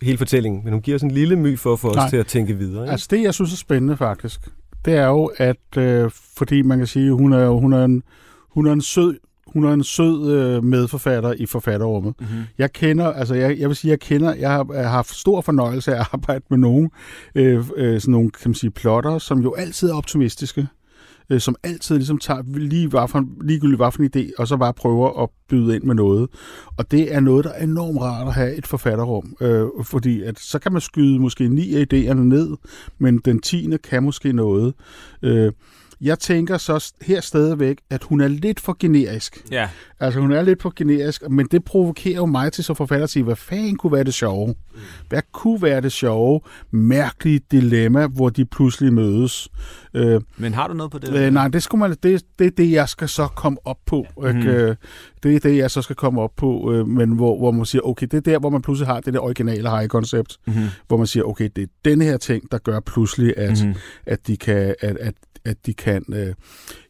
hele 0.03 0.19
fortællingen, 0.19 0.61
men 0.65 0.73
hun 0.73 0.83
giver 0.83 0.95
os 0.95 1.03
en 1.03 1.11
lille 1.11 1.37
my 1.37 1.59
for 1.59 1.73
at 1.73 1.79
få 1.79 1.91
os 1.91 1.97
Nej. 1.97 2.09
til 2.09 2.17
at 2.17 2.27
tænke 2.27 2.55
videre. 2.55 2.83
Ikke? 2.85 2.93
Altså 2.93 3.09
det, 3.11 3.23
jeg 3.23 3.35
synes 3.35 3.53
er 3.53 3.57
spændende 3.57 3.97
faktisk, 3.97 4.49
det 4.85 4.95
er 4.95 5.07
jo, 5.07 5.31
at 5.37 5.77
øh, 5.77 6.11
fordi 6.37 6.63
man 6.63 6.79
kan 6.79 6.87
sige, 6.87 7.13
hun 7.13 7.33
er, 7.33 7.49
hun 7.49 7.73
er 7.73 7.85
en, 7.85 8.03
hun 8.51 8.67
er 8.67 8.73
en 8.73 8.83
sød, 8.83 9.19
hun 9.47 9.65
er 9.65 9.73
en 9.73 9.85
sød 9.85 10.33
øh, 10.33 10.65
medforfatter 10.65 11.33
i 11.33 11.47
forfatterrummet. 11.47 12.15
Mm-hmm. 12.21 12.43
Jeg 12.59 12.73
kender, 12.73 13.13
altså 13.13 13.35
jeg, 13.35 13.59
jeg 13.59 13.69
vil 13.69 13.77
sige, 13.77 13.91
jeg 13.91 14.01
kender, 14.01 14.35
jeg 14.35 14.51
har, 14.51 14.67
jeg 14.73 14.83
har 14.83 14.91
haft 14.91 15.15
stor 15.15 15.41
fornøjelse 15.41 15.95
af 15.95 16.01
at 16.01 16.07
arbejde 16.13 16.45
med 16.51 16.59
nogen, 16.59 16.91
øh, 17.35 17.65
øh, 17.77 18.01
sådan 18.01 18.13
nogle, 18.13 18.31
kan 18.31 18.51
man 18.51 18.55
sige, 18.55 18.71
plotter, 18.71 19.19
som 19.19 19.39
jo 19.39 19.55
altid 19.55 19.91
er 19.91 19.95
optimistiske, 19.95 20.67
øh, 21.31 21.41
som 21.41 21.57
altid 21.63 21.97
ligesom 21.97 22.19
tager 22.19 22.43
lige 22.59 22.89
hvad 22.89 23.09
for, 23.09 23.19
en- 23.19 23.37
ligegyldigt 23.45 23.79
hvad 23.79 23.93
for 23.93 24.03
en 24.03 24.11
idé, 24.17 24.31
og 24.39 24.49
så 24.49 24.57
bare 24.57 24.75
prøver 24.75 25.23
at 25.23 25.29
byde 25.49 25.77
ind 25.77 25.83
med 25.83 25.95
noget. 25.95 26.29
Og 26.77 26.91
det 26.91 27.15
er 27.15 27.21
noget, 27.21 27.45
der 27.45 27.51
er 27.51 27.63
enormt 27.65 28.01
rart 28.01 28.27
at 28.29 28.35
have 28.35 28.55
et 28.55 28.67
forfatterrum, 28.67 29.37
øh, 29.41 29.67
fordi 29.85 30.23
at 30.23 30.39
så 30.39 30.59
kan 30.59 30.73
man 30.73 30.81
skyde 30.81 31.19
måske 31.19 31.49
ni 31.49 31.75
af 31.75 31.85
idéerne 31.93 32.15
ned, 32.15 32.57
men 32.99 33.19
den 33.19 33.41
tiende 33.41 33.79
kan 33.79 34.03
måske 34.03 34.33
noget. 34.33 34.75
Øh, 35.23 35.53
jeg 36.01 36.19
tænker 36.19 36.57
så 36.59 36.93
her 37.03 37.21
stadigvæk, 37.21 37.77
at 37.91 38.03
hun 38.03 38.21
er 38.21 38.29
lidt 38.29 38.61
for 38.61 38.77
generisk. 38.79 39.45
Ja. 39.51 39.69
Altså, 40.01 40.21
hun 40.21 40.33
er 40.33 40.43
lidt 40.43 40.63
for 40.63 40.73
generisk, 40.77 41.23
men 41.31 41.47
det 41.51 41.65
provokerer 41.65 42.17
jo 42.17 42.27
mig 42.27 42.53
til 42.53 42.65
som 42.65 42.77
forfatter 42.77 43.05
at 43.05 43.11
sige, 43.11 43.23
hvad 43.23 43.37
fanden 43.37 43.77
kunne 43.77 43.93
være 43.93 44.05
det 44.05 44.15
sjove? 44.15 44.55
Hvad 45.09 45.23
kunne 45.33 45.63
være 45.63 45.81
det 45.81 45.93
sjove, 45.93 46.41
mærkelige 46.71 47.41
dilemma, 47.51 48.07
hvor 48.07 48.29
de 48.29 48.45
pludselig 48.45 48.93
mødes? 48.93 49.49
Øh, 49.95 50.21
Men 50.37 50.55
har 50.55 50.69
du 50.69 50.75
noget 50.75 50.93
på 50.93 50.99
det? 50.99 51.15
øh, 51.15 51.33
nej, 51.33 51.49
det, 51.49 51.63
skulle 51.63 51.79
man, 51.81 51.91
det, 52.03 52.23
det 52.39 52.47
er 52.47 52.51
det, 52.51 52.73
jeg 52.73 52.89
skal 52.89 53.09
så 53.09 53.27
komme 53.27 53.59
op 53.65 53.79
på. 53.87 54.07
Mm. 54.19 54.29
Mhm. 54.29 54.47
Øh, 54.47 54.77
det 55.23 55.35
er 55.35 55.41
det, 55.41 55.57
jeg 55.57 55.71
så 55.71 55.83
skal 55.83 55.97
komme 55.97 56.21
op 56.21 56.33
på, 56.37 56.73
øh, 56.73 56.89
men 56.89 57.13
hvor, 57.13 57.39
hvor 57.39 57.51
man 57.51 57.65
siger, 57.67 57.83
okay, 57.83 58.07
det 58.11 58.17
er 58.17 58.21
der, 58.21 58.39
hvor 58.39 58.51
man 58.51 58.63
pludselig 58.63 58.87
har 58.87 59.01
det 59.01 59.15
der 59.15 59.21
originale 59.21 59.71
high-koncept, 59.71 60.37
Mm-hmm. 60.47 60.65
hvor 60.89 60.97
man 60.97 61.07
siger, 61.07 61.25
okay, 61.25 61.49
det 61.57 61.63
er 61.63 61.67
denne 61.85 62.05
her 62.05 62.17
ting, 62.17 62.53
der 62.53 62.59
gør 62.59 62.81
pludselig, 62.81 63.35
at, 63.37 63.65
mm. 63.67 63.75
at 64.07 64.27
de 64.27 64.37
kan... 64.37 64.75
At, 64.81 64.97
at, 64.97 65.15
at 65.45 65.67
de 65.67 65.75
kan 65.75 66.05
øh. 66.15 66.35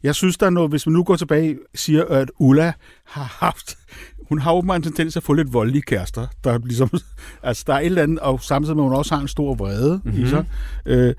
Jeg 0.03 0.15
synes, 0.15 0.37
der 0.37 0.45
er 0.45 0.49
noget, 0.49 0.69
hvis 0.69 0.87
man 0.87 0.93
nu 0.93 1.03
går 1.03 1.15
tilbage 1.15 1.57
siger, 1.75 2.05
at 2.05 2.31
Ulla 2.39 2.73
har 3.05 3.23
haft, 3.39 3.77
hun 4.29 4.39
har 4.39 4.53
åbenbart 4.53 4.77
en 4.77 4.83
tendens 4.83 5.13
til 5.13 5.19
at 5.19 5.23
få 5.23 5.33
lidt 5.33 5.53
voldelige 5.53 5.81
kærester. 5.81 6.27
Der 6.43 6.51
er 6.53 6.57
ligesom, 6.63 6.89
altså 7.43 7.63
der 7.67 7.73
er 7.73 7.79
et 7.79 7.85
eller 7.85 8.03
andet, 8.03 8.19
og 8.19 8.41
samtidig 8.41 8.75
med, 8.75 8.83
at 8.83 8.89
hun 8.89 8.97
også 8.97 9.15
har 9.15 9.21
en 9.21 9.27
stor 9.27 9.53
vrede 9.55 10.01
mm-hmm. 10.03 10.19
i 10.19 10.21
Mhm. 10.21 10.29
sig. 10.29 10.45
Øh, 10.85 11.13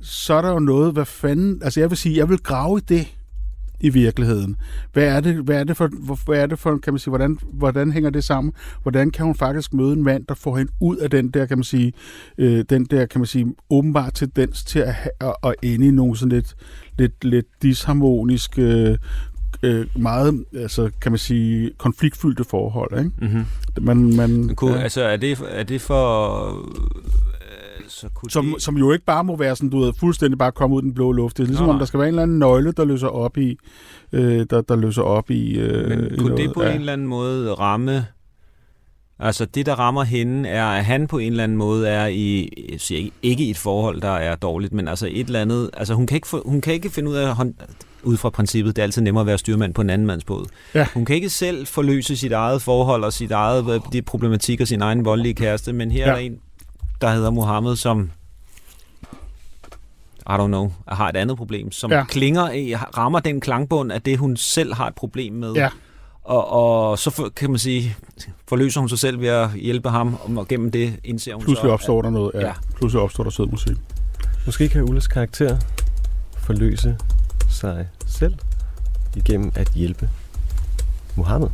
så 0.00 0.34
er 0.34 0.42
der 0.42 0.52
jo 0.52 0.58
noget, 0.58 0.92
hvad 0.92 1.04
fanden... 1.04 1.62
Altså 1.62 1.80
jeg 1.80 1.90
vil 1.90 1.98
sige, 1.98 2.16
jeg 2.16 2.28
vil 2.28 2.38
grave 2.38 2.78
i 2.78 2.82
det 2.88 3.06
i 3.80 3.88
virkeligheden. 3.88 4.56
Hvad 4.92 5.04
er 5.04 5.20
det, 5.20 5.34
hvad 5.34 5.60
er 5.60 5.64
det 5.64 5.76
for, 5.76 5.88
hvad 6.24 6.38
er 6.38 6.46
det 6.46 6.58
for, 6.58 6.78
kan 6.78 6.92
man 6.92 6.98
sige, 6.98 7.10
hvordan, 7.10 7.38
hvordan 7.52 7.92
hænger 7.92 8.10
det 8.10 8.24
sammen? 8.24 8.52
Hvordan 8.82 9.10
kan 9.10 9.26
hun 9.26 9.34
faktisk 9.34 9.74
møde 9.74 9.92
en 9.92 10.02
mand, 10.02 10.26
der 10.28 10.34
får 10.34 10.56
hende 10.56 10.72
ud 10.80 10.96
af 10.96 11.10
den 11.10 11.30
der, 11.30 11.46
kan 11.46 11.58
man 11.58 11.64
sige, 11.64 11.92
øh, 12.38 12.64
den 12.70 12.84
der, 12.84 13.06
kan 13.06 13.20
man 13.20 13.26
sige, 13.26 13.54
åbenbart 13.70 14.14
tendens 14.14 14.64
til 14.64 14.78
at, 14.78 14.94
at, 15.20 15.34
at 15.42 15.54
ende 15.62 15.86
i 15.86 15.90
nogle 15.90 16.16
sådan 16.16 16.32
lidt, 16.32 16.54
lidt, 16.98 17.24
lidt 17.24 17.46
disharmoniske, 17.62 18.62
øh, 18.62 18.98
øh, 19.62 19.86
meget, 19.96 20.44
altså, 20.54 20.90
kan 21.00 21.12
man 21.12 21.18
sige, 21.18 21.70
konfliktfyldte 21.78 22.44
forhold, 22.44 22.98
ikke? 22.98 23.10
Mm-hmm. 23.18 23.44
Man, 23.80 24.16
man, 24.16 24.54
Kunne, 24.54 24.76
ja. 24.76 24.82
Altså, 24.82 25.02
er 25.02 25.16
det, 25.16 25.38
er 25.48 25.62
det 25.62 25.80
for... 25.80 26.68
Så 27.88 28.08
kunne 28.14 28.30
som, 28.30 28.46
det... 28.46 28.62
som 28.62 28.76
jo 28.78 28.92
ikke 28.92 29.04
bare 29.04 29.24
må 29.24 29.36
være 29.36 29.56
sådan, 29.56 29.70
du 29.70 29.78
ved, 29.80 29.92
fuldstændig 30.00 30.38
bare 30.38 30.52
komme 30.52 30.76
ud 30.76 30.82
den 30.82 30.94
blå 30.94 31.12
luft. 31.12 31.36
Det 31.36 31.42
er 31.42 31.46
ligesom, 31.46 31.66
Nå, 31.66 31.72
om 31.72 31.78
der 31.78 31.86
skal 31.86 31.98
være 32.00 32.08
en 32.08 32.12
eller 32.14 32.22
anden 32.22 32.38
nøgle, 32.38 32.72
der 32.72 32.84
løser 32.84 33.08
op 33.08 33.36
i, 33.36 33.56
øh, 34.12 34.46
der, 34.50 34.60
der 34.60 34.76
løser 34.76 35.02
op 35.02 35.30
i, 35.30 35.58
øh, 35.58 35.88
Men 35.88 36.06
i 36.06 36.16
kunne 36.16 36.28
noget. 36.28 36.38
det 36.38 36.54
på 36.54 36.62
ja. 36.62 36.70
en 36.70 36.80
eller 36.80 36.92
anden 36.92 37.06
måde 37.06 37.52
ramme... 37.52 38.06
Altså 39.20 39.44
det, 39.44 39.66
der 39.66 39.74
rammer 39.74 40.02
hende, 40.04 40.48
er, 40.48 40.64
at 40.66 40.84
han 40.84 41.06
på 41.06 41.18
en 41.18 41.32
eller 41.32 41.44
anden 41.44 41.58
måde 41.58 41.88
er 41.88 42.06
i, 42.06 42.48
jeg 42.72 42.80
siger 42.80 42.98
ikke, 42.98 43.12
ikke 43.22 43.44
i 43.44 43.50
et 43.50 43.56
forhold, 43.56 44.00
der 44.00 44.10
er 44.10 44.36
dårligt, 44.36 44.72
men 44.72 44.88
altså 44.88 45.06
et 45.10 45.26
eller 45.26 45.40
andet... 45.40 45.70
Altså 45.76 45.94
hun 45.94 46.06
kan 46.06 46.14
ikke, 46.14 46.28
få, 46.28 46.42
hun 46.46 46.60
kan 46.60 46.74
ikke 46.74 46.90
finde 46.90 47.10
ud 47.10 47.14
af, 47.14 47.36
hånd, 47.36 47.54
ud 48.02 48.16
fra 48.16 48.30
princippet, 48.30 48.76
det 48.76 48.82
er 48.82 48.84
altid 48.84 49.02
nemmere 49.02 49.20
at 49.20 49.26
være 49.26 49.38
styrmand 49.38 49.74
på 49.74 49.80
en 49.80 49.90
anden 49.90 50.06
mands 50.06 50.24
båd. 50.24 50.46
Ja. 50.74 50.86
Hun 50.94 51.04
kan 51.04 51.16
ikke 51.16 51.30
selv 51.30 51.66
forløse 51.66 52.16
sit 52.16 52.32
eget 52.32 52.62
forhold 52.62 53.04
og 53.04 53.12
sit 53.12 53.30
eget 53.30 53.82
de 53.92 54.02
problematikker, 54.02 54.64
sin 54.64 54.82
egen 54.82 55.04
voldelige 55.04 55.34
kæreste, 55.34 55.72
men 55.72 55.90
her 55.90 56.04
Ja. 56.04 56.10
er 56.10 56.14
der 56.14 56.20
en, 56.20 56.38
der 57.00 57.10
hedder 57.14 57.30
Mohammed, 57.30 57.76
som 57.76 58.10
I 60.20 60.30
don't 60.30 60.46
know, 60.46 60.72
har 60.88 61.08
et 61.08 61.16
andet 61.16 61.36
problem, 61.36 61.72
som 61.72 61.90
Ja. 61.90 62.04
klinger 62.04 62.50
i, 62.50 62.74
rammer 62.74 63.20
den 63.20 63.40
klangbund 63.40 63.92
af 63.92 64.02
det, 64.02 64.18
hun 64.18 64.36
selv 64.36 64.74
har 64.74 64.86
et 64.86 64.94
problem 64.94 65.32
med. 65.32 65.52
Ja. 65.52 65.68
Og, 66.24 66.50
og 66.50 66.98
så 66.98 67.10
for, 67.10 67.28
kan 67.28 67.50
man 67.50 67.58
sige, 67.58 67.96
forløser 68.48 68.80
hun 68.80 68.88
sig 68.88 68.98
selv 68.98 69.20
ved 69.20 69.28
at 69.28 69.50
hjælpe 69.52 69.90
ham, 69.90 70.36
og 70.36 70.48
gennem 70.48 70.70
det 70.70 71.00
indser 71.04 71.34
hun 71.34 71.42
Pludselig 71.44 71.68
så, 71.68 71.72
opstår 71.72 72.02
der 72.02 72.10
noget. 72.10 72.30
Ja. 72.34 72.40
Ja. 72.40 72.46
ja. 72.46 72.52
Pludselig 72.76 73.02
opstår 73.02 73.24
der 73.24 73.30
sød 73.30 73.46
musik. 73.46 73.76
Måske 74.46 74.68
kan 74.68 74.82
Ullas 74.82 75.06
karakter 75.06 75.58
forløse 76.38 76.96
sig 77.50 77.88
selv 78.06 78.34
igennem 79.16 79.52
at 79.54 79.68
hjælpe 79.74 80.08
Mohammed. 81.16 81.48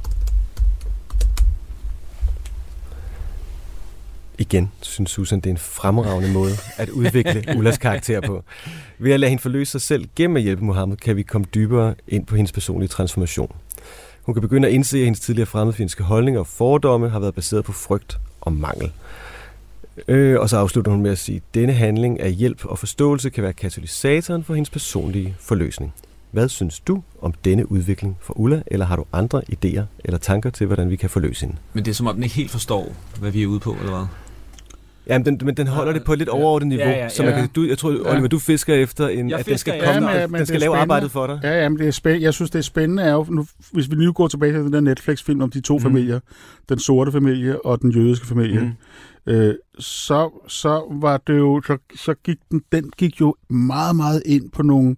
Igen 4.38 4.70
synes 4.81 5.11
Susan, 5.11 5.40
det 5.40 5.47
er 5.47 5.51
en 5.51 5.59
fremragende 5.59 6.33
måde 6.33 6.53
at 6.77 6.88
udvikle 6.88 7.44
Ullas 7.57 7.79
karakter 7.79 8.20
på. 8.20 8.44
Ved 8.99 9.12
at 9.12 9.20
lade 9.20 9.31
hende 9.31 9.42
forløse 9.42 9.73
sig 9.73 9.81
selv 9.81 10.09
gennem 10.16 10.37
at 10.37 10.42
hjælpe 10.42 10.64
Mohammed, 10.64 10.97
kan 10.97 11.16
vi 11.16 11.23
komme 11.23 11.47
dybere 11.55 11.94
ind 12.09 12.27
på 12.27 12.37
hendes 12.37 12.53
personlige 12.53 12.88
transformation. 12.88 13.53
Hun 14.23 14.35
kan 14.35 14.42
begynde 14.42 14.68
at 14.68 14.75
indse, 14.75 14.99
at 14.99 15.05
hendes 15.05 15.20
tidligere 15.20 15.47
fremmedfjendske 15.47 16.03
holdninger 16.03 16.40
og 16.40 16.47
fordomme 16.47 17.09
har 17.09 17.20
været 17.20 17.35
baseret 17.35 17.64
på 17.64 17.73
frygt 17.73 18.18
og 18.40 18.53
mangel. 18.53 18.92
Øh, 20.09 20.40
og 20.40 20.51
så 20.51 20.57
afslutter 20.57 20.92
hun 20.92 21.03
med 21.03 21.11
at 21.11 21.18
sige, 21.18 21.37
at 21.37 21.55
denne 21.55 21.73
handling 21.73 22.20
af 22.20 22.33
hjælp 22.33 22.64
og 22.64 22.79
forståelse 22.79 23.31
kan 23.31 23.42
være 23.42 23.53
katalysatoren 23.53 24.44
for 24.44 24.55
hendes 24.55 24.70
personlige 24.70 25.37
forløsning. 25.40 25.94
Hvad 26.31 26.49
synes 26.49 26.81
du 26.81 27.03
om 27.20 27.33
denne 27.44 27.73
udvikling 27.73 28.16
for 28.20 28.38
Ulla, 28.38 28.62
eller 28.66 28.87
har 28.87 28.97
du 28.97 29.05
andre 29.12 29.42
idéer 29.53 29.83
eller 30.05 30.18
tanker 30.18 30.51
til, 30.51 30.66
hvordan 30.66 30.90
vi 30.90 30.97
kan 30.97 31.11
forløse 31.11 31.47
hende? 31.47 31.57
Men 31.73 31.85
det 31.85 31.90
er 31.90 31.94
som 31.94 32.07
om, 32.07 32.14
den 32.14 32.23
ikke 32.23 32.37
helt 32.37 32.51
forstår, 32.51 32.92
hvad 33.20 33.31
vi 33.31 33.42
er 33.42 33.47
ude 33.47 33.61
på, 33.61 33.77
eller 33.81 33.97
hvad? 33.97 34.07
Jamen, 35.06 35.26
den, 35.26 35.40
men 35.44 35.56
den 35.56 35.66
holder 35.66 35.92
det 35.92 36.04
på 36.04 36.12
et 36.12 36.18
lidt 36.18 36.28
overordnet 36.28 36.68
niveau. 36.68 36.84
Ja, 36.88 36.98
ja, 36.98 37.08
så 37.08 37.22
ja. 37.24 37.30
man 37.30 37.38
kan, 37.40 37.48
du, 37.56 37.64
jeg 37.64 37.78
tror, 37.78 37.88
Oliver, 37.90 38.28
du 38.28 38.38
fisker 38.38 38.74
efter, 38.74 39.08
en, 39.08 39.30
Jeg 39.30 39.38
at 39.38 39.46
den 39.46 39.58
skal 39.58 39.74
ja. 39.82 39.92
komme, 39.92 40.10
Ja, 40.10 40.20
men- 40.20 40.30
men 40.32 40.38
den 40.38 40.46
skal 40.46 40.60
lave 40.60 40.70
spændende. 40.70 40.80
arbejdet 40.80 41.10
for 41.10 41.26
dig. 41.26 41.40
Ja, 41.42 41.62
ja, 41.62 41.68
men 41.68 41.78
det 41.78 41.86
er 41.86 41.90
spændende. 41.90 42.24
Jeg 42.24 42.34
synes, 42.34 42.50
det 42.50 42.58
er 42.58 42.62
spændende, 42.62 43.02
er 43.02 43.12
jo, 43.12 43.26
nu, 43.30 43.46
hvis 43.72 43.90
vi 43.90 43.96
nu 43.96 44.12
går 44.12 44.28
tilbage 44.28 44.52
til 44.52 44.60
den 44.60 44.72
der 44.72 44.80
Netflix-film 44.80 45.40
om 45.42 45.50
de 45.50 45.60
to 45.60 45.74
Mm. 45.74 45.80
familier, 45.82 46.20
den 46.68 46.78
sorte 46.78 47.12
familie 47.12 47.66
og 47.66 47.82
den 47.82 47.90
jødiske 47.90 48.26
familie, 48.26 48.60
mm. 49.26 49.32
øh, 49.32 49.54
så, 49.78 50.44
så 50.48 50.82
var 51.00 51.16
det 51.26 51.38
jo, 51.38 51.62
så, 51.66 51.76
så 51.96 52.14
gik 52.24 52.36
den, 52.50 52.62
den 52.72 52.90
gik 52.98 53.20
jo 53.20 53.34
meget, 53.50 53.96
meget 53.96 54.22
ind 54.26 54.50
på 54.50 54.62
nogle, 54.62 54.96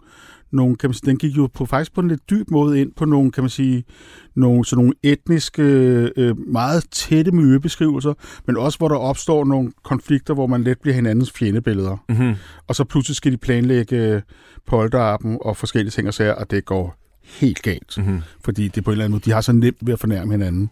nogle 0.52 0.76
kan 0.76 0.90
man 0.90 0.94
sige, 0.94 1.11
den 1.11 1.18
gik 1.18 1.37
jo 1.37 1.48
på, 1.54 1.66
faktisk 1.66 1.94
på 1.94 2.00
en 2.00 2.09
lidt 2.09 2.30
dyb 2.30 2.50
måde 2.50 2.80
ind 2.80 2.92
på 2.96 3.04
nogle, 3.04 3.32
kan 3.32 3.42
man 3.42 3.50
sige, 3.50 3.85
nogle, 4.37 4.64
sådan 4.64 4.85
nogle 4.85 4.94
etniske, 5.02 5.62
øh, 6.16 6.38
meget 6.38 6.85
tætte 6.90 7.32
miljøbeskrivelser, 7.32 8.14
men 8.46 8.56
også 8.56 8.78
hvor 8.78 8.88
der 8.88 8.96
opstår 8.96 9.44
nogle 9.44 9.72
konflikter, 9.85 10.35
hvor 10.35 10.46
man 10.46 10.64
let 10.64 10.80
bliver 10.80 10.94
hinandens 10.94 11.32
fjendebilleder. 11.32 11.96
Mm-hmm. 12.09 12.35
Og 12.68 12.74
så 12.74 12.85
pludselig 12.85 13.16
skal 13.16 13.32
de 13.32 13.37
planlægge 13.37 14.22
polterappen 14.66 15.38
og 15.40 15.56
forskellige 15.56 15.90
ting 15.90 16.09
og 16.09 16.14
sager, 16.14 16.35
og 16.35 16.50
det 16.50 16.64
går 16.64 17.05
helt 17.26 17.62
galt. 17.62 17.94
Mm-hmm. 17.98 18.20
Fordi 18.44 18.68
det 18.68 18.84
på 18.84 18.90
en 18.90 18.92
eller 18.92 19.04
anden 19.04 19.12
måde, 19.12 19.22
de 19.24 19.30
har 19.30 19.40
så 19.40 19.52
nemt 19.52 19.76
ved 19.82 19.92
at 19.92 20.00
fornærme 20.00 20.32
hinanden. 20.32 20.70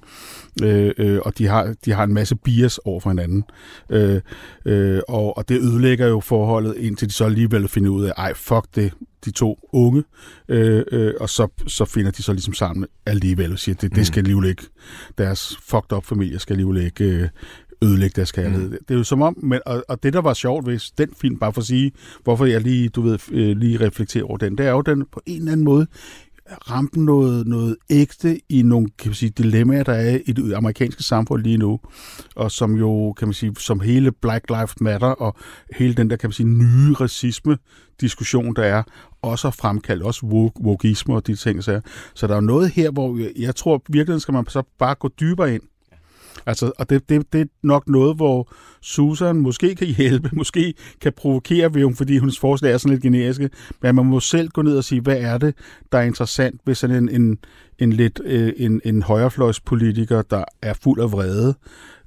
Øh, 0.62 0.92
øh, 0.98 1.18
og 1.24 1.38
de 1.38 1.46
har, 1.46 1.74
de 1.84 1.92
har 1.92 2.04
en 2.04 2.14
masse 2.14 2.36
bias 2.36 2.78
over 2.78 3.00
for 3.00 3.10
hinanden. 3.10 3.44
Øh, 3.90 4.20
øh, 4.64 5.00
og, 5.08 5.36
og 5.38 5.48
det 5.48 5.60
ødelægger 5.60 6.06
jo 6.06 6.20
forholdet, 6.20 6.76
indtil 6.76 7.08
de 7.08 7.12
så 7.14 7.24
alligevel 7.24 7.68
finder 7.68 7.90
ud 7.90 8.04
af, 8.04 8.12
ej, 8.16 8.34
fuck 8.34 8.64
det, 8.74 8.92
de 9.24 9.30
to 9.30 9.68
unge. 9.72 10.04
Øh, 10.48 10.84
øh, 10.92 11.12
og 11.20 11.28
så, 11.28 11.48
så 11.66 11.84
finder 11.84 12.10
de 12.10 12.22
så 12.22 12.32
ligesom 12.32 12.54
sammen 12.54 12.86
alligevel 13.06 13.52
og 13.52 13.58
siger, 13.58 13.74
det, 13.74 13.92
Mm. 13.92 13.96
det 13.96 14.06
skal 14.06 14.20
alligevel 14.20 14.48
ikke, 14.48 14.62
deres 15.18 15.58
fucked 15.62 15.92
up 15.92 16.04
familie 16.04 16.38
skal 16.38 16.54
alligevel 16.54 16.84
ikke 16.84 17.04
øh, 17.04 17.28
ødelægge 17.82 18.12
deres 18.16 18.32
kærlighed. 18.32 18.68
Mm. 18.70 18.76
Det 18.88 18.94
er 18.94 18.98
jo 18.98 19.04
som 19.04 19.22
om, 19.22 19.38
men, 19.42 19.60
og, 19.66 19.84
og 19.88 20.02
det 20.02 20.12
der 20.12 20.20
var 20.20 20.34
sjovt 20.34 20.66
ved 20.66 20.92
den 20.98 21.08
film, 21.20 21.38
bare 21.38 21.52
for 21.52 21.60
at 21.60 21.66
sige, 21.66 21.92
hvorfor 22.24 22.44
jeg 22.44 22.60
lige, 22.60 22.88
du 22.88 23.02
ved, 23.02 23.18
øh, 23.32 23.56
lige 23.56 23.80
reflekterer 23.80 24.24
over 24.24 24.36
den, 24.36 24.58
det 24.58 24.66
er 24.66 24.70
jo, 24.70 24.80
den 24.80 25.04
på 25.12 25.20
en 25.26 25.38
eller 25.38 25.52
anden 25.52 25.64
måde 25.64 25.86
ramte 26.50 27.04
noget, 27.04 27.46
noget 27.46 27.76
ægte 27.90 28.40
i 28.48 28.62
nogle 28.62 28.88
kan 28.98 29.09
man 29.09 29.14
sige, 29.14 29.30
dilemmaer, 29.30 29.83
der 29.83 29.92
er 29.92 30.18
i 30.26 30.33
det 30.33 30.54
amerikanske 30.54 31.02
samfund 31.02 31.42
lige 31.42 31.57
nu, 31.57 31.80
og 32.37 32.50
som 32.50 32.74
jo, 32.74 33.12
kan 33.12 33.28
man 33.28 33.33
sige, 33.33 33.54
som 33.59 33.80
hele 33.80 34.12
Black 34.12 34.50
Lives 34.50 34.80
Matter 34.80 35.09
og 35.09 35.37
hele 35.76 35.94
den 35.94 36.11
der, 36.11 36.16
kan 36.16 36.28
man 36.28 36.33
sige, 36.33 36.48
nye 36.48 36.94
racisme-diskussion, 36.94 38.57
der 38.57 38.62
er, 38.62 38.83
også 39.22 39.46
har 39.46 39.52
fremkaldt, 39.52 40.02
også 40.02 40.26
woke, 40.26 40.61
wokeisme 40.61 41.14
og 41.14 41.26
de 41.26 41.35
ting, 41.37 41.64
så, 41.64 41.72
er. 41.72 41.80
så 42.14 42.26
der 42.26 42.37
er 42.37 42.40
noget 42.40 42.70
her, 42.70 42.90
hvor 42.90 43.18
jeg, 43.18 43.33
jeg 43.37 43.57
tror 43.57 43.83
virkelig 43.88 44.20
skal 44.20 44.35
man 44.35 44.46
så 44.48 44.62
bare 44.78 44.94
gå 44.94 45.11
dybere 45.20 45.54
ind. 45.54 45.62
Altså, 46.46 46.72
og 46.78 46.90
det, 46.90 47.09
det, 47.09 47.33
det 47.33 47.40
er 47.40 47.44
nok 47.62 47.88
noget, 47.88 48.16
hvor 48.16 48.52
Susan 48.80 49.37
måske 49.37 49.74
kan 49.74 49.87
hjælpe, 49.87 50.30
måske 50.37 50.74
kan 51.00 51.12
provokere 51.16 51.74
ved 51.74 51.85
hun, 51.85 51.96
fordi 51.96 52.18
hendes 52.18 52.38
forslag 52.38 52.72
er 52.72 52.78
sådan 52.78 52.90
lidt 52.90 53.02
generiske, 53.02 53.50
men 53.83 53.94
man 53.94 54.07
må 54.07 54.20
selv 54.20 54.48
gå 54.48 54.62
ned 54.62 54.76
og 54.76 54.85
sige, 54.85 55.00
hvad 55.00 55.16
er 55.16 55.38
det, 55.38 55.54
der 55.92 55.98
er 55.98 56.02
interessant 56.02 56.61
ved 56.66 56.74
sådan 56.74 56.96
en, 56.96 57.22
en, 57.22 57.38
en 57.78 57.92
lidt 57.92 58.20
øh, 58.24 58.52
en, 58.57 58.80
en 58.85 59.02
højrefløjspolitiker, 59.02 60.22
der 60.22 60.44
er 60.62 60.74
fuld 60.74 61.00
af 61.00 61.12
vrede, 61.12 61.54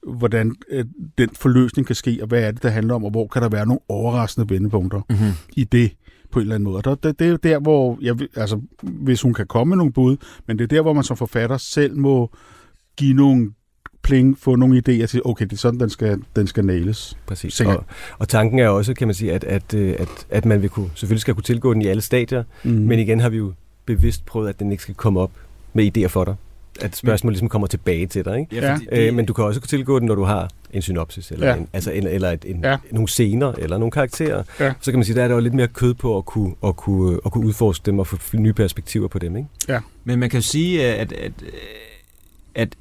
hvordan 0.08 0.56
øh, 0.70 0.86
den 1.18 1.30
forløsning 1.30 1.88
kan 1.88 1.96
ske, 1.96 2.18
og 2.22 2.28
hvad 2.28 2.44
er 2.44 2.52
det, 2.52 2.64
der 2.64 2.70
handler 2.70 2.96
om, 2.96 3.04
og 3.04 3.12
hvor 3.12 3.28
kan 3.28 3.42
der 3.42 3.50
være 3.50 3.66
nogle 3.66 3.80
overraskende 3.90 4.50
vendepunkter 4.50 5.02
Mm-hmm. 5.10 5.32
i 5.56 5.64
det 5.64 5.92
på 6.32 6.40
en 6.40 6.42
eller 6.42 6.56
anden 6.56 6.72
måde. 6.72 6.82
Og 6.86 7.04
det, 7.04 7.20
det 7.20 7.28
er 7.28 7.38
der, 7.38 7.60
hvor, 7.60 7.98
jeg, 8.02 8.16
altså, 8.36 8.62
hvis 8.84 9.22
hun 9.22 9.34
kan 9.34 9.48
komme 9.48 9.70
med 9.70 9.78
nogle 9.78 9.94
bud, 9.94 10.18
men 10.48 10.58
det 10.58 10.64
er 10.64 10.68
der, 10.68 10.82
hvor 10.82 10.94
man 10.94 11.04
som 11.04 11.18
forfatter 11.18 11.58
selv 11.58 11.98
må 11.98 12.32
give 12.98 13.14
nogle 13.14 13.52
pling, 14.08 14.38
få 14.40 14.56
nogle 14.56 14.78
idéer 14.88 15.06
til, 15.06 15.22
okay, 15.26 15.46
det 15.46 15.54
er 15.54 15.58
sådan, 15.58 15.80
den 15.80 15.90
skal, 15.90 16.20
den 16.36 16.48
skal 16.48 16.66
nailes. 16.66 17.18
Præcis. 17.26 17.54
Sikkert. 17.54 17.78
Og, 17.78 17.86
og 18.20 18.28
tanken 18.30 18.60
er 18.60 18.68
også, 18.70 18.94
kan 18.94 19.08
man 19.08 19.14
sige, 19.14 19.34
at, 19.34 19.44
at, 19.44 19.74
øh, 19.74 19.96
at, 20.00 20.08
at 20.30 20.46
man 20.46 20.62
vil 20.62 20.70
kunne, 20.70 20.90
selvfølgelig 20.96 21.22
skal 21.22 21.34
kunne 21.34 21.44
tilgå 21.44 21.74
den 21.74 21.82
i 21.82 21.88
alle 21.88 22.02
stadier, 22.02 22.44
Mm. 22.64 22.72
men 22.72 23.00
igen 23.00 23.20
har 23.20 23.30
vi 23.30 23.38
jo 23.38 23.54
bevidst 23.86 24.26
prøvet, 24.26 24.50
at 24.50 24.60
den 24.60 24.72
ikke 24.72 24.84
skal 24.84 24.96
komme 24.96 25.20
op 25.20 25.32
med 25.74 25.98
idéer 25.98 26.08
for 26.08 26.24
dig. 26.26 26.36
At 26.82 26.96
spørgsmålet 26.96 27.34
ligesom 27.34 27.50
kommer 27.50 27.68
tilbage 27.68 28.08
til 28.08 28.26
dig, 28.26 28.40
ikke? 28.40 28.56
Ja, 28.56 28.66
Ja. 28.68 28.74
fordi 28.74 28.86
Øh, 28.92 29.14
men 29.14 29.26
du 29.26 29.34
kan 29.34 29.44
også 29.46 29.60
kunne 29.62 29.68
tilgå 29.68 30.00
den, 30.00 30.08
når 30.08 30.16
du 30.16 30.24
har 30.24 30.50
en 30.72 30.82
synopsis, 30.82 31.32
eller, 31.32 31.48
Ja. 31.48 31.56
en, 31.56 31.68
altså, 31.74 31.92
en, 31.92 32.08
eller 32.08 32.32
et, 32.32 32.46
en, 32.48 32.60
Ja. 32.64 32.78
nogle 32.92 33.08
scener, 33.08 33.52
eller 33.52 33.78
nogle 33.78 33.92
karakterer. 33.92 34.44
Ja. 34.60 34.74
Så 34.82 34.92
kan 34.92 34.98
man 35.00 35.06
sige, 35.06 35.16
der 35.16 35.24
er 35.24 35.28
der 35.28 35.36
jo 35.36 35.42
lidt 35.42 35.54
mere 35.54 35.68
kød 35.68 35.94
på 35.94 36.18
at 36.18 36.26
kunne, 36.26 36.54
at 36.66 36.76
kunne, 36.76 37.20
at 37.26 37.32
kunne 37.32 37.46
udforske 37.48 37.86
dem 37.86 38.00
og 38.00 38.08
få 38.08 38.18
nye 38.38 38.54
perspektiver 38.54 39.08
på 39.08 39.20
dem, 39.20 39.36
ikke? 39.38 39.50
Men 40.04 40.20
man 40.20 40.30
kan 40.30 40.38
jo 40.38 40.42
sige, 40.46 40.86
at, 40.96 41.12
at, 41.12 41.32
at 42.56 42.76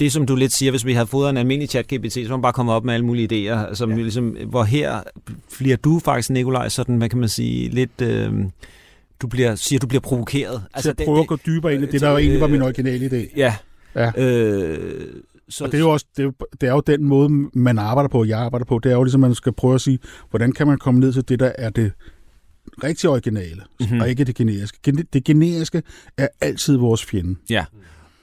det, 0.00 0.12
som 0.12 0.26
du 0.26 0.36
lidt 0.36 0.52
siger, 0.52 0.70
hvis 0.72 0.86
vi 0.86 0.92
havde 0.92 1.06
fået 1.06 1.30
en 1.30 1.36
almindelig 1.36 1.68
chat-GPT, 1.76 2.10
så 2.26 2.26
man 2.30 2.42
bare 2.42 2.52
komme 2.52 2.72
op 2.72 2.84
med 2.84 2.94
alle 2.94 3.06
mulige 3.06 3.28
idéer, 3.54 3.74
som 3.74 3.90
ja. 3.90 3.96
ligesom, 3.96 4.36
hvor 4.46 4.62
her 4.64 5.00
bliver 5.58 5.76
du 5.76 5.98
faktisk, 5.98 6.30
Nikolaj, 6.30 6.68
sådan, 6.68 6.96
hvad 6.96 7.08
kan 7.08 7.18
man 7.18 7.28
sige, 7.28 7.68
lidt... 7.68 8.00
Øh, 8.02 8.32
du 9.22 9.26
bliver, 9.26 9.54
siger, 9.54 9.78
du 9.80 9.86
bliver 9.86 10.00
provokeret. 10.00 10.62
Altså, 10.74 10.94
jeg 10.98 11.06
prøver 11.06 11.20
at 11.20 11.26
gå 11.26 11.36
dybere 11.46 11.74
ind 11.74 11.82
i 11.82 11.86
det, 11.86 12.00
der 12.00 12.10
jo 12.10 12.16
egentlig 12.16 12.40
var 12.40 12.46
min 12.46 12.62
originale 12.62 13.06
idé. 13.06 13.32
Ja. 13.36 13.54
Ja. 13.94 14.10
Øh, 14.16 15.06
så, 15.48 15.64
Og 15.64 15.72
det 15.72 15.76
er 15.78 15.82
jo 15.82 15.90
også 15.90 16.06
det 16.16 16.22
er 16.22 16.24
jo, 16.26 16.32
det 16.60 16.66
er 16.68 16.72
jo 16.72 16.82
den 16.86 17.04
måde, 17.04 17.28
man 17.54 17.78
arbejder 17.78 18.08
på, 18.08 18.24
jeg 18.24 18.38
arbejder 18.38 18.64
på. 18.66 18.78
Det 18.82 18.92
er 18.92 18.96
jo 18.96 19.02
ligesom, 19.02 19.20
man 19.20 19.34
skal 19.34 19.52
prøve 19.52 19.74
at 19.74 19.80
sige, 19.80 19.98
hvordan 20.30 20.52
kan 20.52 20.66
man 20.66 20.78
komme 20.78 21.00
ned 21.00 21.12
til 21.12 21.28
det, 21.28 21.40
der 21.40 21.52
er 21.58 21.70
det 21.70 21.92
rigtig 22.84 23.10
originale, 23.10 23.54
Mhm. 23.56 23.62
mm-hmm. 23.80 24.00
og 24.00 24.08
ikke 24.10 24.24
det 24.24 24.34
generiske. 24.34 24.78
Gen- 24.82 25.06
Det 25.12 25.24
generiske 25.24 25.82
er 26.18 26.28
altid 26.40 26.76
vores 26.76 27.04
fjende. 27.04 27.36
Ja. 27.50 27.64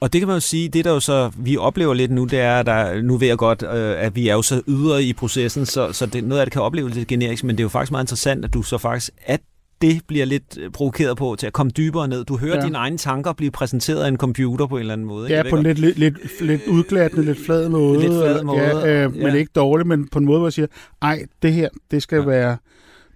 Og 0.00 0.12
det 0.12 0.20
kan 0.20 0.28
man 0.28 0.36
jo 0.36 0.40
sige, 0.40 0.68
det 0.68 0.84
der 0.84 0.90
jo 0.90 1.00
så, 1.00 1.30
vi 1.36 1.56
oplever 1.56 1.94
lidt 1.94 2.10
nu, 2.10 2.24
det 2.24 2.40
er, 2.40 2.60
at 2.60 2.66
der, 2.66 3.02
nu 3.02 3.16
ved 3.16 3.28
jeg 3.28 3.38
godt, 3.38 3.62
øh, 3.62 4.04
at 4.04 4.16
vi 4.16 4.28
er 4.28 4.34
jo 4.34 4.42
så 4.42 4.62
ydre 4.68 5.02
i 5.02 5.12
processen, 5.12 5.66
så, 5.66 5.92
så 5.92 6.06
det, 6.06 6.24
noget 6.24 6.40
af 6.40 6.46
det 6.46 6.52
kan 6.52 6.62
opleves 6.62 6.94
lidt 6.94 7.08
generisk, 7.08 7.44
men 7.44 7.56
det 7.56 7.60
er 7.60 7.64
jo 7.64 7.68
faktisk 7.68 7.90
meget 7.90 8.04
interessant, 8.04 8.44
at 8.44 8.54
du 8.54 8.62
så 8.62 8.78
faktisk, 8.78 9.10
at 9.26 9.40
det 9.82 10.00
bliver 10.08 10.24
lidt 10.24 10.58
øh, 10.58 10.70
provokeret 10.70 11.16
på 11.16 11.36
til 11.38 11.46
at 11.46 11.52
komme 11.52 11.72
dybere 11.76 12.08
ned. 12.08 12.24
Du 12.24 12.36
hører 12.36 12.56
ja. 12.56 12.64
dine 12.64 12.78
egne 12.78 12.98
tanker 12.98 13.32
blive 13.32 13.50
præsenteret 13.50 14.02
af 14.02 14.08
en 14.08 14.16
computer 14.16 14.66
på 14.66 14.76
en 14.76 14.80
eller 14.80 14.92
anden 14.92 15.06
måde. 15.06 15.28
Ja, 15.28 15.42
på 15.50 15.56
en 15.56 15.62
lidt, 15.62 15.78
lidt, 15.78 15.98
lidt, 15.98 16.40
lidt 16.40 16.62
udglattende, 16.66 17.24
lidt 17.24 17.44
flad 17.46 17.68
måde. 17.68 18.00
Lidt 18.00 18.12
flad 18.12 18.42
måde. 18.42 18.60
Ja, 18.60 19.04
øh, 19.04 19.14
men 19.14 19.22
ja. 19.22 19.34
ikke 19.34 19.52
dårligt, 19.54 19.88
men 19.88 20.08
på 20.08 20.18
en 20.18 20.24
måde, 20.24 20.38
hvor 20.38 20.46
jeg 20.46 20.52
siger, 20.52 20.66
ej, 21.02 21.22
det 21.42 21.52
her, 21.52 21.68
det 21.90 22.02
skal 22.02 22.18
ja. 22.18 22.24
være 22.24 22.56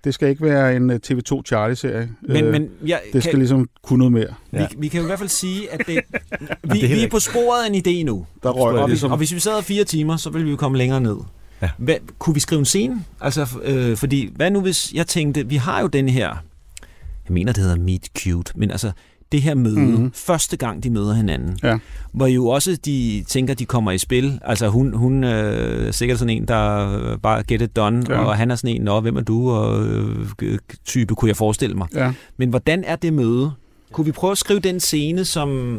det 0.04 0.14
skal 0.14 0.28
ikke 0.28 0.42
være 0.42 0.76
en 0.76 0.90
øh, 0.90 1.00
TV2 1.06 1.42
Charlie-serie. 1.46 2.10
Men, 2.22 2.50
men 2.50 2.68
jeg, 2.86 3.00
det 3.12 3.22
skal 3.22 3.32
kan, 3.32 3.38
ligesom 3.38 3.68
kunne 3.82 3.98
noget 3.98 4.12
mere. 4.12 4.34
Vi, 4.50 4.58
ja. 4.58 4.66
vi 4.78 4.88
kan 4.88 4.98
jo 5.00 5.04
i 5.04 5.06
hvert 5.06 5.18
fald 5.18 5.28
sige, 5.28 5.72
at 5.72 5.86
det, 5.86 6.00
vi, 6.72 6.80
det 6.80 6.90
vi 6.90 7.04
er 7.04 7.08
på 7.08 7.20
sporet 7.20 7.64
af 7.64 7.68
en 7.68 7.74
idé 7.74 8.04
nu. 8.04 8.26
Der 8.42 8.50
røg, 8.50 8.78
og, 8.78 8.88
ligesom... 8.88 9.10
og 9.10 9.18
hvis 9.18 9.34
vi 9.34 9.40
sad 9.40 9.62
fire 9.62 9.84
timer, 9.84 10.16
så 10.16 10.30
ville 10.30 10.44
vi 10.44 10.50
jo 10.50 10.56
komme 10.56 10.78
længere 10.78 11.00
ned. 11.00 11.16
Ja. 11.62 11.70
Hvad, 11.78 11.94
kunne 12.18 12.34
vi 12.34 12.40
skrive 12.40 12.58
en 12.58 12.64
scene? 12.64 13.04
Altså, 13.20 13.46
øh, 13.62 13.96
fordi, 13.96 14.32
hvad 14.36 14.50
nu 14.50 14.60
hvis 14.60 14.92
jeg 14.92 15.06
tænkte, 15.06 15.48
vi 15.48 15.56
har 15.56 15.80
jo 15.80 15.86
den 15.86 16.08
her, 16.08 16.28
jeg 17.24 17.34
mener 17.34 17.52
det 17.52 17.62
hedder 17.62 17.76
Meet 17.76 18.08
Cute, 18.18 18.52
men 18.54 18.70
altså, 18.70 18.92
det 19.32 19.42
her 19.42 19.54
møde, 19.54 19.80
mm-hmm. 19.80 20.12
første 20.14 20.56
gang 20.56 20.82
de 20.82 20.90
møder 20.90 21.14
hinanden, 21.14 21.58
ja. 21.62 21.78
hvor 22.12 22.26
jo 22.26 22.46
også 22.46 22.78
de 22.84 23.24
tænker, 23.28 23.54
de 23.54 23.64
kommer 23.64 23.90
i 23.90 23.98
spil. 23.98 24.40
Altså 24.44 24.68
hun, 24.68 24.94
hun 24.94 25.24
øh, 25.24 25.86
er 25.86 25.92
sikkert 25.92 26.18
sådan 26.18 26.36
en, 26.36 26.48
der 26.48 27.16
bare 27.16 27.42
get 27.48 27.62
it 27.62 27.76
done, 27.76 28.04
ja. 28.08 28.18
og 28.18 28.36
han 28.36 28.50
er 28.50 28.54
sådan 28.54 28.76
en, 28.76 28.82
nå, 28.82 29.00
hvem 29.00 29.16
er 29.16 29.20
du, 29.20 29.50
og 29.50 29.86
øh, 29.86 30.58
type 30.84 31.14
kunne 31.14 31.28
jeg 31.28 31.36
forestille 31.36 31.76
mig. 31.76 31.86
Ja. 31.94 32.12
Men 32.36 32.48
hvordan 32.48 32.84
er 32.84 32.96
det 32.96 33.12
møde? 33.12 33.52
Kunne 33.92 34.04
vi 34.04 34.12
prøve 34.12 34.30
at 34.30 34.38
skrive 34.38 34.60
den 34.60 34.80
scene, 34.80 35.24
som... 35.24 35.78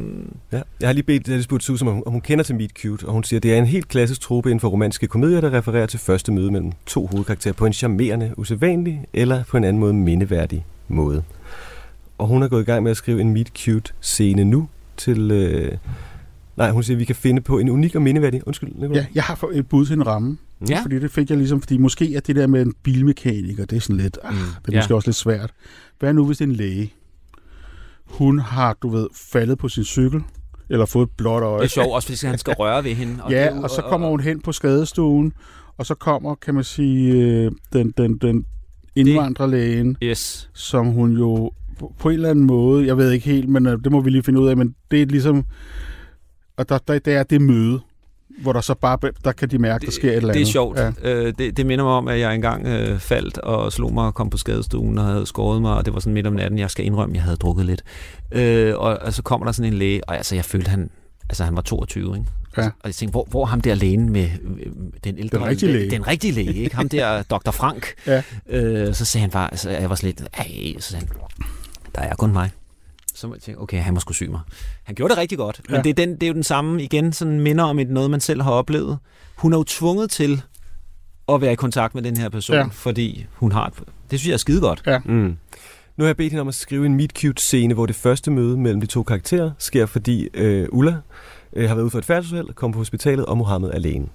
Ja, 0.52 0.62
jeg 0.80 0.90
har 0.90 0.94
lige 0.94 1.04
bedt 1.04 1.44
spurgt 1.44 1.64
Susan, 1.64 1.88
om 1.88 1.94
hun, 1.94 2.04
om 2.06 2.12
hun 2.12 2.22
kender 2.22 2.44
til 2.44 2.56
Meet 2.56 2.72
Cute, 2.82 3.06
og 3.06 3.14
hun 3.14 3.24
siger, 3.24 3.40
at 3.40 3.44
det 3.44 3.54
er 3.54 3.58
en 3.58 3.66
helt 3.66 3.88
klassisk 3.88 4.22
trope 4.22 4.50
inden 4.50 4.60
for 4.60 4.68
romantiske 4.68 5.08
komedier, 5.08 5.42
der 5.42 5.54
refererer 5.54 5.86
til 5.86 6.00
første 6.00 6.32
møde 6.32 6.52
mellem 6.52 6.72
to 6.86 7.08
hovedkarakterer 7.08 7.54
på 7.54 7.66
en 7.66 7.74
charmerende, 7.74 8.32
usædvanlig 8.38 9.06
eller 9.14 9.44
på 9.44 9.58
en 9.58 9.64
anden 9.64 9.80
måde 9.80 9.94
mindeværdig 9.94 10.66
måde 10.88 11.24
og 12.24 12.30
hun 12.30 12.44
er 12.44 12.48
gået 12.48 12.62
i 12.62 12.66
gang 12.66 12.84
med 12.84 12.92
at 12.92 12.98
skrive 12.98 13.22
en 13.22 13.34
Meet 13.34 13.52
Cute 13.58 13.94
scene 14.02 14.44
nu 14.44 14.70
til... 14.98 15.32
Øh, 15.32 15.78
nej, 16.58 16.72
hun 16.72 16.84
siger, 16.84 16.96
at 16.96 17.00
vi 17.00 17.06
kan 17.06 17.16
finde 17.16 17.42
på 17.42 17.60
en 17.60 17.70
unik 17.70 17.96
og 17.96 18.02
mindeværdig... 18.02 18.48
Undskyld, 18.48 18.70
Nicolai. 18.76 18.98
Ja, 18.98 19.06
jeg 19.16 19.24
har 19.24 19.50
et 19.54 19.68
bud 19.68 19.86
til 19.86 19.94
en 19.94 20.08
ramme. 20.08 20.38
Ja. 20.70 20.82
Fordi 20.82 21.00
det 21.00 21.12
fik 21.12 21.30
jeg 21.30 21.38
ligesom, 21.38 21.62
fordi 21.62 21.78
måske 21.78 22.16
er 22.16 22.20
det 22.20 22.36
der 22.36 22.48
med 22.48 22.62
en 22.62 22.74
bilmekaniker, 22.84 23.66
det 23.66 23.76
er 23.76 23.80
sådan 23.80 23.98
lidt, 23.98 24.18
ah, 24.24 24.34
mm. 24.34 24.40
det 24.66 24.74
er 24.74 24.78
måske 24.78 24.94
ja. 24.94 24.96
også 24.96 25.08
lidt 25.08 25.16
svært. 25.16 25.54
Hvad 26.00 26.14
nu, 26.14 26.26
hvis 26.26 26.38
det 26.38 26.46
er 26.46 26.50
en 26.50 26.56
læge? 26.56 26.94
Hun 28.06 28.40
har, 28.40 28.78
du 28.82 28.90
ved, 28.90 29.08
faldet 29.16 29.58
på 29.58 29.70
sin 29.70 29.84
cykel, 29.84 30.22
eller 30.70 30.86
fået 30.86 31.08
et 31.08 31.12
blåt 31.18 31.44
øje. 31.44 31.60
Det 31.60 31.66
er 31.66 31.70
sjovt, 31.70 31.94
også 31.94 32.08
fordi 32.08 32.28
han 32.28 32.38
skal 32.38 32.54
røre 32.54 32.84
ved 32.84 32.94
hende. 32.94 33.24
Og 33.24 33.32
ja, 33.32 33.52
det, 33.54 33.64
og 33.64 33.70
så 33.70 33.82
kommer 33.82 34.10
hun 34.10 34.20
hen 34.20 34.42
på 34.42 34.52
skadestuen, 34.52 35.34
og 35.78 35.86
så 35.86 35.96
kommer, 35.96 36.36
kan 36.36 36.54
man 36.54 36.64
sige, 36.64 37.14
øh, 37.14 37.52
den, 37.74 37.94
den, 37.98 38.18
den 38.18 38.46
indvandrerlægen, 38.96 39.98
yes. 40.04 40.50
som 40.54 40.88
hun 40.88 41.12
jo 41.18 41.52
på 42.00 42.10
en 42.10 42.16
eller 42.16 42.30
anden 42.30 42.46
måde, 42.46 42.88
jeg 42.88 42.98
ved 42.98 43.12
ikke 43.12 43.26
helt, 43.26 43.50
men 43.50 43.66
øh, 43.66 43.80
det 43.84 43.92
må 43.92 44.02
vi 44.02 44.10
lige 44.10 44.24
finde 44.24 44.40
ud 44.40 44.48
af, 44.48 44.58
men 44.58 44.76
det 44.92 45.02
er 45.02 45.06
ligesom, 45.06 45.46
og 46.58 46.70
der, 46.70 46.78
der, 46.78 47.00
der 47.00 47.20
er 47.20 47.24
det 47.24 47.42
møde, 47.42 47.80
hvor 48.42 48.54
der 48.54 48.62
så 48.62 48.74
bare, 48.74 48.98
der 49.24 49.32
kan 49.32 49.50
de 49.50 49.58
mærke, 49.58 49.82
det, 49.82 49.88
der 49.88 49.92
sker 49.92 50.10
et 50.10 50.16
eller 50.16 50.30
andet. 50.30 50.40
Det 50.40 50.48
er 50.48 50.52
sjovt. 50.52 50.80
Ja. 50.80 50.92
Øh, 51.04 51.34
det, 51.38 51.58
det 51.58 51.66
minder 51.66 51.86
mig 51.86 51.94
om, 51.94 52.08
at 52.08 52.20
jeg 52.20 52.36
engang 52.36 52.68
øh, 52.68 53.00
faldt 53.00 53.38
og 53.38 53.74
slog 53.74 53.94
mig 53.94 54.06
og 54.06 54.14
kom 54.14 54.30
på 54.30 54.38
skadestuen 54.38 54.98
og 54.98 55.06
havde 55.06 55.26
skåret 55.26 55.62
mig, 55.62 55.74
og 55.76 55.86
det 55.86 55.94
var 55.94 56.00
sådan 56.00 56.14
midt 56.14 56.28
om 56.28 56.34
natten, 56.34 56.60
jeg 56.60 56.70
skal 56.70 56.86
indrømme, 56.86 57.16
jeg 57.16 57.24
havde 57.24 57.38
drukket 57.38 57.66
lidt. 57.66 57.84
Øh, 58.32 58.74
og, 58.78 58.98
og 59.02 59.14
så 59.14 59.22
kommer 59.22 59.46
der 59.46 59.52
sådan 59.52 59.74
en 59.74 59.80
læge, 59.80 60.10
og 60.10 60.18
altså, 60.18 60.36
jeg 60.36 60.46
følte, 60.46 60.70
han, 60.70 60.90
altså, 61.30 61.44
han 61.44 61.56
var 61.56 61.62
22, 61.62 62.18
ikke? 62.18 62.30
Ja. 62.58 62.66
Og 62.66 62.86
jeg 62.86 62.96
tænkte, 62.96 63.12
hvor, 63.12 63.28
hvor 63.30 63.46
ham 63.46 63.62
der 63.62 63.76
lægen 63.76 64.12
med 64.12 64.30
den 65.04 65.18
ældre... 65.18 65.38
Den 65.38 65.48
rigtige 65.48 65.72
læge. 65.72 65.92
Den 65.92 66.08
rigtige 66.08 66.34
læge, 66.34 66.54
ikke? 66.54 66.76
Ham 66.76 66.90
der, 66.90 67.24
Dr. 67.32 67.52
Frank. 67.52 67.94
Ja. 68.08 68.22
Øh, 68.50 68.94
så 68.94 69.06
sagde 69.06 69.22
han 69.22 69.32
bare, 69.32 69.52
altså, 69.52 69.70
jeg 69.70 69.90
var 69.90 69.96
sådan 69.96 70.08
lidt, 70.08 70.30
ej, 70.38 70.80
så 70.80 70.90
sagde 70.90 71.06
han, 71.06 71.18
der 71.96 72.02
er 72.02 72.16
kun 72.16 72.34
mig. 72.34 72.52
Så 73.16 73.28
må 73.28 73.34
jeg 73.34 73.42
tænke, 73.42 73.62
okay, 73.62 73.82
han 73.82 73.94
må 73.94 74.00
skulle 74.00 74.16
syge 74.16 74.32
mig. 74.32 74.40
Han 74.84 74.96
gjorde 74.96 75.12
det 75.12 75.18
rigtig 75.18 75.38
godt, 75.38 75.62
men 75.70 75.76
ja. 75.76 75.82
det, 75.82 75.90
er 75.90 75.94
den, 75.94 76.14
det 76.14 76.24
er 76.24 76.28
jo 76.28 76.34
den 76.34 76.44
samme, 76.44 76.84
igen, 76.84 77.14
sådan 77.14 77.40
minder 77.40 77.64
om 77.64 77.80
et, 77.80 77.90
noget, 77.90 78.12
man 78.12 78.20
selv 78.20 78.42
har 78.42 78.52
oplevet. 78.52 78.98
Hun 79.36 79.54
er 79.54 79.58
jo 79.58 79.64
tvunget 79.64 80.12
til 80.12 80.42
at 81.30 81.42
være 81.42 81.52
i 81.52 81.56
kontakt 81.56 81.96
med 81.96 82.04
den 82.04 82.18
her 82.18 82.30
person, 82.30 82.56
ja. 82.56 82.68
fordi 82.72 83.26
hun 83.34 83.52
har 83.52 83.68
et, 83.68 83.74
Det 84.12 84.20
synes 84.20 84.28
jeg 84.28 84.34
er 84.34 84.38
skide 84.38 84.62
godt. 84.62 84.84
Ja. 84.88 85.00
Mm. 85.06 85.38
Nu 85.98 86.04
har 86.04 86.06
jeg 86.06 86.18
bedt 86.18 86.32
hende 86.32 86.42
om 86.42 86.48
at 86.48 86.56
skrive 86.56 86.86
en 86.86 86.96
meet-cute-scene, 86.96 87.74
hvor 87.74 87.86
det 87.86 87.96
første 87.96 88.32
møde 88.32 88.58
mellem 88.58 88.82
de 88.82 88.88
to 88.88 89.04
karakterer 89.04 89.52
sker, 89.58 89.86
fordi 89.86 90.30
øh, 90.34 90.68
Ulla 90.72 90.96
øh, 91.54 91.68
har 91.68 91.76
været 91.76 91.84
ude 91.84 91.92
for 91.92 91.98
et 91.98 92.06
færdselsuheld, 92.06 92.54
kommer 92.54 92.74
på 92.74 92.80
hospitalet, 92.80 93.26
og 93.26 93.38
Mohammed 93.38 93.70
er 93.70 93.74
alene. 93.74 94.08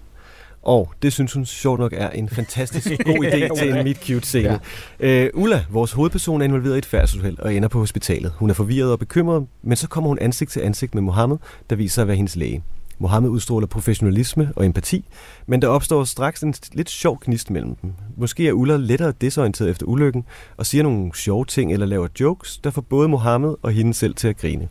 Og 0.62 0.92
det 1.02 1.12
synes 1.12 1.32
hun 1.32 1.46
sjovt 1.46 1.80
nok 1.80 1.92
er 1.96 2.10
en 2.10 2.28
fantastisk 2.28 2.86
god 3.04 3.24
idé 3.24 3.54
til 3.58 3.68
en 3.68 3.84
meet 3.84 3.96
cute 3.96 4.26
scene. 4.26 4.60
Ja. 5.00 5.26
Uh, 5.26 5.42
Ulla, 5.42 5.64
vores 5.70 5.92
hovedperson, 5.92 6.40
er 6.40 6.44
involveret 6.44 6.74
i 6.74 6.78
et 6.78 6.86
færdselsuheld 6.86 7.38
og 7.38 7.54
ender 7.54 7.68
på 7.68 7.78
hospitalet. 7.78 8.32
Hun 8.36 8.50
er 8.50 8.54
forvirret 8.54 8.92
og 8.92 8.98
bekymret, 8.98 9.46
men 9.62 9.76
så 9.76 9.88
kommer 9.88 10.08
hun 10.08 10.18
ansigt 10.18 10.50
til 10.50 10.60
ansigt 10.60 10.94
med 10.94 11.02
Mohammed, 11.02 11.36
der 11.70 11.76
viser 11.76 11.94
sig 11.94 12.02
at 12.02 12.08
være 12.08 12.16
hendes 12.16 12.36
læge. 12.36 12.62
Mohammed 12.98 13.30
udstråler 13.30 13.66
professionalisme 13.66 14.52
og 14.56 14.66
empati, 14.66 15.04
men 15.46 15.62
der 15.62 15.68
opstår 15.68 16.04
straks 16.04 16.42
en 16.42 16.54
lidt 16.72 16.90
sjov 16.90 17.18
knist 17.18 17.50
mellem 17.50 17.74
dem. 17.74 17.92
Måske 18.16 18.48
er 18.48 18.52
Ulla 18.52 18.76
lettere 18.76 19.12
desorienteret 19.20 19.70
efter 19.70 19.86
ulykken 19.86 20.24
og 20.56 20.66
siger 20.66 20.82
nogle 20.82 21.10
sjove 21.14 21.44
ting 21.44 21.72
eller 21.72 21.86
laver 21.86 22.08
jokes, 22.20 22.58
der 22.58 22.70
får 22.70 22.80
både 22.80 23.08
Mohammed 23.08 23.54
og 23.62 23.72
hende 23.72 23.94
selv 23.94 24.14
til 24.14 24.28
at 24.28 24.36
grine. 24.36 24.68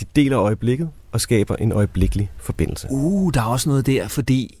De 0.00 0.04
deler 0.16 0.40
øjeblikket 0.40 0.90
og 1.12 1.20
skaber 1.20 1.56
en 1.56 1.72
øjeblikkelig 1.72 2.30
forbindelse. 2.38 2.86
Uh, 2.90 3.30
der 3.34 3.40
er 3.40 3.46
også 3.46 3.68
noget 3.68 3.86
der, 3.86 4.08
fordi 4.08 4.59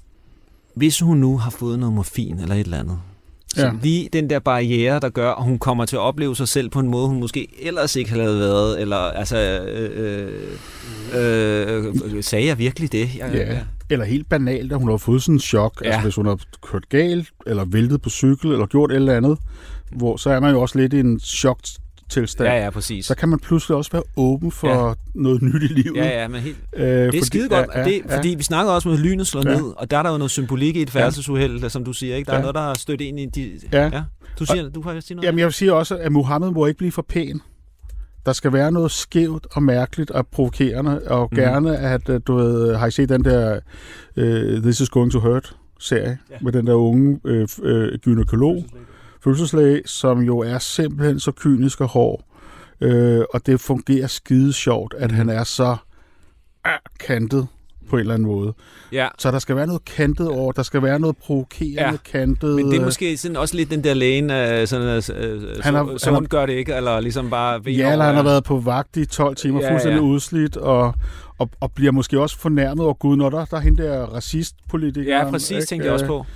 hvis 0.74 1.00
hun 1.00 1.16
nu 1.16 1.38
har 1.38 1.50
fået 1.50 1.78
noget 1.78 1.94
morfin 1.94 2.38
eller 2.38 2.54
et 2.54 2.60
eller 2.60 2.78
andet, 2.78 2.98
så 3.54 3.66
ja. 3.66 3.72
lige 3.82 4.08
den 4.12 4.30
der 4.30 4.38
barriere, 4.38 5.00
der 5.00 5.08
gør, 5.08 5.32
at 5.32 5.44
hun 5.44 5.58
kommer 5.58 5.84
til 5.84 5.96
at 5.96 6.00
opleve 6.00 6.36
sig 6.36 6.48
selv 6.48 6.70
på 6.70 6.80
en 6.80 6.88
måde, 6.88 7.08
hun 7.08 7.20
måske 7.20 7.48
ellers 7.62 7.96
ikke 7.96 8.10
havde 8.10 8.38
været, 8.38 8.80
eller 8.80 8.96
altså, 8.96 9.36
øh, 9.38 10.32
øh, 11.14 11.84
øh, 12.14 12.24
sagde 12.24 12.46
jeg 12.46 12.58
virkelig 12.58 12.92
det? 12.92 13.16
Jeg, 13.18 13.30
ja. 13.34 13.54
ja. 13.54 13.60
Eller 13.90 14.04
helt 14.04 14.28
banalt, 14.28 14.72
at 14.72 14.78
hun 14.78 14.90
har 14.90 14.96
fået 14.96 15.22
sådan 15.22 15.34
en 15.34 15.40
chok, 15.40 15.82
ja. 15.84 15.86
altså 15.86 16.02
hvis 16.02 16.14
hun 16.14 16.26
har 16.26 16.38
kørt 16.62 16.88
galt, 16.88 17.28
eller 17.46 17.64
væltet 17.64 18.02
på 18.02 18.10
cykel, 18.10 18.52
eller 18.52 18.66
gjort 18.66 18.90
et 18.90 18.96
eller 18.96 19.16
andet, 19.16 19.38
hvor 19.90 20.16
så 20.16 20.30
er 20.30 20.40
man 20.40 20.54
jo 20.54 20.60
også 20.60 20.78
lidt 20.78 20.92
i 20.92 21.00
en 21.00 21.20
chok 21.20 21.58
tilstand, 22.10 22.48
ja, 22.48 22.64
ja, 22.64 22.70
præcis. 22.70 23.06
så 23.06 23.14
kan 23.14 23.28
man 23.28 23.38
pludselig 23.38 23.76
også 23.76 23.92
være 23.92 24.02
åben 24.16 24.52
for 24.52 24.88
ja. 24.88 24.94
noget 25.14 25.42
nyt 25.42 25.62
i 25.62 25.66
livet. 25.66 25.96
Ja, 25.96 26.20
ja, 26.20 26.28
men 26.28 26.40
helt, 26.40 26.56
øh, 26.76 26.82
det 26.82 27.02
er 27.02 27.06
fordi, 27.06 27.24
skide 27.24 27.48
godt, 27.48 27.66
ja, 27.74 27.80
ja, 27.80 27.84
det, 27.84 28.02
fordi 28.10 28.28
vi 28.28 28.42
snakker 28.42 28.72
også 28.72 28.88
med, 28.88 28.96
at 28.96 29.02
lynet 29.02 29.26
slår 29.26 29.48
ja. 29.48 29.54
ned, 29.54 29.72
og 29.76 29.90
der 29.90 29.98
er 29.98 30.02
der 30.02 30.10
jo 30.10 30.16
noget 30.16 30.30
symbolik 30.30 30.76
i 30.76 30.82
et 30.82 30.90
færdselsuheld, 30.90 31.70
som 31.70 31.84
du 31.84 31.92
siger, 31.92 32.16
ikke? 32.16 32.26
Der 32.26 32.32
ja. 32.32 32.38
er 32.38 32.42
noget, 32.42 32.54
der 32.54 32.60
har 32.60 32.74
stødt 32.74 33.00
ind 33.00 33.20
i 33.20 33.26
de... 33.26 33.50
Ja. 33.72 33.84
ja. 33.84 34.02
Du, 34.38 34.46
siger, 34.46 34.64
og, 34.64 34.74
du 34.74 34.82
har 34.82 35.00
sige 35.00 35.14
noget? 35.14 35.26
Jamen, 35.26 35.38
jeg 35.38 35.52
siger 35.52 35.72
også, 35.72 35.96
at 35.96 36.12
Mohammed 36.12 36.50
må 36.50 36.66
ikke 36.66 36.78
blive 36.78 36.92
for 36.92 37.02
pæn. 37.02 37.40
Der 38.26 38.32
skal 38.32 38.52
være 38.52 38.72
noget 38.72 38.90
skævt 38.90 39.46
og 39.52 39.62
mærkeligt 39.62 40.10
og 40.10 40.26
provokerende, 40.26 41.02
og 41.06 41.28
mm. 41.32 41.36
gerne 41.36 41.76
at, 41.76 42.08
øh, 42.08 42.20
du 42.26 42.34
ved, 42.34 42.76
har 42.76 42.86
I 42.86 42.90
set 42.90 43.08
den 43.08 43.24
der 43.24 43.60
uh, 44.16 44.62
This 44.62 44.80
is 44.80 44.88
Going 44.88 45.12
to 45.12 45.20
Hurt 45.20 45.56
serie, 45.78 46.18
ja. 46.30 46.36
med 46.40 46.52
den 46.52 46.66
der 46.66 46.74
unge 46.74 47.20
uh, 47.24 47.30
uh, 47.70 47.88
gynekolog, 48.04 48.64
fødselslæge, 49.24 49.82
som 49.86 50.20
jo 50.20 50.38
er 50.38 50.58
simpelthen 50.58 51.20
så 51.20 51.32
kynisk 51.32 51.80
og 51.80 51.88
hård, 51.88 52.24
Øh, 52.80 53.24
og 53.34 53.46
det 53.46 53.60
fungerer 53.60 54.06
skide 54.06 54.52
sjovt, 54.52 54.94
at 54.98 55.12
han 55.12 55.28
er 55.28 55.44
så 55.44 55.76
øh, 56.66 56.72
kantet 57.00 57.46
på 57.88 57.96
en 57.96 58.00
eller 58.00 58.14
anden 58.14 58.28
måde. 58.28 58.52
Ja. 58.92 59.08
Så 59.18 59.30
der 59.30 59.38
skal 59.38 59.56
være 59.56 59.66
noget 59.66 59.84
kantet 59.84 60.28
over, 60.28 60.52
der 60.52 60.62
skal 60.62 60.82
være 60.82 60.98
noget 60.98 61.16
provokerende 61.16 61.82
ja. 61.82 61.96
kantet. 62.12 62.56
Men 62.56 62.70
det 62.70 62.80
er 62.80 62.84
måske 62.84 63.16
sådan 63.16 63.36
også 63.36 63.56
lidt 63.56 63.70
den 63.70 63.84
der 63.84 63.94
lægen, 63.94 64.24
uh, 64.24 64.66
sådan, 64.66 64.96
uh, 64.98 65.62
han 65.62 65.74
har, 65.74 65.86
så, 65.86 65.98
så 65.98 66.06
han 66.06 66.14
hun 66.14 66.26
gør 66.26 66.46
det 66.46 66.52
ikke, 66.52 66.74
eller 66.74 67.00
ligesom 67.00 67.30
bare... 67.30 67.60
Ja, 67.66 67.92
eller 67.92 68.04
han 68.04 68.14
har 68.14 68.22
været 68.22 68.44
på 68.44 68.58
vagt 68.58 68.96
i 68.96 69.06
12 69.06 69.36
timer, 69.36 69.60
ja, 69.60 69.72
fuldstændig 69.72 70.00
ja. 70.00 70.04
udslidt, 70.04 70.56
og, 70.56 70.94
og, 71.38 71.50
og 71.60 71.72
bliver 71.72 71.92
måske 71.92 72.20
også 72.20 72.38
fornærmet 72.38 72.84
over 72.84 72.94
Gud, 72.94 73.16
når 73.16 73.30
der, 73.30 73.44
der 73.44 73.56
er 73.56 73.60
hende 73.60 73.82
der 73.82 74.02
racistpolitiker. 74.02 75.16
Ja, 75.18 75.30
præcis, 75.30 75.50
ikke? 75.50 75.66
tænkte 75.66 75.86
jeg 75.86 75.92
også 75.92 76.06
på. 76.06 76.26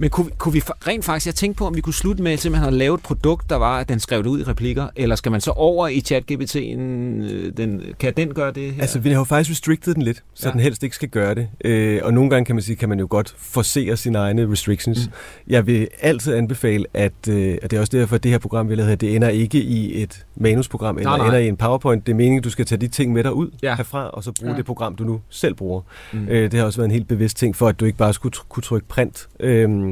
Men 0.00 0.10
kunne, 0.10 0.30
kunne 0.38 0.52
vi 0.52 0.60
rent 0.60 1.04
faktisk, 1.04 1.26
jeg 1.26 1.34
tænkte 1.34 1.58
på, 1.58 1.66
om 1.66 1.76
vi 1.76 1.80
kunne 1.80 1.94
slutte 1.94 2.22
med 2.22 2.36
simpelthen 2.36 2.68
at 2.68 2.74
lave 2.74 2.94
et 2.94 3.02
produkt, 3.02 3.50
der 3.50 3.56
var, 3.56 3.78
at 3.78 3.88
den 3.88 4.00
skrev 4.00 4.22
det 4.22 4.30
ud 4.30 4.40
i 4.40 4.42
replikker, 4.42 4.88
eller 4.96 5.16
skal 5.16 5.32
man 5.32 5.40
så 5.40 5.50
over 5.50 5.88
i 5.88 6.02
ChatGPT'en, 6.12 6.80
øh, 6.80 7.52
den, 7.56 7.82
kan 7.98 8.12
den 8.16 8.34
gøre 8.34 8.52
det 8.52 8.72
her? 8.72 8.82
Altså, 8.82 8.98
vi 8.98 9.08
har 9.08 9.18
jo 9.18 9.24
faktisk 9.24 9.50
restricted 9.50 9.94
den 9.94 10.02
lidt, 10.02 10.22
så 10.34 10.48
ja. 10.48 10.52
den 10.52 10.60
helst 10.60 10.82
ikke 10.82 10.96
skal 10.96 11.08
gøre 11.08 11.34
det. 11.34 11.48
Øh, 11.64 12.00
og 12.02 12.14
nogle 12.14 12.30
gange 12.30 12.44
kan 12.44 12.54
man 12.54 12.62
sige, 12.62 12.76
kan 12.76 12.88
man 12.88 13.00
jo 13.00 13.06
godt 13.10 13.34
forsere 13.38 13.96
sine 13.96 14.18
egne 14.18 14.52
restrictions. 14.52 15.06
Mm. 15.06 15.12
Jeg 15.52 15.66
vil 15.66 15.88
altid 16.00 16.34
anbefale, 16.34 16.84
at, 16.94 17.28
øh, 17.28 17.58
at 17.62 17.70
det 17.70 17.76
er 17.76 17.80
også 17.80 17.96
derfor, 17.96 18.16
at 18.16 18.22
det 18.22 18.30
her 18.30 18.38
program, 18.38 18.68
vi 18.68 18.74
lavet 18.74 18.88
her, 18.88 18.96
det 18.96 19.16
ender 19.16 19.28
ikke 19.28 19.62
i 19.62 20.02
et 20.02 20.26
manusprogram, 20.36 20.98
eller 20.98 21.10
nej, 21.10 21.18
nej. 21.18 21.26
ender 21.26 21.38
i 21.38 21.48
en 21.48 21.56
PowerPoint. 21.56 22.06
Det 22.06 22.12
er 22.12 22.16
meningen, 22.16 22.38
at 22.38 22.44
du 22.44 22.50
skal 22.50 22.66
tage 22.66 22.80
de 22.80 22.88
ting 22.88 23.12
med 23.12 23.24
dig 23.24 23.32
ud 23.32 23.50
ja. 23.62 23.76
herfra, 23.76 24.08
og 24.08 24.24
så 24.24 24.32
bruge 24.40 24.52
ja. 24.52 24.56
det 24.56 24.66
program, 24.66 24.96
du 24.96 25.04
nu 25.04 25.20
selv 25.28 25.54
bruger. 25.54 25.80
Mm. 26.12 26.28
Øh, 26.28 26.50
det 26.50 26.58
har 26.58 26.66
også 26.66 26.78
været 26.78 26.88
en 26.88 26.92
helt 26.92 27.08
bevidst 27.08 27.36
ting 27.36 27.56
for, 27.56 27.68
at 27.68 27.80
du 27.80 27.84
ikke 27.84 27.98
bare 27.98 28.12
skulle 28.12 28.36
kunne 28.48 28.62
trykke 28.62 28.88
print. 28.88 29.28
Øh, 29.40 29.89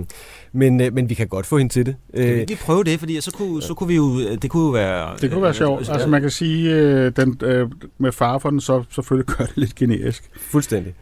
men, 0.53 0.81
øh, 0.81 0.95
men 0.95 1.09
vi 1.09 1.15
kan 1.15 1.29
godt 1.29 1.47
få 1.47 1.59
hende 1.59 1.73
til 1.73 1.87
det. 1.87 1.97
Kan 2.17 2.25
vi 2.25 2.41
Øh, 2.41 2.59
prøve 2.61 2.85
det, 2.85 2.99
fordi 2.99 3.21
så 3.21 3.31
kunne, 3.31 3.63
så 3.63 3.75
kunne 3.75 3.89
vi 3.89 3.97
jo, 3.97 4.37
det 4.37 4.51
kunne 4.51 4.65
jo 4.65 4.71
være... 4.71 5.17
Det 5.21 5.31
kunne 5.31 5.43
være 5.43 5.55
sjovt. 5.55 5.91
Altså 5.91 6.09
man 6.09 6.21
kan 6.21 6.31
sige, 6.31 6.75
øh, 6.75 7.13
den, 7.17 7.41
øh, 7.43 7.69
med 7.99 8.13
far 8.13 8.39
for 8.39 8.51
den, 8.51 8.61
så 8.61 8.85
selvfølgelig 8.91 9.27
gør 9.37 9.45
det 9.45 9.57
lidt 9.57 9.75
generisk. 9.75 10.31
fuldstændig. 10.51 10.95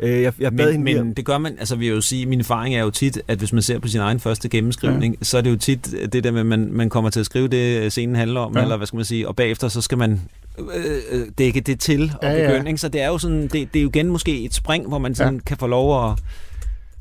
Øh, 0.00 0.22
jeg, 0.22 0.32
jeg 0.40 0.56
bad 0.56 0.72
men, 0.78 0.84
men 0.84 1.12
det 1.14 1.24
gør 1.24 1.38
man, 1.38 1.56
altså 1.58 1.76
vi 1.76 1.88
vil 1.88 1.94
jo 1.94 2.00
sige, 2.00 2.26
min 2.26 2.40
erfaring 2.40 2.74
er 2.74 2.82
jo 2.82 2.90
tit, 2.90 3.20
at 3.28 3.38
hvis 3.38 3.52
man 3.52 3.62
ser 3.62 3.78
på 3.78 3.88
sin 3.88 4.00
egen 4.00 4.20
første 4.20 4.48
gennemskrivning, 4.48 5.14
ja. 5.20 5.24
så 5.24 5.38
er 5.38 5.42
det 5.42 5.50
jo 5.50 5.56
tit 5.56 5.94
det 6.12 6.24
der 6.24 6.30
med, 6.30 6.40
at 6.40 6.46
man, 6.46 6.68
man 6.72 6.88
kommer 6.90 7.10
til 7.10 7.20
at 7.20 7.26
skrive 7.26 7.48
det, 7.48 7.92
scenen 7.92 8.16
handler 8.16 8.40
om, 8.40 8.52
ja. 8.52 8.58
Ja. 8.58 8.64
eller 8.64 8.76
hvad 8.76 8.86
skal 8.86 8.96
man 8.96 9.04
sige, 9.04 9.28
og 9.28 9.36
bagefter 9.36 9.68
så 9.68 9.80
skal 9.80 9.98
man 9.98 10.20
øh, 10.58 10.66
øh, 11.12 11.26
dække 11.38 11.60
det 11.60 11.80
til 11.80 12.12
og 12.14 12.18
Ja, 12.22 12.32
ja, 12.32 12.42
ja. 12.42 12.50
begynde, 12.50 12.70
ikke? 12.70 12.80
så 12.80 12.88
det 12.88 13.00
er 13.00 13.08
jo 13.08 13.18
sådan, 13.18 13.42
det, 13.42 13.52
det 13.52 13.76
er 13.76 13.82
jo 13.82 13.88
igen 13.88 14.08
måske 14.08 14.44
et 14.44 14.54
spring, 14.54 14.88
hvor 14.88 14.98
man 14.98 15.14
sådan 15.14 15.34
ja. 15.34 15.40
kan 15.46 15.56
få 15.56 15.66
lov 15.66 16.10
at... 16.10 16.18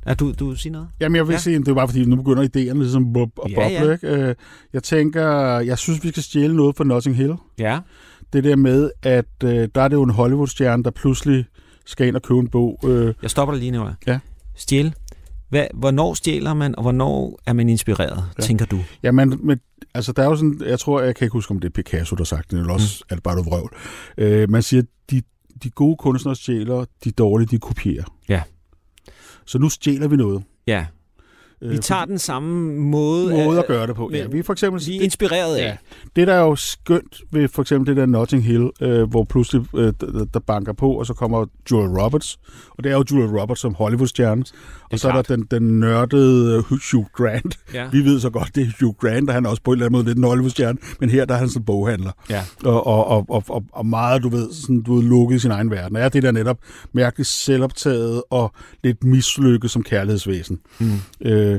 Ja, 0.08 0.14
du, 0.14 0.32
du 0.40 0.56
siger 0.56 0.74
noget? 0.74 0.88
Jamen, 1.00 1.16
jeg 1.16 1.28
vil 1.28 1.32
Ja. 1.34 1.36
ja. 1.36 1.40
sige, 1.42 1.60
det 1.60 1.68
er 1.68 1.74
bare 1.74 1.88
fordi, 1.88 2.06
nu 2.06 2.16
begynder 2.16 2.44
idéerne 2.44 2.78
ligesom 2.78 3.08
at 3.08 3.14
boble. 3.14 3.32
Ja, 3.62 3.68
ja. 3.68 3.92
Ikke? 3.92 4.08
Øh, 4.08 4.36
Jeg 4.74 4.84
tænker, 4.84 5.28
jeg 5.60 5.78
synes, 5.78 6.04
vi 6.04 6.10
skal 6.10 6.24
stjæle 6.24 6.56
noget 6.56 6.78
fra 6.78 6.84
Notting 6.84 7.16
Hill. 7.16 7.34
Ja. 7.60 7.80
Det 8.34 8.44
der 8.44 8.56
med, 8.56 8.92
at 9.04 9.26
øh, 9.44 9.68
der 9.76 9.82
er 9.82 9.88
det 9.88 9.96
jo 9.96 10.04
en 10.04 10.10
Hollywood-stjerne, 10.10 10.84
der 10.84 10.92
pludselig 10.92 11.46
skal 11.86 12.08
ind 12.08 12.16
og 12.16 12.22
købe 12.22 12.40
en 12.40 12.48
bog. 12.48 12.80
Øh, 12.86 13.14
Jeg 13.22 13.30
stopper 13.30 13.54
dig 13.54 13.60
lige 13.60 13.72
nu. 13.72 13.88
Ja. 14.08 14.20
Stjæl. 14.56 14.94
Hvad, 15.50 15.66
hvornår 15.74 16.14
stjæler 16.14 16.54
man, 16.54 16.76
og 16.76 16.82
hvornår 16.82 17.40
er 17.46 17.54
man 17.54 17.70
inspireret, 17.70 18.18
ja. 18.18 18.24
Ja. 18.38 18.42
tænker 18.44 18.66
du? 18.66 18.80
Jamen, 19.04 19.40
men, 19.44 19.60
altså, 19.94 20.12
der 20.12 20.24
er 20.24 20.26
jo 20.28 20.36
sådan, 20.36 20.62
jeg 20.66 20.80
tror, 20.80 21.02
jeg 21.02 21.16
kan 21.16 21.26
ikke 21.26 21.34
huske, 21.34 21.52
om 21.52 21.60
det 21.60 21.68
er 21.68 21.72
Picasso, 21.84 22.16
der 22.16 22.24
sagt 22.24 22.52
det, 22.52 22.60
eller 22.60 22.74
også 22.74 23.04
mm. 23.04 23.08
er 23.10 23.16
det 23.16 23.24
bare 23.24 23.36
noget 23.36 23.46
vrøvl. 23.52 23.74
Øh, 24.18 24.50
man 24.50 24.62
siger, 24.64 24.84
de, 25.12 25.22
de 25.64 25.70
gode 25.70 25.96
kunstnere 25.98 26.36
stjæler, 26.36 26.86
de 27.04 27.12
dårlige, 27.12 27.48
de 27.48 27.60
kopierer. 27.60 28.04
Ja. 28.30 28.42
Så 29.52 29.58
nu 29.58 29.70
stjæler 29.70 30.08
vi 30.08 30.16
noget. 30.16 30.44
Ja, 30.68 30.86
vi 31.70 31.78
tager 31.78 32.06
den 32.06 32.20
samme 32.20 32.80
måde, 32.80 33.30
måde 33.30 33.58
at 33.60 33.66
øh, 33.70 33.76
gøre 33.76 33.88
det 33.88 33.96
på. 33.96 34.10
Ja, 34.14 34.28
vi 34.28 34.40
er 34.40 34.44
for 34.44 34.54
eksempel... 34.54 34.82
vi 34.88 34.98
er 34.98 35.02
inspireret 35.02 35.56
af. 35.56 35.66
Ja. 35.66 35.78
Det, 36.16 36.28
der 36.28 36.34
er 36.34 36.42
jo 36.42 36.56
skønt 36.56 37.22
ved 37.32 37.48
for 37.48 37.62
eksempel 37.62 37.88
det 37.88 37.98
der 37.98 38.06
Notting 38.06 38.44
Hill, 38.44 38.70
øh, 38.82 39.10
hvor 39.10 39.24
pludselig 39.24 39.76
øh, 39.76 39.94
der, 40.02 40.26
der 40.34 40.40
banker 40.40 40.74
på, 40.74 40.92
og 40.92 41.06
så 41.06 41.14
kommer 41.14 41.46
Julia 41.72 42.04
Roberts. 42.04 42.40
Og 42.70 42.84
det 42.84 42.92
er 42.92 42.96
jo 42.96 43.04
Julia 43.12 43.42
Roberts 43.42 43.62
som 43.62 43.74
Hollywood-stjerne. 43.74 44.44
Og 44.92 45.00
så 45.00 45.08
er 45.08 45.12
der 45.12 45.22
klart. 45.22 45.40
den, 45.40 45.62
den 45.62 45.80
nørdede 45.80 46.56
øh, 46.58 46.64
Hugh 46.92 47.06
Grant. 47.14 47.60
Ja. 47.74 47.88
Vi 47.92 48.06
ved 48.06 48.20
så 48.20 48.30
godt, 48.30 48.56
det 48.56 48.64
er 48.64 48.72
Hugh 48.80 48.96
Grant, 48.96 49.30
og 49.30 49.36
han 49.36 49.46
er 49.46 49.50
også 49.50 49.62
på 49.64 49.72
en 49.72 49.76
eller 49.76 49.86
anden 49.86 49.98
måde 49.98 50.06
lidt 50.06 50.18
en 50.18 50.24
Hollywood-stjerne. 50.24 50.78
Men 51.00 51.10
her 51.10 51.26
der 51.26 51.34
er 51.34 51.40
han 51.40 51.50
sådan 51.50 51.66
boghandler. 51.66 52.12
Ja. 52.30 52.42
Og, 52.64 52.88
og, 52.88 53.08
og, 53.08 53.26
og, 53.30 53.44
og, 53.50 53.64
og 53.72 53.86
meget, 53.86 54.24
du 54.24 54.30
ved, 54.30 54.54
sådan, 54.54 54.82
du 54.82 54.96
ved, 54.96 55.04
lukket 55.04 55.36
i 55.36 55.40
sin 55.40 55.52
egen 55.52 55.72
verden. 55.72 55.96
Og 55.96 56.02
er 56.02 56.10
det 56.10 56.24
der 56.24 56.32
netop 56.32 56.58
mærkeligt 56.94 57.30
selvoptaget 57.30 58.24
og 58.30 58.54
lidt 58.84 59.04
mislykket 59.04 59.72
som 59.72 59.84
kærlighedsvæsen. 59.84 60.60
Mm. 60.80 60.92
Øh, 61.26 61.51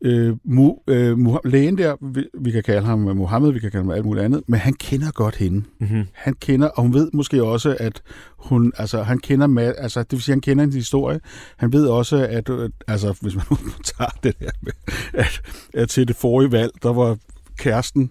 øh, 0.00 0.36
mu, 0.44 0.74
øh, 0.86 1.12
Muha- 1.18 1.40
lægen 1.48 1.78
der, 1.78 1.96
vi, 2.00 2.24
vi 2.40 2.50
kan 2.50 2.62
kalde 2.62 2.86
ham 2.86 2.98
Mohammed, 2.98 3.52
vi 3.52 3.58
kan 3.58 3.70
kalde 3.70 3.84
ham 3.84 3.90
alt 3.94 4.04
muligt 4.04 4.24
andet, 4.24 4.42
men 4.46 4.60
han 4.60 4.72
kender 4.74 5.10
godt 5.10 5.36
hende. 5.36 5.62
Mm-hmm. 5.80 6.04
Han 6.12 6.34
kender, 6.34 6.68
og 6.68 6.82
hun 6.82 6.94
ved 6.94 7.10
måske 7.12 7.44
også, 7.44 7.76
at 7.80 8.02
hun, 8.38 8.72
altså 8.78 9.02
han 9.02 9.18
kender, 9.18 9.72
altså 9.78 10.02
det 10.02 10.12
vil 10.12 10.22
sige, 10.22 10.32
han 10.32 10.40
kender 10.40 10.62
hendes 10.62 10.76
historie. 10.76 11.20
Han 11.56 11.72
ved 11.72 11.86
også, 11.86 12.16
at, 12.30 12.48
øh, 12.48 12.70
altså 12.88 13.14
hvis 13.20 13.34
man 13.34 13.44
nu 13.50 13.56
tager 13.98 14.10
det 14.22 14.40
der 14.40 14.50
med, 14.62 14.72
at, 15.14 15.40
at 15.74 15.88
til 15.88 16.08
det 16.08 16.16
forrige 16.16 16.52
valg, 16.52 16.70
der 16.82 16.92
var 16.92 17.16
kæresten 17.58 18.10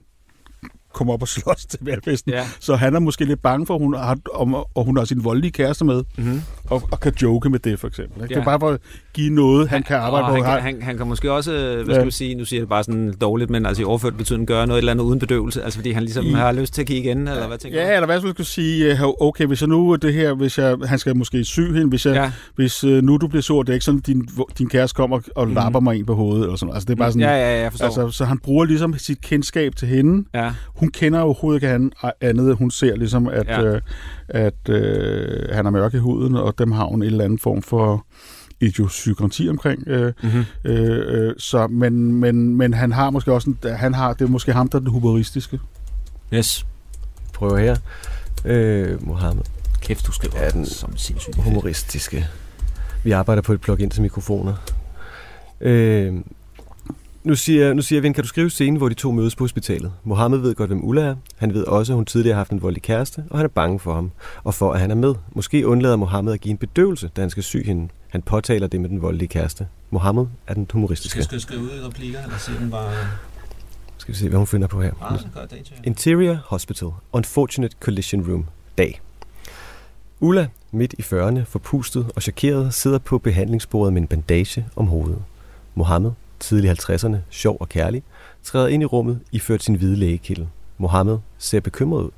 kom 0.94 1.10
op 1.10 1.22
og 1.22 1.28
slås 1.28 1.66
til 1.66 1.80
valgfesten. 1.82 2.32
Ja. 2.32 2.46
Så 2.60 2.76
han 2.76 2.96
er 2.96 3.00
måske 3.00 3.26
lidt 3.26 3.42
bange 3.42 3.66
for, 3.66 3.78
hun 3.78 3.94
har, 3.94 4.18
om, 4.34 4.54
og 4.54 4.86
hun 4.86 4.98
har 4.98 5.06
sin 5.06 5.24
voldelige 5.24 5.52
kæreste 5.52 5.86
med, 5.86 6.04
Mm-hmm. 6.18 6.42
Og, 6.70 6.84
og 6.92 7.00
kan 7.00 7.14
joke 7.22 7.50
med 7.50 7.60
det, 7.60 7.80
for 7.80 7.88
eksempel. 7.88 8.24
Ikke? 8.24 8.34
Ja. 8.34 8.40
Det 8.40 8.42
er 8.42 8.46
bare 8.46 8.60
for 8.60 8.70
at 8.70 8.80
give 9.14 9.30
noget, 9.34 9.70
han 9.70 9.84
kan 9.84 9.96
arbejde 9.98 10.28
på. 10.28 10.34
han, 10.34 10.44
kan, 10.44 10.62
han, 10.62 10.82
han 10.82 10.98
kan 10.98 11.08
måske 11.08 11.32
også, 11.32 11.54
øh, 11.54 11.76
hvad 11.76 11.86
Ja. 11.86 11.94
skal 11.94 12.06
vi 12.06 12.12
sige, 12.12 12.36
nu 12.36 12.46
siger 12.46 12.58
jeg 12.58 12.62
det 12.62 12.70
bare 12.70 12.84
sådan 12.84 13.14
dårligt, 13.22 13.50
men 13.50 13.66
altså 13.66 13.82
i 13.82 13.86
overført 13.86 14.18
betydning 14.18 14.48
gøre 14.48 14.68
noget 14.68 14.78
eller 14.78 14.92
andet 14.92 15.04
uden 15.04 15.20
bedøvelse, 15.20 15.64
altså 15.64 15.80
fordi 15.80 15.92
han 15.92 16.04
ligesom 16.04 16.26
I- 16.26 16.32
har 16.32 16.52
lyst 16.52 16.74
til 16.74 16.82
at 16.82 16.88
kigge 16.88 17.04
igen, 17.10 17.28
eller 17.28 17.48
hvad 17.48 17.58
tænker 17.58 17.82
Ja, 17.82 17.88
du? 17.88 17.94
eller 17.94 18.06
hvad 18.06 18.20
skulle 18.20 18.36
jeg 18.38 18.46
sige, 18.46 18.92
øh, 18.92 19.00
okay, 19.22 19.46
hvis 19.46 19.62
jeg 19.62 19.70
nu 19.70 19.96
det 19.96 20.14
her, 20.14 20.34
hvis 20.34 20.58
jeg, 20.58 20.76
han 20.86 21.00
skal 21.00 21.18
måske 21.18 21.44
sy 21.44 21.60
hende, 21.60 21.88
hvis, 21.88 22.06
jeg, 22.06 22.16
Ja. 22.16 22.32
hvis 22.56 22.84
øh, 22.84 23.04
nu 23.04 23.18
du 23.18 23.28
bliver 23.28 23.42
sur, 23.42 23.64
det 23.64 23.70
er 23.70 23.74
ikke 23.74 23.86
sådan, 23.86 24.00
din, 24.00 24.28
din 24.58 24.70
kæreste 24.70 24.96
kommer 24.96 25.20
og 25.36 25.46
Mhm. 25.48 25.56
lapper 25.56 25.80
mig 25.80 25.96
ind 25.98 26.06
på 26.06 26.16
hovedet, 26.16 26.44
eller 26.44 26.56
sådan. 26.56 26.74
Altså 26.74 26.86
det 26.86 26.94
er 26.94 26.98
bare 26.98 27.12
sådan, 27.12 27.22
Ja, 27.22 27.36
ja, 27.36 27.56
ja, 27.56 27.62
jeg 27.62 27.72
forstår. 27.72 27.86
altså, 27.86 28.10
så 28.12 28.26
han 28.26 28.38
bruger 28.38 28.66
ligesom 28.66 28.98
sit 28.98 29.22
kendskab 29.22 29.76
til 29.76 29.88
hende. 29.88 30.26
ja. 30.34 30.52
Hun 30.76 30.90
kender 30.90 31.20
overhovedet 31.20 31.58
ikke 31.58 31.68
han, 31.68 31.92
andet, 32.22 32.56
hun 32.56 32.72
ser 32.72 32.96
ligesom, 32.96 33.28
at, 33.28 33.48
Ja. 33.48 33.62
ja. 33.62 33.68
øh, 33.76 33.82
at 34.28 34.70
øh, 34.70 35.40
han 35.52 35.66
er 35.66 35.70
mørk 35.70 35.94
i 35.94 35.98
huden, 35.98 36.36
og 36.36 36.55
dem 36.60 36.72
har 36.72 36.86
hun 36.86 37.02
en 37.04 37.08
eller 37.08 37.24
anden 37.24 37.40
form 37.40 37.62
for 37.62 38.06
idiosynkrati 38.60 39.50
omkring. 39.50 39.84
Øh, 39.88 40.14
Mm-hmm. 40.24 40.44
øh, 40.66 41.28
øh, 41.28 41.34
så, 41.38 41.68
men, 41.68 42.14
men, 42.14 42.56
men 42.56 42.74
han 42.74 42.92
har 42.92 43.10
måske 43.10 43.34
også, 43.34 43.50
en, 43.50 43.58
han 43.76 43.94
har, 43.94 44.14
det 44.14 44.26
er 44.26 44.30
måske 44.30 44.54
ham, 44.54 44.68
der 44.70 44.76
er 44.78 44.80
den 44.80 44.90
humoristiske. 44.92 45.60
Yes. 46.34 46.66
Prøver 47.34 47.58
her. 47.58 47.76
Øh, 48.46 49.08
Mohammed. 49.08 49.44
Kæft, 49.82 50.08
du 50.08 50.12
skriver 50.12 50.44
Ja, 50.44 50.50
den 50.50 50.66
som 50.66 50.98
sindssygt. 50.98 51.36
humoristiske. 51.44 52.28
Vi 53.04 53.12
arbejder 53.12 53.42
på 53.42 53.54
et 53.54 53.62
plug-in 53.62 53.90
til 53.90 54.02
mikrofoner. 54.02 54.54
Øh, 55.62 56.14
nu 57.26 57.36
siger, 57.36 57.74
nu 57.74 57.82
siger 57.82 58.02
Vind, 58.02 58.14
kan 58.14 58.24
du 58.24 58.28
skrive 58.28 58.50
scenen, 58.50 58.76
hvor 58.78 58.90
de 58.90 58.96
to 58.96 59.12
mødes 59.12 59.36
på 59.36 59.44
hospitalet? 59.44 59.92
Mohammed 60.04 60.40
ved 60.40 60.56
godt, 60.56 60.70
hvem 60.70 60.86
Ulla 60.86 61.02
er. 61.02 61.16
Han 61.38 61.54
ved 61.54 61.64
også, 61.64 61.94
at 61.94 61.96
hun 61.96 62.06
tidligere 62.06 62.34
har 62.34 62.40
haft 62.40 62.52
en 62.52 62.62
voldelig 62.62 62.82
kæreste, 62.82 63.24
og 63.30 63.38
han 63.38 63.46
er 63.46 63.50
bange 63.50 63.80
for 63.80 63.94
ham, 63.94 64.12
og 64.44 64.54
for, 64.54 64.74
at 64.74 64.80
han 64.80 64.92
er 64.92 64.96
med. 64.96 65.16
Måske 65.32 65.68
undlader 65.68 65.96
Mohammed 65.96 66.34
at 66.34 66.42
give 66.42 66.52
en 66.52 66.58
bedøvelse, 66.58 67.10
da 67.16 67.22
han 67.22 67.30
skal 67.30 67.44
sy 67.44 67.58
hende. 67.66 67.88
Han 68.10 68.22
påtaler 68.22 68.68
det 68.68 68.82
med 68.82 68.90
den 68.90 69.02
voldelige 69.02 69.28
kæreste. 69.28 69.68
Mohammed 69.90 70.26
er 70.48 70.54
den 70.54 70.68
humoristiske. 70.74 71.24
Skal 71.24 71.36
jeg 71.36 71.42
skrive 71.42 71.62
ud 71.62 71.70
i 71.70 71.86
replikker, 71.88 72.24
eller 72.24 72.38
siger 72.38 72.60
den 72.60 72.72
bare... 72.72 72.92
Skal 73.98 74.14
vi 74.14 74.20
se, 74.20 74.30
hvad 74.30 74.38
hun 74.38 74.48
finder 74.48 74.68
på 74.68 74.82
her. 74.82 74.92
Ah, 75.02 75.50
det. 75.50 75.74
Interior 75.84 76.38
Hospital. 76.46 76.88
Unfortunate 77.14 77.76
Collision 77.80 78.32
Room. 78.32 78.46
Dag. 78.78 79.02
Ulla, 80.20 80.48
midt 80.72 80.94
i 80.98 81.02
40'erne, 81.02 81.44
forpustet 81.44 82.12
og 82.16 82.22
chokeret, 82.22 82.74
sidder 82.74 82.98
på 82.98 83.18
behandlingsbordet 83.18 83.94
med 83.94 84.02
en 84.02 84.08
bandage 84.08 84.66
om 84.76 84.88
hovedet. 84.88 85.24
Mohammed, 85.76 86.12
tidlig 86.40 86.72
50'erne, 86.72 87.18
sjov 87.30 87.58
og 87.60 87.70
kærlig, 87.70 88.04
træder 88.44 88.68
ind 88.68 88.84
i 88.84 88.86
rummet, 88.86 89.20
iført 89.32 89.64
sin 89.64 89.76
hvide 89.76 89.96
lægekilde. 89.96 90.48
Mohammed 90.78 91.18
ser 91.38 91.60
bekymret 91.60 92.04
ud. 92.04 92.10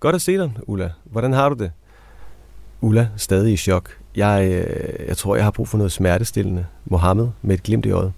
Godt 0.00 0.14
at 0.14 0.22
se 0.22 0.38
dig, 0.38 0.52
Ulla. 0.66 0.90
Hvordan 1.04 1.32
har 1.32 1.48
du 1.48 1.54
det? 1.54 1.72
Ulla, 2.80 3.08
stadig 3.16 3.52
i 3.52 3.56
chok. 3.56 3.90
Jeg, 4.16 4.44
øh, 4.44 5.08
jeg 5.08 5.16
tror, 5.16 5.36
jeg 5.36 5.44
har 5.44 5.50
brug 5.50 5.68
for 5.68 5.78
noget 5.78 5.92
smertestillende. 5.92 6.66
Mohammed 6.84 7.28
med 7.42 7.54
et 7.54 7.62
glimt 7.62 7.86
i 7.86 7.90
øjet. 7.90 8.12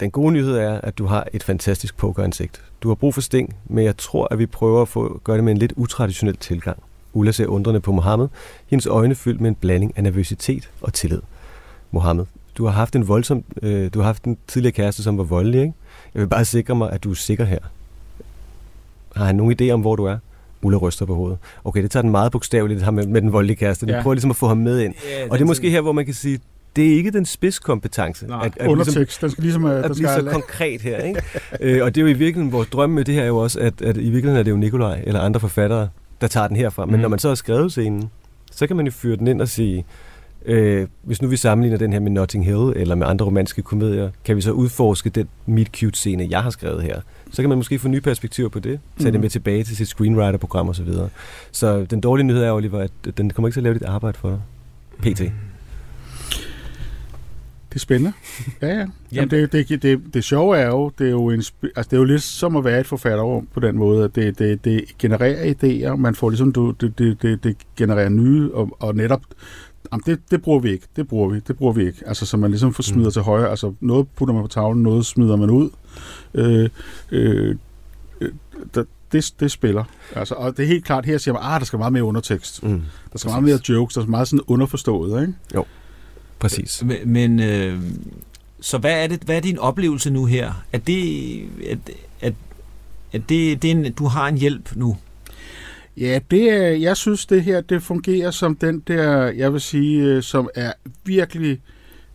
Den 0.00 0.10
gode 0.10 0.32
nyhed 0.32 0.56
er, 0.56 0.80
at 0.80 0.98
du 0.98 1.06
har 1.06 1.26
et 1.32 1.42
fantastisk 1.42 1.96
pokeransigt. 1.96 2.62
Du 2.82 2.88
har 2.88 2.94
brug 2.94 3.14
for 3.14 3.20
sting, 3.20 3.56
men 3.64 3.84
jeg 3.84 3.96
tror, 3.96 4.28
at 4.30 4.38
vi 4.38 4.46
prøver 4.46 4.82
at 4.82 4.88
få, 4.88 5.20
gøre 5.24 5.36
det 5.36 5.44
med 5.44 5.52
en 5.52 5.58
lidt 5.58 5.72
utraditionel 5.76 6.36
tilgang. 6.36 6.82
Ulla 7.12 7.32
ser 7.32 7.46
undrende 7.46 7.80
på 7.80 7.92
Mohammed, 7.92 8.28
hendes 8.66 8.86
øjne 8.86 9.14
fyldt 9.14 9.40
med 9.40 9.48
en 9.48 9.54
blanding 9.54 9.92
af 9.96 10.02
nervøsitet 10.02 10.70
og 10.80 10.92
tillid. 10.92 11.20
Mohammed, 11.90 12.24
du 12.56 12.64
har 12.64 12.72
haft 12.72 12.96
en 12.96 13.08
voldsom, 13.08 13.44
øh, 13.62 13.90
du 13.94 13.98
har 13.98 14.06
haft 14.06 14.24
en 14.24 14.36
tidligere 14.46 14.72
kæreste, 14.72 15.02
som 15.02 15.18
var 15.18 15.24
voldelig, 15.24 15.60
ikke? 15.60 15.72
Jeg 16.14 16.20
vil 16.20 16.28
bare 16.28 16.44
sikre 16.44 16.74
mig, 16.74 16.92
at 16.92 17.04
du 17.04 17.10
er 17.10 17.14
sikker 17.14 17.44
her. 17.44 17.58
Har 19.16 19.24
han 19.24 19.36
nogen 19.36 19.56
idé 19.60 19.70
om, 19.70 19.80
hvor 19.80 19.96
du 19.96 20.04
er? 20.04 20.18
Ulla 20.62 20.78
ryster 20.78 21.06
på 21.06 21.14
hovedet. 21.14 21.38
Okay, 21.64 21.82
det 21.82 21.90
tager 21.90 22.02
den 22.02 22.10
meget 22.10 22.32
bogstaveligt, 22.32 22.76
det 22.78 22.84
her 22.84 22.90
med, 22.92 23.06
med 23.06 23.22
den 23.22 23.32
voldelige 23.32 23.56
kæreste. 23.56 23.86
Ja. 23.86 23.96
Ja. 23.96 24.02
prøver 24.02 24.14
ligesom 24.14 24.30
at 24.30 24.36
få 24.36 24.48
ham 24.48 24.56
med 24.56 24.80
ind. 24.80 24.94
Ja, 25.18 25.24
Og 25.30 25.38
det 25.38 25.42
er 25.44 25.46
måske 25.46 25.70
her, 25.70 25.80
hvor 25.80 25.92
man 25.92 26.04
kan 26.04 26.14
sige, 26.14 26.40
det 26.76 26.92
er 26.92 26.96
ikke 26.96 27.10
den 27.10 27.26
spidskompetence. 27.26 28.26
Nej, 28.26 28.38
at, 28.38 28.44
at, 28.44 28.52
ligesom, 28.56 28.70
undertekst, 28.72 29.20
den 29.20 29.30
skal 29.30 29.42
ligesom... 29.42 29.64
øh, 29.66 29.76
at 29.78 29.84
Den 29.84 29.94
blive 29.94 30.08
skal, 30.08 30.24
så 30.24 30.30
konkret 30.30 30.80
her. 30.82 30.98
Ikke? 30.98 31.22
øh, 31.60 31.84
og 31.84 31.94
det 31.94 32.00
er 32.00 32.02
jo 32.02 32.08
i 32.08 32.12
virkeligheden, 32.12 32.52
vores 32.52 32.68
drøm 32.68 32.90
med 32.90 33.04
det 33.04 33.14
her 33.14 33.22
er 33.22 33.26
jo 33.26 33.36
også, 33.36 33.60
at, 33.60 33.82
at 33.82 33.96
i 33.96 34.00
virkeligheden 34.00 34.36
er 34.36 34.42
det 34.42 34.50
jo 34.50 34.56
Nikolaj 34.56 35.02
eller 35.06 35.20
andre 35.20 35.40
forfattere, 35.40 35.88
der 36.20 36.26
tager 36.26 36.48
den 36.48 36.56
herfra. 36.56 36.84
Men 36.86 36.92
Mhm. 36.94 37.00
når 37.00 37.08
man 37.08 37.18
så 37.18 37.28
har 37.28 37.34
skrevet 37.34 37.70
scenen, 37.72 38.10
så 38.52 38.66
kan 38.66 38.76
man 38.76 38.86
jo 38.86 38.92
fyre 38.92 39.16
den 39.16 39.26
ind 39.26 39.40
og 39.40 39.48
sige, 39.48 39.84
øh, 40.46 40.86
hvis 41.02 41.22
nu 41.22 41.28
vi 41.28 41.36
sammenligner 41.36 41.78
den 41.78 41.92
her 41.92 42.00
med 42.00 42.10
Notting 42.10 42.44
Hill 42.44 42.72
eller 42.76 42.94
med 42.94 43.06
andre 43.06 43.26
romantiske 43.26 43.62
komedier, 43.62 44.10
kan 44.24 44.36
vi 44.36 44.40
så 44.40 44.50
udforske 44.52 45.10
den 45.10 45.28
meet 45.46 45.68
cute 45.76 45.98
scene, 45.98 46.26
jeg 46.30 46.42
har 46.42 46.50
skrevet 46.50 46.82
her. 46.82 47.00
Så 47.32 47.42
kan 47.42 47.48
man 47.48 47.58
måske 47.58 47.78
få 47.78 47.88
nye 47.88 48.00
perspektiver 48.00 48.48
på 48.48 48.58
det, 48.58 48.80
tage 48.98 49.04
det 49.06 49.14
Mhm. 49.14 49.20
med 49.20 49.30
tilbage 49.30 49.64
til 49.64 49.76
sit 49.76 49.88
screenwriter-program 49.88 50.68
osv. 50.68 50.92
Så, 50.92 51.08
så 51.52 51.84
den 51.84 52.00
dårlige 52.00 52.26
nyhed 52.26 52.42
er, 52.42 52.52
Oliver, 52.52 52.80
at 52.80 52.90
den 53.16 53.30
kommer 53.30 53.48
ikke 53.48 53.54
til 53.54 53.60
at 53.60 53.64
lave 53.64 53.74
dit 53.74 53.82
arbejde 53.82 54.18
for 54.18 54.28
dig. 54.28 54.40
PT. 55.14 55.32
Det 57.68 57.74
er 57.74 57.78
spændende. 57.78 58.12
Ja, 58.62 58.68
ja. 58.78 58.86
Jamen, 59.12 59.30
det, 59.30 59.52
det, 59.52 59.82
det, 59.82 60.00
det 60.14 60.24
sjove 60.24 60.56
er 60.58 60.66
jo, 60.66 60.90
det 60.98 61.06
er 61.06 61.10
jo, 61.10 61.30
en, 61.30 61.38
altså, 61.62 61.88
det 61.90 61.92
er 61.92 61.96
jo 61.96 62.04
lidt 62.04 62.22
som 62.22 62.56
at 62.56 62.64
være 62.64 62.80
et 62.80 62.86
forfatterrum 62.86 63.48
på 63.54 63.60
den 63.60 63.78
måde, 63.78 64.04
at 64.04 64.14
det, 64.14 64.38
det, 64.38 64.64
det 64.64 64.84
genererer 64.98 65.52
idéer, 65.54 65.96
man 65.96 66.14
får 66.14 66.30
ligesom, 66.30 66.52
det, 66.80 66.98
det, 66.98 67.22
det, 67.22 67.44
det 67.44 67.56
genererer 67.76 68.08
nye, 68.08 68.50
og, 68.54 68.76
og 68.80 68.94
netop, 68.96 69.20
jamen, 69.92 70.02
det, 70.06 70.20
det 70.30 70.42
bruger 70.42 70.60
vi 70.60 70.70
ikke, 70.70 70.86
det 70.96 71.08
bruger 71.08 71.28
vi, 71.28 71.40
det 71.40 71.56
bruger 71.56 71.72
vi 71.72 71.86
ikke. 71.86 72.02
Altså, 72.06 72.26
så 72.26 72.36
man 72.36 72.50
ligesom 72.50 72.74
får 72.74 72.82
smider 72.82 73.08
mm. 73.08 73.12
til 73.12 73.22
højre, 73.22 73.50
altså 73.50 73.74
noget 73.80 74.08
putter 74.08 74.34
man 74.34 74.42
på 74.42 74.48
tavlen, 74.48 74.82
noget 74.82 75.06
smider 75.06 75.36
man 75.36 75.50
ud. 75.50 75.70
Øh, 76.34 76.70
øh, 77.10 77.56
øh, 78.20 78.32
der, 78.74 78.84
det, 79.12 79.34
det 79.40 79.50
spiller. 79.50 79.84
Altså, 80.14 80.34
og 80.34 80.56
det 80.56 80.62
er 80.62 80.66
helt 80.66 80.84
klart, 80.84 81.06
her 81.06 81.18
siger 81.18 81.32
man, 81.32 81.42
ah, 81.44 81.60
der 81.60 81.66
skal 81.66 81.78
meget 81.78 81.92
mere 81.92 82.04
undertekst. 82.04 82.62
Mm. 82.62 82.82
Der 83.12 83.18
skal 83.18 83.28
meget 83.28 83.44
mere 83.44 83.58
jokes, 83.68 83.94
der 83.94 84.02
er 84.02 84.06
meget 84.06 84.28
sådan 84.28 84.44
underforstået, 84.46 85.20
ikke? 85.20 85.34
Præcis. 86.38 86.84
Men, 86.84 86.96
men 87.04 87.40
øh, 87.40 87.80
så 88.60 88.78
hvad 88.78 89.02
er, 89.04 89.06
det, 89.06 89.22
hvad 89.22 89.36
er 89.36 89.40
din 89.40 89.58
oplevelse 89.58 90.10
nu 90.10 90.24
her? 90.24 90.52
Er 90.72 90.78
det, 90.78 91.48
at, 91.70 91.78
at, 92.20 92.34
at 93.12 93.22
det, 93.28 93.62
det 93.62 93.70
er 93.70 93.74
en, 93.74 93.92
du 93.92 94.06
har 94.06 94.28
en 94.28 94.38
hjælp 94.38 94.76
nu? 94.76 94.96
Ja, 96.00 96.18
det 96.30 96.50
er, 96.50 96.68
jeg 96.68 96.96
synes, 96.96 97.26
det 97.26 97.42
her 97.42 97.60
det 97.60 97.82
fungerer 97.82 98.30
som 98.30 98.56
den 98.56 98.80
der, 98.80 99.26
jeg 99.26 99.52
vil 99.52 99.60
sige, 99.60 100.02
øh, 100.04 100.22
som 100.22 100.48
er 100.54 100.72
virkelig 101.04 101.60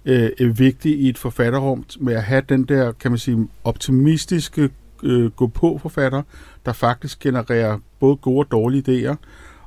øh, 0.06 0.60
vigtig 0.60 1.00
i 1.00 1.10
et 1.10 1.18
forfatterrum, 1.18 1.86
med 2.00 2.14
at 2.14 2.24
have 2.24 2.44
den 2.50 2.64
der, 2.64 2.92
kan 2.92 3.12
man 3.12 3.18
sige, 3.18 3.48
optimistiske 3.64 4.70
øh, 5.04 5.32
gå-på-forfatter, 5.32 6.22
der 6.66 6.74
faktisk 6.74 7.20
genererer 7.20 7.78
både 8.00 8.16
gode 8.16 8.40
og 8.40 8.52
dårlige 8.52 9.10
idéer, 9.10 9.16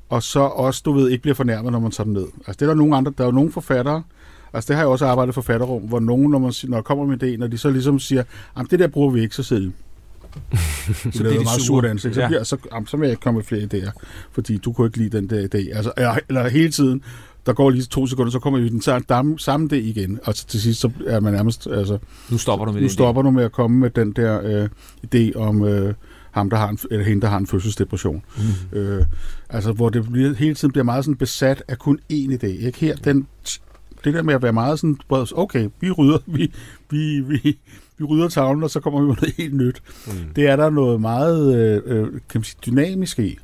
og 0.09 0.23
så 0.23 0.41
også, 0.41 0.83
du 0.85 0.93
ved, 0.93 1.09
ikke 1.09 1.23
bliver 1.23 1.35
fornærmet, 1.35 1.73
når 1.73 1.81
man 1.81 1.91
tager 1.91 2.05
dem 2.05 2.13
ned. 2.13 2.27
Altså, 2.37 2.53
det 2.53 2.63
er 2.63 2.67
der 2.67 2.75
nogle 2.75 2.97
andre, 2.97 3.13
der 3.19 3.25
er 3.25 3.29
jo 3.29 3.33
nogle 3.33 3.53
forfattere, 3.53 4.03
altså 4.53 4.69
det 4.69 4.77
har 4.77 4.83
jeg 4.83 4.89
også 4.89 5.07
arbejdet 5.07 5.35
for 5.35 5.41
forfatterrum, 5.43 5.83
hvor 5.83 6.01
nogen, 6.01 6.31
når, 6.31 6.39
man, 6.39 6.53
når 6.65 6.77
jeg 6.77 6.85
kommer 6.85 7.07
med 7.07 7.23
idé, 7.23 7.37
når 7.37 7.47
de 7.47 7.59
så 7.59 7.71
ligesom 7.71 7.99
siger, 7.99 8.23
det 8.71 8.79
der 8.79 8.89
bruger 8.89 9.11
vi 9.11 9.21
ikke, 9.21 9.35
så 9.35 9.43
sidder 9.43 9.71
så 11.13 11.23
det 11.23 11.27
er 11.27 11.39
de 11.39 11.45
meget 11.45 11.63
surt 11.63 11.85
ansigt. 11.85 12.15
Så, 12.15 12.21
ja. 12.21 12.27
bliver, 12.27 12.43
så, 12.43 12.57
jamen, 12.73 12.87
så 12.87 12.97
vil 12.97 13.07
jeg 13.07 13.13
ikke 13.13 13.23
komme 13.23 13.39
med 13.39 13.45
flere 13.45 13.63
idéer, 13.63 13.91
fordi 14.33 14.57
du 14.57 14.73
kunne 14.73 14.87
ikke 14.87 14.99
lide 14.99 15.17
den 15.17 15.31
der 15.31 15.43
idé. 15.43 15.77
Altså, 15.77 15.93
eller, 15.97 16.19
eller 16.29 16.49
hele 16.49 16.71
tiden, 16.71 17.03
der 17.47 17.53
går 17.53 17.71
lige 17.71 17.83
to 17.83 18.07
sekunder, 18.07 18.33
så 18.33 18.39
kommer 18.39 18.61
vi 18.61 18.69
den 18.69 18.83
samme, 18.83 19.39
samme 19.39 19.69
idé 19.73 19.77
igen, 19.77 20.21
og 20.25 20.35
til 20.35 20.61
sidst 20.61 20.81
så 20.81 20.91
er 21.07 21.21
man 21.21 21.33
nærmest... 21.33 21.67
Altså, 21.67 21.99
nu 22.31 22.39
stopper 22.39 22.67
du 22.67 22.73
med 22.73 22.81
Nu 22.81 22.89
stopper 22.89 23.23
du 23.23 23.31
med 23.31 23.45
at 23.45 23.53
komme 23.53 23.79
med 23.79 23.91
den 23.91 24.13
der 24.13 24.41
øh, 24.45 24.69
idé 25.15 25.39
om... 25.39 25.65
Øh, 25.65 25.95
ham, 26.35 26.51
der 26.51 26.57
har 26.57 26.69
en, 26.69 26.79
eller 26.91 27.05
hende, 27.05 27.23
der 27.23 27.29
har 27.29 27.39
en 27.39 27.47
fødselsdepression. 27.47 28.23
Mm. 28.73 28.79
Øh, 28.79 29.05
altså, 29.49 29.73
hvor 29.73 29.89
det 29.89 30.13
bliver, 30.13 30.35
hele 30.35 30.55
tiden 30.55 30.73
bliver 30.73 30.85
meget 30.85 31.05
sådan 31.05 31.17
besat 31.17 31.63
af 31.69 31.79
kun 31.79 31.99
én 32.13 32.33
idé. 32.33 32.47
Ikke? 32.47 32.79
Her, 32.79 32.97
den, 32.97 33.27
det 34.05 34.15
der 34.15 34.23
med 34.23 34.35
at 34.35 34.43
være 34.43 34.53
meget 34.53 34.79
sådan, 34.79 34.99
okay, 35.11 35.69
vi 35.81 35.91
rydder, 35.91 36.19
vi, 36.27 36.53
vi, 36.91 37.21
vi, 37.21 37.59
vi 37.99 38.05
rydder 38.05 38.29
tavlen, 38.29 38.63
og 38.63 38.71
så 38.71 38.81
kommer 38.81 39.01
vi 39.01 39.07
med 39.07 39.17
noget 39.17 39.35
helt 39.37 39.55
nyt. 39.55 39.83
Mm. 40.07 40.13
Det 40.37 40.47
er 40.47 40.57
der 40.57 40.71
noget 40.71 41.01
meget 41.01 41.57
øh, 41.57 41.83
øh, 41.87 42.07
kan 42.13 42.21
man 42.35 42.45
sige, 42.45 42.59
dynamisk 42.67 43.19
i. 43.19 43.39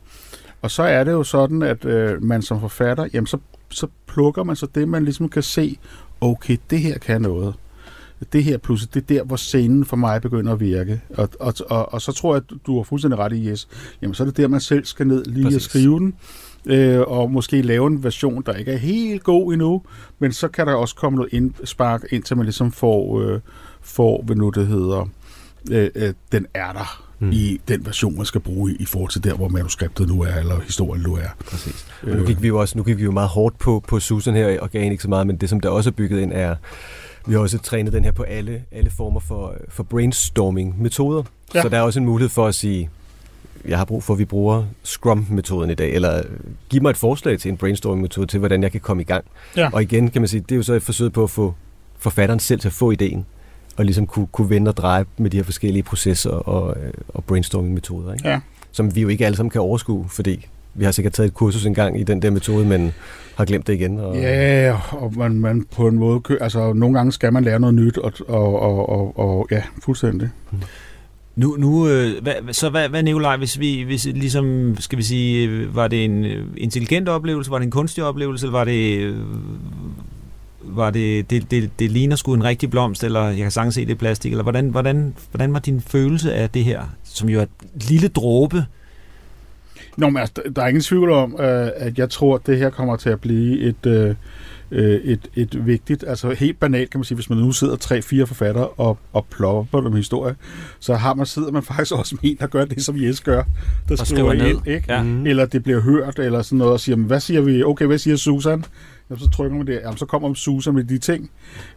Og 0.63 0.71
så 0.71 0.83
er 0.83 1.05
det 1.05 1.13
jo 1.13 1.23
sådan, 1.23 1.63
at 1.63 1.85
øh, 1.85 2.23
man 2.23 2.43
som 2.43 2.61
forfatter, 2.61 3.09
jamen 3.13 3.27
så, 3.27 3.39
så 3.71 3.87
plukker 4.07 4.43
man 4.43 4.57
så 4.57 4.67
det, 4.75 4.89
man 4.89 5.05
ligesom 5.05 5.29
kan 5.29 5.43
se, 5.43 5.79
okay, 6.21 6.57
det 6.71 6.81
her 6.81 6.99
kan 6.99 7.23
noget. 7.23 7.55
Det 8.33 8.45
her 8.45 8.59
pludselig, 8.59 8.95
det 8.95 9.01
er 9.01 9.07
der, 9.07 9.25
hvor 9.25 9.37
scenen 9.37 9.85
for 9.85 9.97
mig 9.97 10.23
begynder 10.23 10.53
at 10.53 10.61
virke. 10.61 11.01
Og, 11.11 11.29
og, 11.41 11.55
og, 11.69 11.93
og 11.93 12.03
så 12.03 12.13
tror 12.13 12.35
jeg, 12.35 12.43
at 12.51 12.57
du 12.67 12.77
har 12.77 12.83
fuldstændig 12.83 13.19
ret 13.19 13.33
i, 13.33 13.49
yes. 13.49 13.69
Jamen, 14.03 14.15
så 14.15 14.23
er 14.23 14.27
det 14.27 14.37
der, 14.37 14.49
man 14.49 14.61
selv 14.61 14.85
skal 14.85 15.07
ned 15.07 15.25
lige 15.25 15.45
Præcis. 15.45 15.57
og 15.57 15.71
skrive 15.71 15.99
den 15.99 16.15
øh, 16.67 17.01
og 17.01 17.31
måske 17.31 17.63
lave 17.63 17.87
en 17.87 18.05
version, 18.05 18.43
der 18.47 18.53
ikke 18.53 18.73
er 18.73 18.77
helt 18.77 19.23
god 19.23 19.53
endnu, 19.53 19.83
men 20.19 20.33
så 20.33 20.49
kan 20.49 20.67
der 20.67 20.75
også 20.75 20.95
komme 20.95 21.17
noget 21.17 21.33
indspark, 21.33 22.05
indtil 22.11 22.37
man 22.37 22.47
ligesom 22.47 22.73
får, 22.73 23.21
øh, 23.21 23.41
får 23.83 24.23
hvad 24.23 24.37
nu 24.37 24.51
det 24.51 24.67
hedder, 24.67 25.09
øh, 25.71 25.91
øh, 25.95 26.15
den 26.33 26.47
er 26.55 26.73
der 26.73 27.05
mm. 27.19 27.31
i 27.33 27.61
den 27.69 27.87
version, 27.87 28.17
man 28.17 28.27
skal 28.27 28.41
bruge 28.41 28.73
i, 28.73 28.77
i 28.81 28.85
forhold 28.85 29.11
til 29.11 29.25
der, 29.25 29.35
hvor 29.35 29.49
manuskriptet 29.49 30.09
nu 30.09 30.23
er, 30.23 30.35
eller 30.35 30.61
historien 30.61 31.03
nu 31.03 31.15
er. 31.15 31.29
Præcis. 31.47 31.87
Øh. 32.03 32.19
nu 32.19 32.27
gik 32.27 32.43
vi 32.43 32.49
jo 32.49 32.61
også 32.61 32.79
nu 32.79 32.85
gik 32.85 32.97
vi 32.97 33.03
jo 33.03 33.11
meget 33.11 33.29
hårdt 33.29 33.59
på, 33.59 33.85
på 33.89 34.01
Susan 34.01 34.35
her, 34.35 34.61
og 34.61 34.71
gav 34.71 34.91
ikke 34.91 35.03
så 35.03 35.09
meget, 35.09 35.27
men 35.27 35.37
det, 35.37 35.49
som 35.49 35.61
der 35.61 35.69
også 35.69 35.91
er 35.91 35.95
bygget 35.95 36.21
ind, 36.21 36.33
er, 36.33 36.55
vi 37.27 37.33
har 37.33 37.41
også 37.41 37.59
trænet 37.59 37.93
den 37.93 38.05
her 38.05 38.13
på 38.13 38.23
alle, 38.23 38.63
alle 38.73 38.91
former 38.91 39.21
for, 39.21 39.55
for 39.69 39.83
brainstorming-metoder. 39.83 41.23
Ja. 41.55 41.63
Så 41.63 41.69
der 41.69 41.79
er 41.79 41.83
også 41.83 42.01
en 42.01 42.07
mulighed 42.07 42.31
for 42.31 42.47
at 42.47 42.55
sige, 42.55 42.91
jeg 43.65 43.79
har 43.79 43.85
brug 43.85 44.03
for, 44.03 44.13
at 44.13 44.19
vi 44.19 44.25
bruger 44.25 44.65
Scrum-metoden 44.83 45.71
i 45.71 45.75
dag, 45.75 45.95
eller 45.95 46.23
giv 46.69 46.83
mig 46.83 46.91
et 46.91 46.97
forslag 46.97 47.39
til 47.39 47.49
en 47.49 47.57
brainstorming-metode 47.57 48.27
til, 48.27 48.39
hvordan 48.39 48.63
jeg 48.63 48.73
kan 48.73 48.81
komme 48.81 49.03
i 49.03 49.05
gang. 49.05 49.25
Ja. 49.57 49.71
Og 49.73 49.83
igen 49.83 50.11
kan 50.11 50.23
man 50.23 50.29
sige, 50.29 50.41
det 50.41 50.53
er 50.53 50.57
jo 50.57 50.63
så 50.63 50.73
et 50.73 50.83
forsøg 50.83 51.13
på 51.13 51.23
at 51.23 51.31
få 51.31 51.55
forfatteren 51.99 52.41
selv 52.41 52.61
til 52.61 52.69
at 52.69 52.73
få 52.73 52.91
ideen, 52.91 53.27
og 53.81 53.87
ligesom 53.87 54.07
kunne, 54.07 54.27
kunne 54.27 54.51
vende 54.51 54.69
og 54.69 54.77
dreje 54.77 55.05
med 55.19 55.31
de 55.31 55.37
her 55.37 55.45
forskellige 55.45 55.83
processer 55.83 56.31
og, 56.31 56.77
øh, 56.83 56.93
og 57.09 57.25
brainstorming-metoder, 57.25 58.13
ikke? 58.13 58.29
Ja. 58.29 58.41
som 58.73 58.95
vi 58.95 59.01
jo 59.01 59.09
ikke 59.09 59.27
alle 59.27 59.37
sammen 59.37 59.51
kan 59.51 59.61
overskue, 59.61 60.09
fordi 60.09 60.49
vi 60.75 60.85
har 60.85 60.93
sikkert 60.93 61.13
taget 61.13 61.29
et 61.29 61.35
kursus 61.35 61.67
engang 61.67 62.01
i 62.01 62.03
den 62.03 62.23
der 62.23 62.31
metode, 62.31 62.67
men 62.67 62.93
har 63.37 63.45
glemt 63.45 63.67
det 63.67 63.73
igen. 63.73 63.99
Og... 63.99 64.17
Ja, 64.17 64.77
og 64.91 65.13
man, 65.17 65.41
man 65.41 65.67
på 65.77 65.89
en 65.89 65.99
måde, 65.99 66.21
altså 66.41 66.73
nogle 66.73 66.99
gange 66.99 67.13
skal 67.13 67.33
man 67.33 67.45
lære 67.45 67.61
noget 67.61 67.75
nyt, 67.75 67.99
og, 67.99 68.13
og, 68.29 68.61
og, 68.61 68.89
og, 68.89 69.19
og 69.19 69.49
ja, 69.51 69.63
fuldstændig. 69.85 70.31
Mm. 70.51 70.59
Nu, 71.37 71.57
nu 71.59 71.89
øh, 71.89 72.23
hvad, 72.23 72.35
så 72.53 72.71
hvad, 72.71 72.89
hvad 72.89 73.03
Nikolaj, 73.03 73.37
hvis 73.37 73.61
vi, 73.61 73.83
hvis 73.83 74.05
ligesom, 74.05 74.77
skal 74.79 74.99
vi 74.99 75.03
sige, 75.03 75.49
øh, 75.49 75.77
var 75.77 75.89
det 75.89 76.05
en 76.05 76.25
øh, 76.25 76.47
intelligent 76.57 77.09
oplevelse, 77.09 77.51
var 77.51 77.59
det 77.59 77.65
en 77.65 77.71
kunstig 77.71 78.05
oplevelse, 78.05 78.47
eller 78.47 78.59
var 78.59 78.65
det, 78.65 79.15
var 80.63 80.91
det, 80.91 81.31
det, 81.31 81.51
det, 81.51 81.71
det 81.79 81.91
ligner 81.91 82.17
sgu 82.17 82.35
en 82.35 82.45
rigtig 82.45 82.71
blomst, 82.71 83.05
eller 83.05 83.29
jeg 83.29 83.37
kan 83.37 83.51
sagtens 83.51 83.75
se 83.75 83.87
det 83.87 83.99
plastik, 83.99 84.33
eller 84.33 84.43
hvordan, 84.43 84.69
hvordan, 84.69 85.15
hvordan 85.31 85.53
var 85.53 85.59
din 85.59 85.81
følelse 85.81 86.35
af 86.35 86.51
det 86.51 86.65
her, 86.65 86.83
som 87.05 87.29
jo 87.29 87.39
er 87.39 87.43
et 87.43 87.89
lille 87.89 88.09
dråbe? 88.09 88.65
Nå, 89.97 90.11
men 90.11 90.17
altså, 90.17 90.43
der 90.57 90.63
er 90.63 90.69
ingen 90.69 90.83
tvivl 90.83 91.11
om, 91.11 91.37
øh, 91.41 91.71
at 91.77 91.99
jeg 91.99 92.11
tror, 92.11 92.35
at 92.35 92.47
det 92.47 92.59
her 92.59 92.71
kommer 92.71 92.97
til 92.97 93.11
at 93.11 93.21
blive 93.21 93.61
et, 93.61 93.87
øh, 93.87 94.15
øh, 94.71 95.01
et, 95.05 95.21
et 95.35 95.67
vigtigt, 95.67 96.05
altså 96.07 96.31
helt 96.31 96.61
banalt 96.61 96.91
kan 96.91 96.99
man 96.99 97.05
sige, 97.05 97.15
hvis 97.17 97.31
man 97.31 97.39
nu 97.39 97.53
sidder 97.53 97.77
tre-fire 97.77 98.27
forfattere 98.27 98.69
og, 98.69 98.99
og 99.13 99.27
plopper 99.31 99.81
dem 99.81 99.93
historie, 99.93 100.35
så 100.81 100.95
har 100.95 101.15
man, 101.15 101.27
sidder 101.27 101.51
man 101.51 101.63
faktisk 101.63 101.93
også 101.93 102.17
med 102.23 102.31
en, 102.31 102.37
der 102.41 102.47
gør 102.47 102.65
det, 102.65 102.85
som 102.85 102.97
Jes 103.03 103.21
gør, 103.21 103.43
der 103.89 104.01
og 104.01 104.07
skriver 104.07 104.35
ned. 104.35 104.47
ind, 104.47 104.67
ikke? 104.67 104.85
Ja. 104.89 105.03
Mm. 105.03 105.27
eller 105.27 105.47
det 105.47 105.63
bliver 105.63 105.81
hørt, 105.81 106.19
eller 106.19 106.43
sådan 106.43 106.59
noget, 106.59 106.73
og 106.73 106.81
siger, 106.81 106.97
hvad 106.97 107.21
siger 107.21 107.41
vi, 107.41 107.63
okay, 107.63 107.87
hvad 107.87 107.99
siger 107.99 108.17
Susan? 108.17 108.65
Jamen, 109.11 109.21
så 109.21 109.31
trykker 109.31 109.57
man 109.57 109.67
det, 109.67 109.81
jamen, 109.85 109.97
så 109.97 110.07
kommer 110.07 110.35
Susan 110.35 110.75
med 110.75 110.85
de 110.85 110.99
ting. 110.99 111.31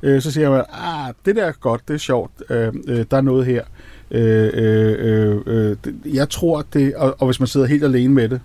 Øh, 0.04 0.22
så 0.22 0.32
siger 0.32 0.50
man, 0.50 0.64
ah, 0.70 1.14
det 1.26 1.36
der 1.36 1.46
er 1.46 1.52
godt, 1.52 1.82
det 1.88 1.94
er 1.94 1.98
sjovt, 1.98 2.32
øh, 2.50 2.74
øh, 2.88 3.06
der 3.12 3.18
er 3.18 3.22
noget 3.22 3.46
her. 3.46 3.64
Øh, 4.12 4.50
øh, 4.54 5.42
øh, 5.46 5.78
jeg 6.16 6.30
tror 6.30 6.66
det, 6.74 6.96
og, 6.96 7.16
og 7.20 7.26
hvis 7.26 7.40
man 7.40 7.48
sidder 7.48 7.68
helt 7.68 7.84
alene 7.84 8.14
med 8.14 8.30
det, 8.30 8.42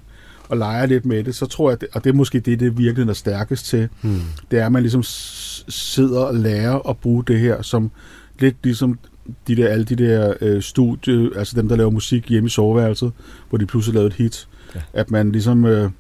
og 0.49 0.57
leger 0.57 0.86
lidt 0.86 1.07
med 1.07 1.24
det, 1.24 1.34
så 1.34 1.47
tror 1.47 1.70
jeg, 1.70 1.78
og 1.93 2.05
det 2.05 2.11
er 2.11 2.14
måske 2.14 2.41
det, 2.41 2.61
det 2.61 2.78
virkelig 2.78 3.09
er 3.09 3.12
stærkest 3.12 3.66
til, 3.66 3.89
hmm. 4.03 4.20
det 4.51 4.59
er, 4.59 4.66
at 4.66 4.72
man 4.72 4.82
ligesom 4.82 5.03
sidder 5.68 6.20
og 6.20 6.34
lærer 6.34 6.89
at 6.89 6.97
bruge 6.97 7.24
det 7.24 7.41
her 7.41 7.62
som 7.62 7.91
lidt 8.39 8.57
ligesom 8.62 8.99
de 9.49 9.57
der, 9.57 9.68
alle 9.68 9.84
de 9.84 9.97
der 9.97 10.34
øh, 10.41 10.62
studie, 10.62 11.30
altså 11.36 11.57
dem, 11.57 11.68
der 11.68 11.76
laver 11.76 11.91
musik 11.91 12.28
hjemme 12.28 12.47
i 12.47 12.51
soveværelset, 12.51 13.12
hvor 13.49 13.59
de 13.59 13.66
pludselig 13.66 13.95
lavede 13.95 14.09
et 14.09 14.14
hit. 14.14 14.49
Ja. 14.74 14.80
At 14.93 15.11
man 15.11 15.32
ligesom, 15.32 15.64
øh, 15.64 15.91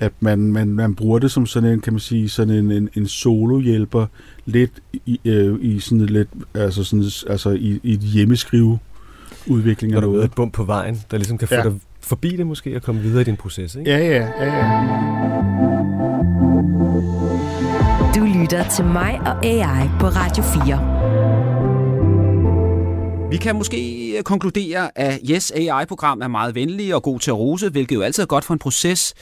at 0.00 0.12
man, 0.20 0.38
man, 0.52 0.68
man 0.68 0.94
bruger 0.94 1.18
det 1.18 1.30
som 1.30 1.46
sådan 1.46 1.70
en, 1.70 1.80
kan 1.80 1.92
man 1.92 2.00
sige, 2.00 2.28
sådan 2.28 2.54
en, 2.54 2.72
en, 2.72 2.88
en 2.94 3.08
solo-hjælper, 3.08 4.06
lidt 4.46 4.70
i, 5.06 5.20
øh, 5.24 5.58
i 5.60 5.80
sådan 5.80 6.06
lidt, 6.06 6.28
altså, 6.54 6.84
sådan, 6.84 7.04
altså 7.28 7.50
i, 7.50 7.80
i 7.82 7.92
et 7.92 8.00
hjemmeskrive 8.00 8.78
udvikling 9.46 9.94
af 9.94 10.00
noget. 10.00 10.18
Du 10.18 10.24
et 10.24 10.34
bump 10.34 10.52
på 10.52 10.64
vejen, 10.64 11.02
der 11.10 11.16
ligesom 11.16 11.38
kan 11.38 11.48
få 11.48 11.54
ja. 11.54 11.62
dig 11.62 11.72
forbi 12.00 12.36
det 12.36 12.46
måske 12.46 12.76
og 12.76 12.82
komme 12.82 13.00
videre 13.00 13.20
i 13.20 13.24
din 13.24 13.36
proces, 13.36 13.74
ikke? 13.74 13.90
Ja, 13.90 13.98
ja, 13.98 14.28
ja, 14.38 14.44
ja. 14.44 14.64
Du 18.14 18.24
lytter 18.40 18.68
til 18.68 18.84
mig 18.84 19.20
og 19.20 19.44
AI 19.44 19.88
på 20.00 20.06
Radio 20.06 20.42
4. 20.42 20.94
Vi 23.30 23.36
kan 23.36 23.56
måske 23.56 24.22
konkludere, 24.24 24.98
at 24.98 25.20
Yes 25.30 25.50
AI-program 25.50 26.20
er 26.22 26.28
meget 26.28 26.54
venlig 26.54 26.94
og 26.94 27.02
god 27.02 27.20
til 27.20 27.30
at 27.30 27.36
rose, 27.36 27.68
hvilket 27.68 27.94
jo 27.96 28.02
altid 28.02 28.22
er 28.22 28.26
godt 28.26 28.44
for 28.44 28.54
en 28.54 28.58
proces. 28.58 29.14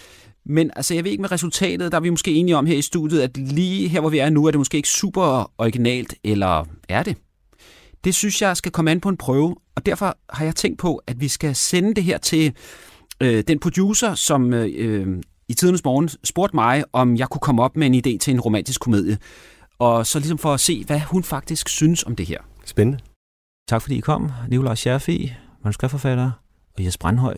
Men 0.47 0.70
altså, 0.76 0.95
jeg 0.95 1.05
ved 1.05 1.11
ikke 1.11 1.22
med 1.22 1.32
resultatet, 1.32 1.93
der 1.93 1.99
er 1.99 2.03
vi 2.03 2.11
måske 2.11 2.34
enige 2.34 2.57
om 2.57 2.66
her 2.66 2.76
i 2.76 2.82
studiet, 2.82 3.20
at 3.20 3.36
lige 3.36 3.88
her, 3.88 4.01
hvor 4.01 4.11
vi 4.11 4.18
er 4.18 4.30
nu, 4.30 4.47
er 4.47 4.51
det 4.51 4.61
måske 4.61 4.76
ikke 4.76 4.88
super 4.88 5.53
originalt, 5.59 6.14
eller 6.24 6.64
er 6.88 7.03
det? 7.03 7.16
Det 8.05 8.14
synes 8.14 8.43
jeg 8.43 8.57
skal 8.57 8.72
komme 8.72 8.90
an 8.90 9.01
på 9.01 9.09
en 9.09 9.16
prøve, 9.16 9.57
og 9.74 9.86
derfor 9.86 10.18
har 10.30 10.45
jeg 10.45 10.57
tænkt 10.57 10.78
på, 10.78 11.03
at 11.07 11.20
vi 11.20 11.28
skal 11.28 11.55
sende 11.55 11.95
det 11.95 12.05
her 12.05 12.18
til 12.18 12.53
øh, 13.20 13.45
den 13.49 13.59
producer, 13.59 14.14
som 14.14 14.55
øh, 14.55 15.22
i 15.49 15.55
tidens 15.55 15.84
morgen 15.84 16.09
spurgte 16.24 16.57
mig, 16.57 16.84
om 16.93 17.16
jeg 17.16 17.28
kunne 17.28 17.40
komme 17.40 17.62
op 17.62 17.76
med 17.76 17.86
en 17.86 17.95
idé 17.95 18.18
til 18.18 18.34
en 18.34 18.40
romantisk 18.40 18.80
komedie. 18.80 19.18
Og 19.78 20.07
så 20.07 20.18
ligesom 20.18 20.38
for 20.38 20.55
at 20.55 20.61
se, 20.61 20.84
hvad 20.84 21.01
hun 21.01 21.24
faktisk 21.24 21.68
synes 21.68 22.05
om 22.05 22.16
det 22.16 22.26
her. 22.26 22.38
Spændende. 22.64 22.99
Tak 23.68 23.82
fordi 23.82 23.97
I 23.97 24.01
kom. 24.01 24.30
Nikolaj 24.49 24.74
Scherfi, 24.74 25.32
manuskriptforfatter, 25.64 26.30
og 26.78 26.84
Jes 26.84 26.99
Brandhøj, 26.99 27.36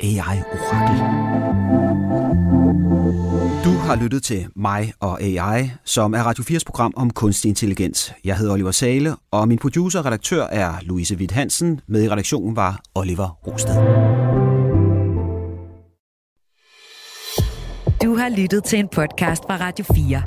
AI-orakel. 0.00 0.98
Du 3.64 3.70
har 3.70 3.98
lyttet 4.02 4.22
til 4.22 4.46
mig 4.56 4.92
og 5.00 5.22
AI, 5.22 5.70
som 5.84 6.14
er 6.14 6.22
Radio 6.22 6.44
4's 6.44 6.62
program 6.66 6.92
om 6.96 7.10
kunstig 7.10 7.48
intelligens. 7.48 8.12
Jeg 8.24 8.36
hedder 8.36 8.52
Oliver 8.52 8.70
Sale, 8.70 9.16
og 9.30 9.48
min 9.48 9.58
producer 9.58 9.98
og 9.98 10.04
redaktør 10.04 10.44
er 10.44 10.74
Louise 10.82 11.16
Witt 11.16 11.32
Hansen. 11.32 11.80
Med 11.88 12.02
i 12.02 12.08
redaktionen 12.08 12.56
var 12.56 12.80
Oliver 12.94 13.28
Rosted. 13.46 13.74
Du 18.02 18.16
har 18.16 18.28
lyttet 18.36 18.64
til 18.64 18.78
en 18.78 18.88
podcast 18.88 19.42
fra 19.42 19.56
Radio 19.56 19.84
4. 19.94 20.22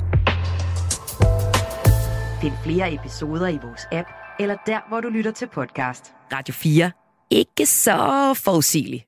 Find 2.40 2.52
flere 2.64 2.94
episoder 2.94 3.48
i 3.48 3.58
vores 3.62 3.80
app, 3.92 4.08
eller 4.40 4.56
der, 4.66 4.78
hvor 4.88 5.00
du 5.00 5.08
lytter 5.08 5.30
til 5.30 5.48
podcast. 5.54 6.12
Radio 6.32 6.54
4. 6.54 6.90
Ikke 7.30 7.66
så 7.66 8.34
forudsigeligt. 8.44 9.04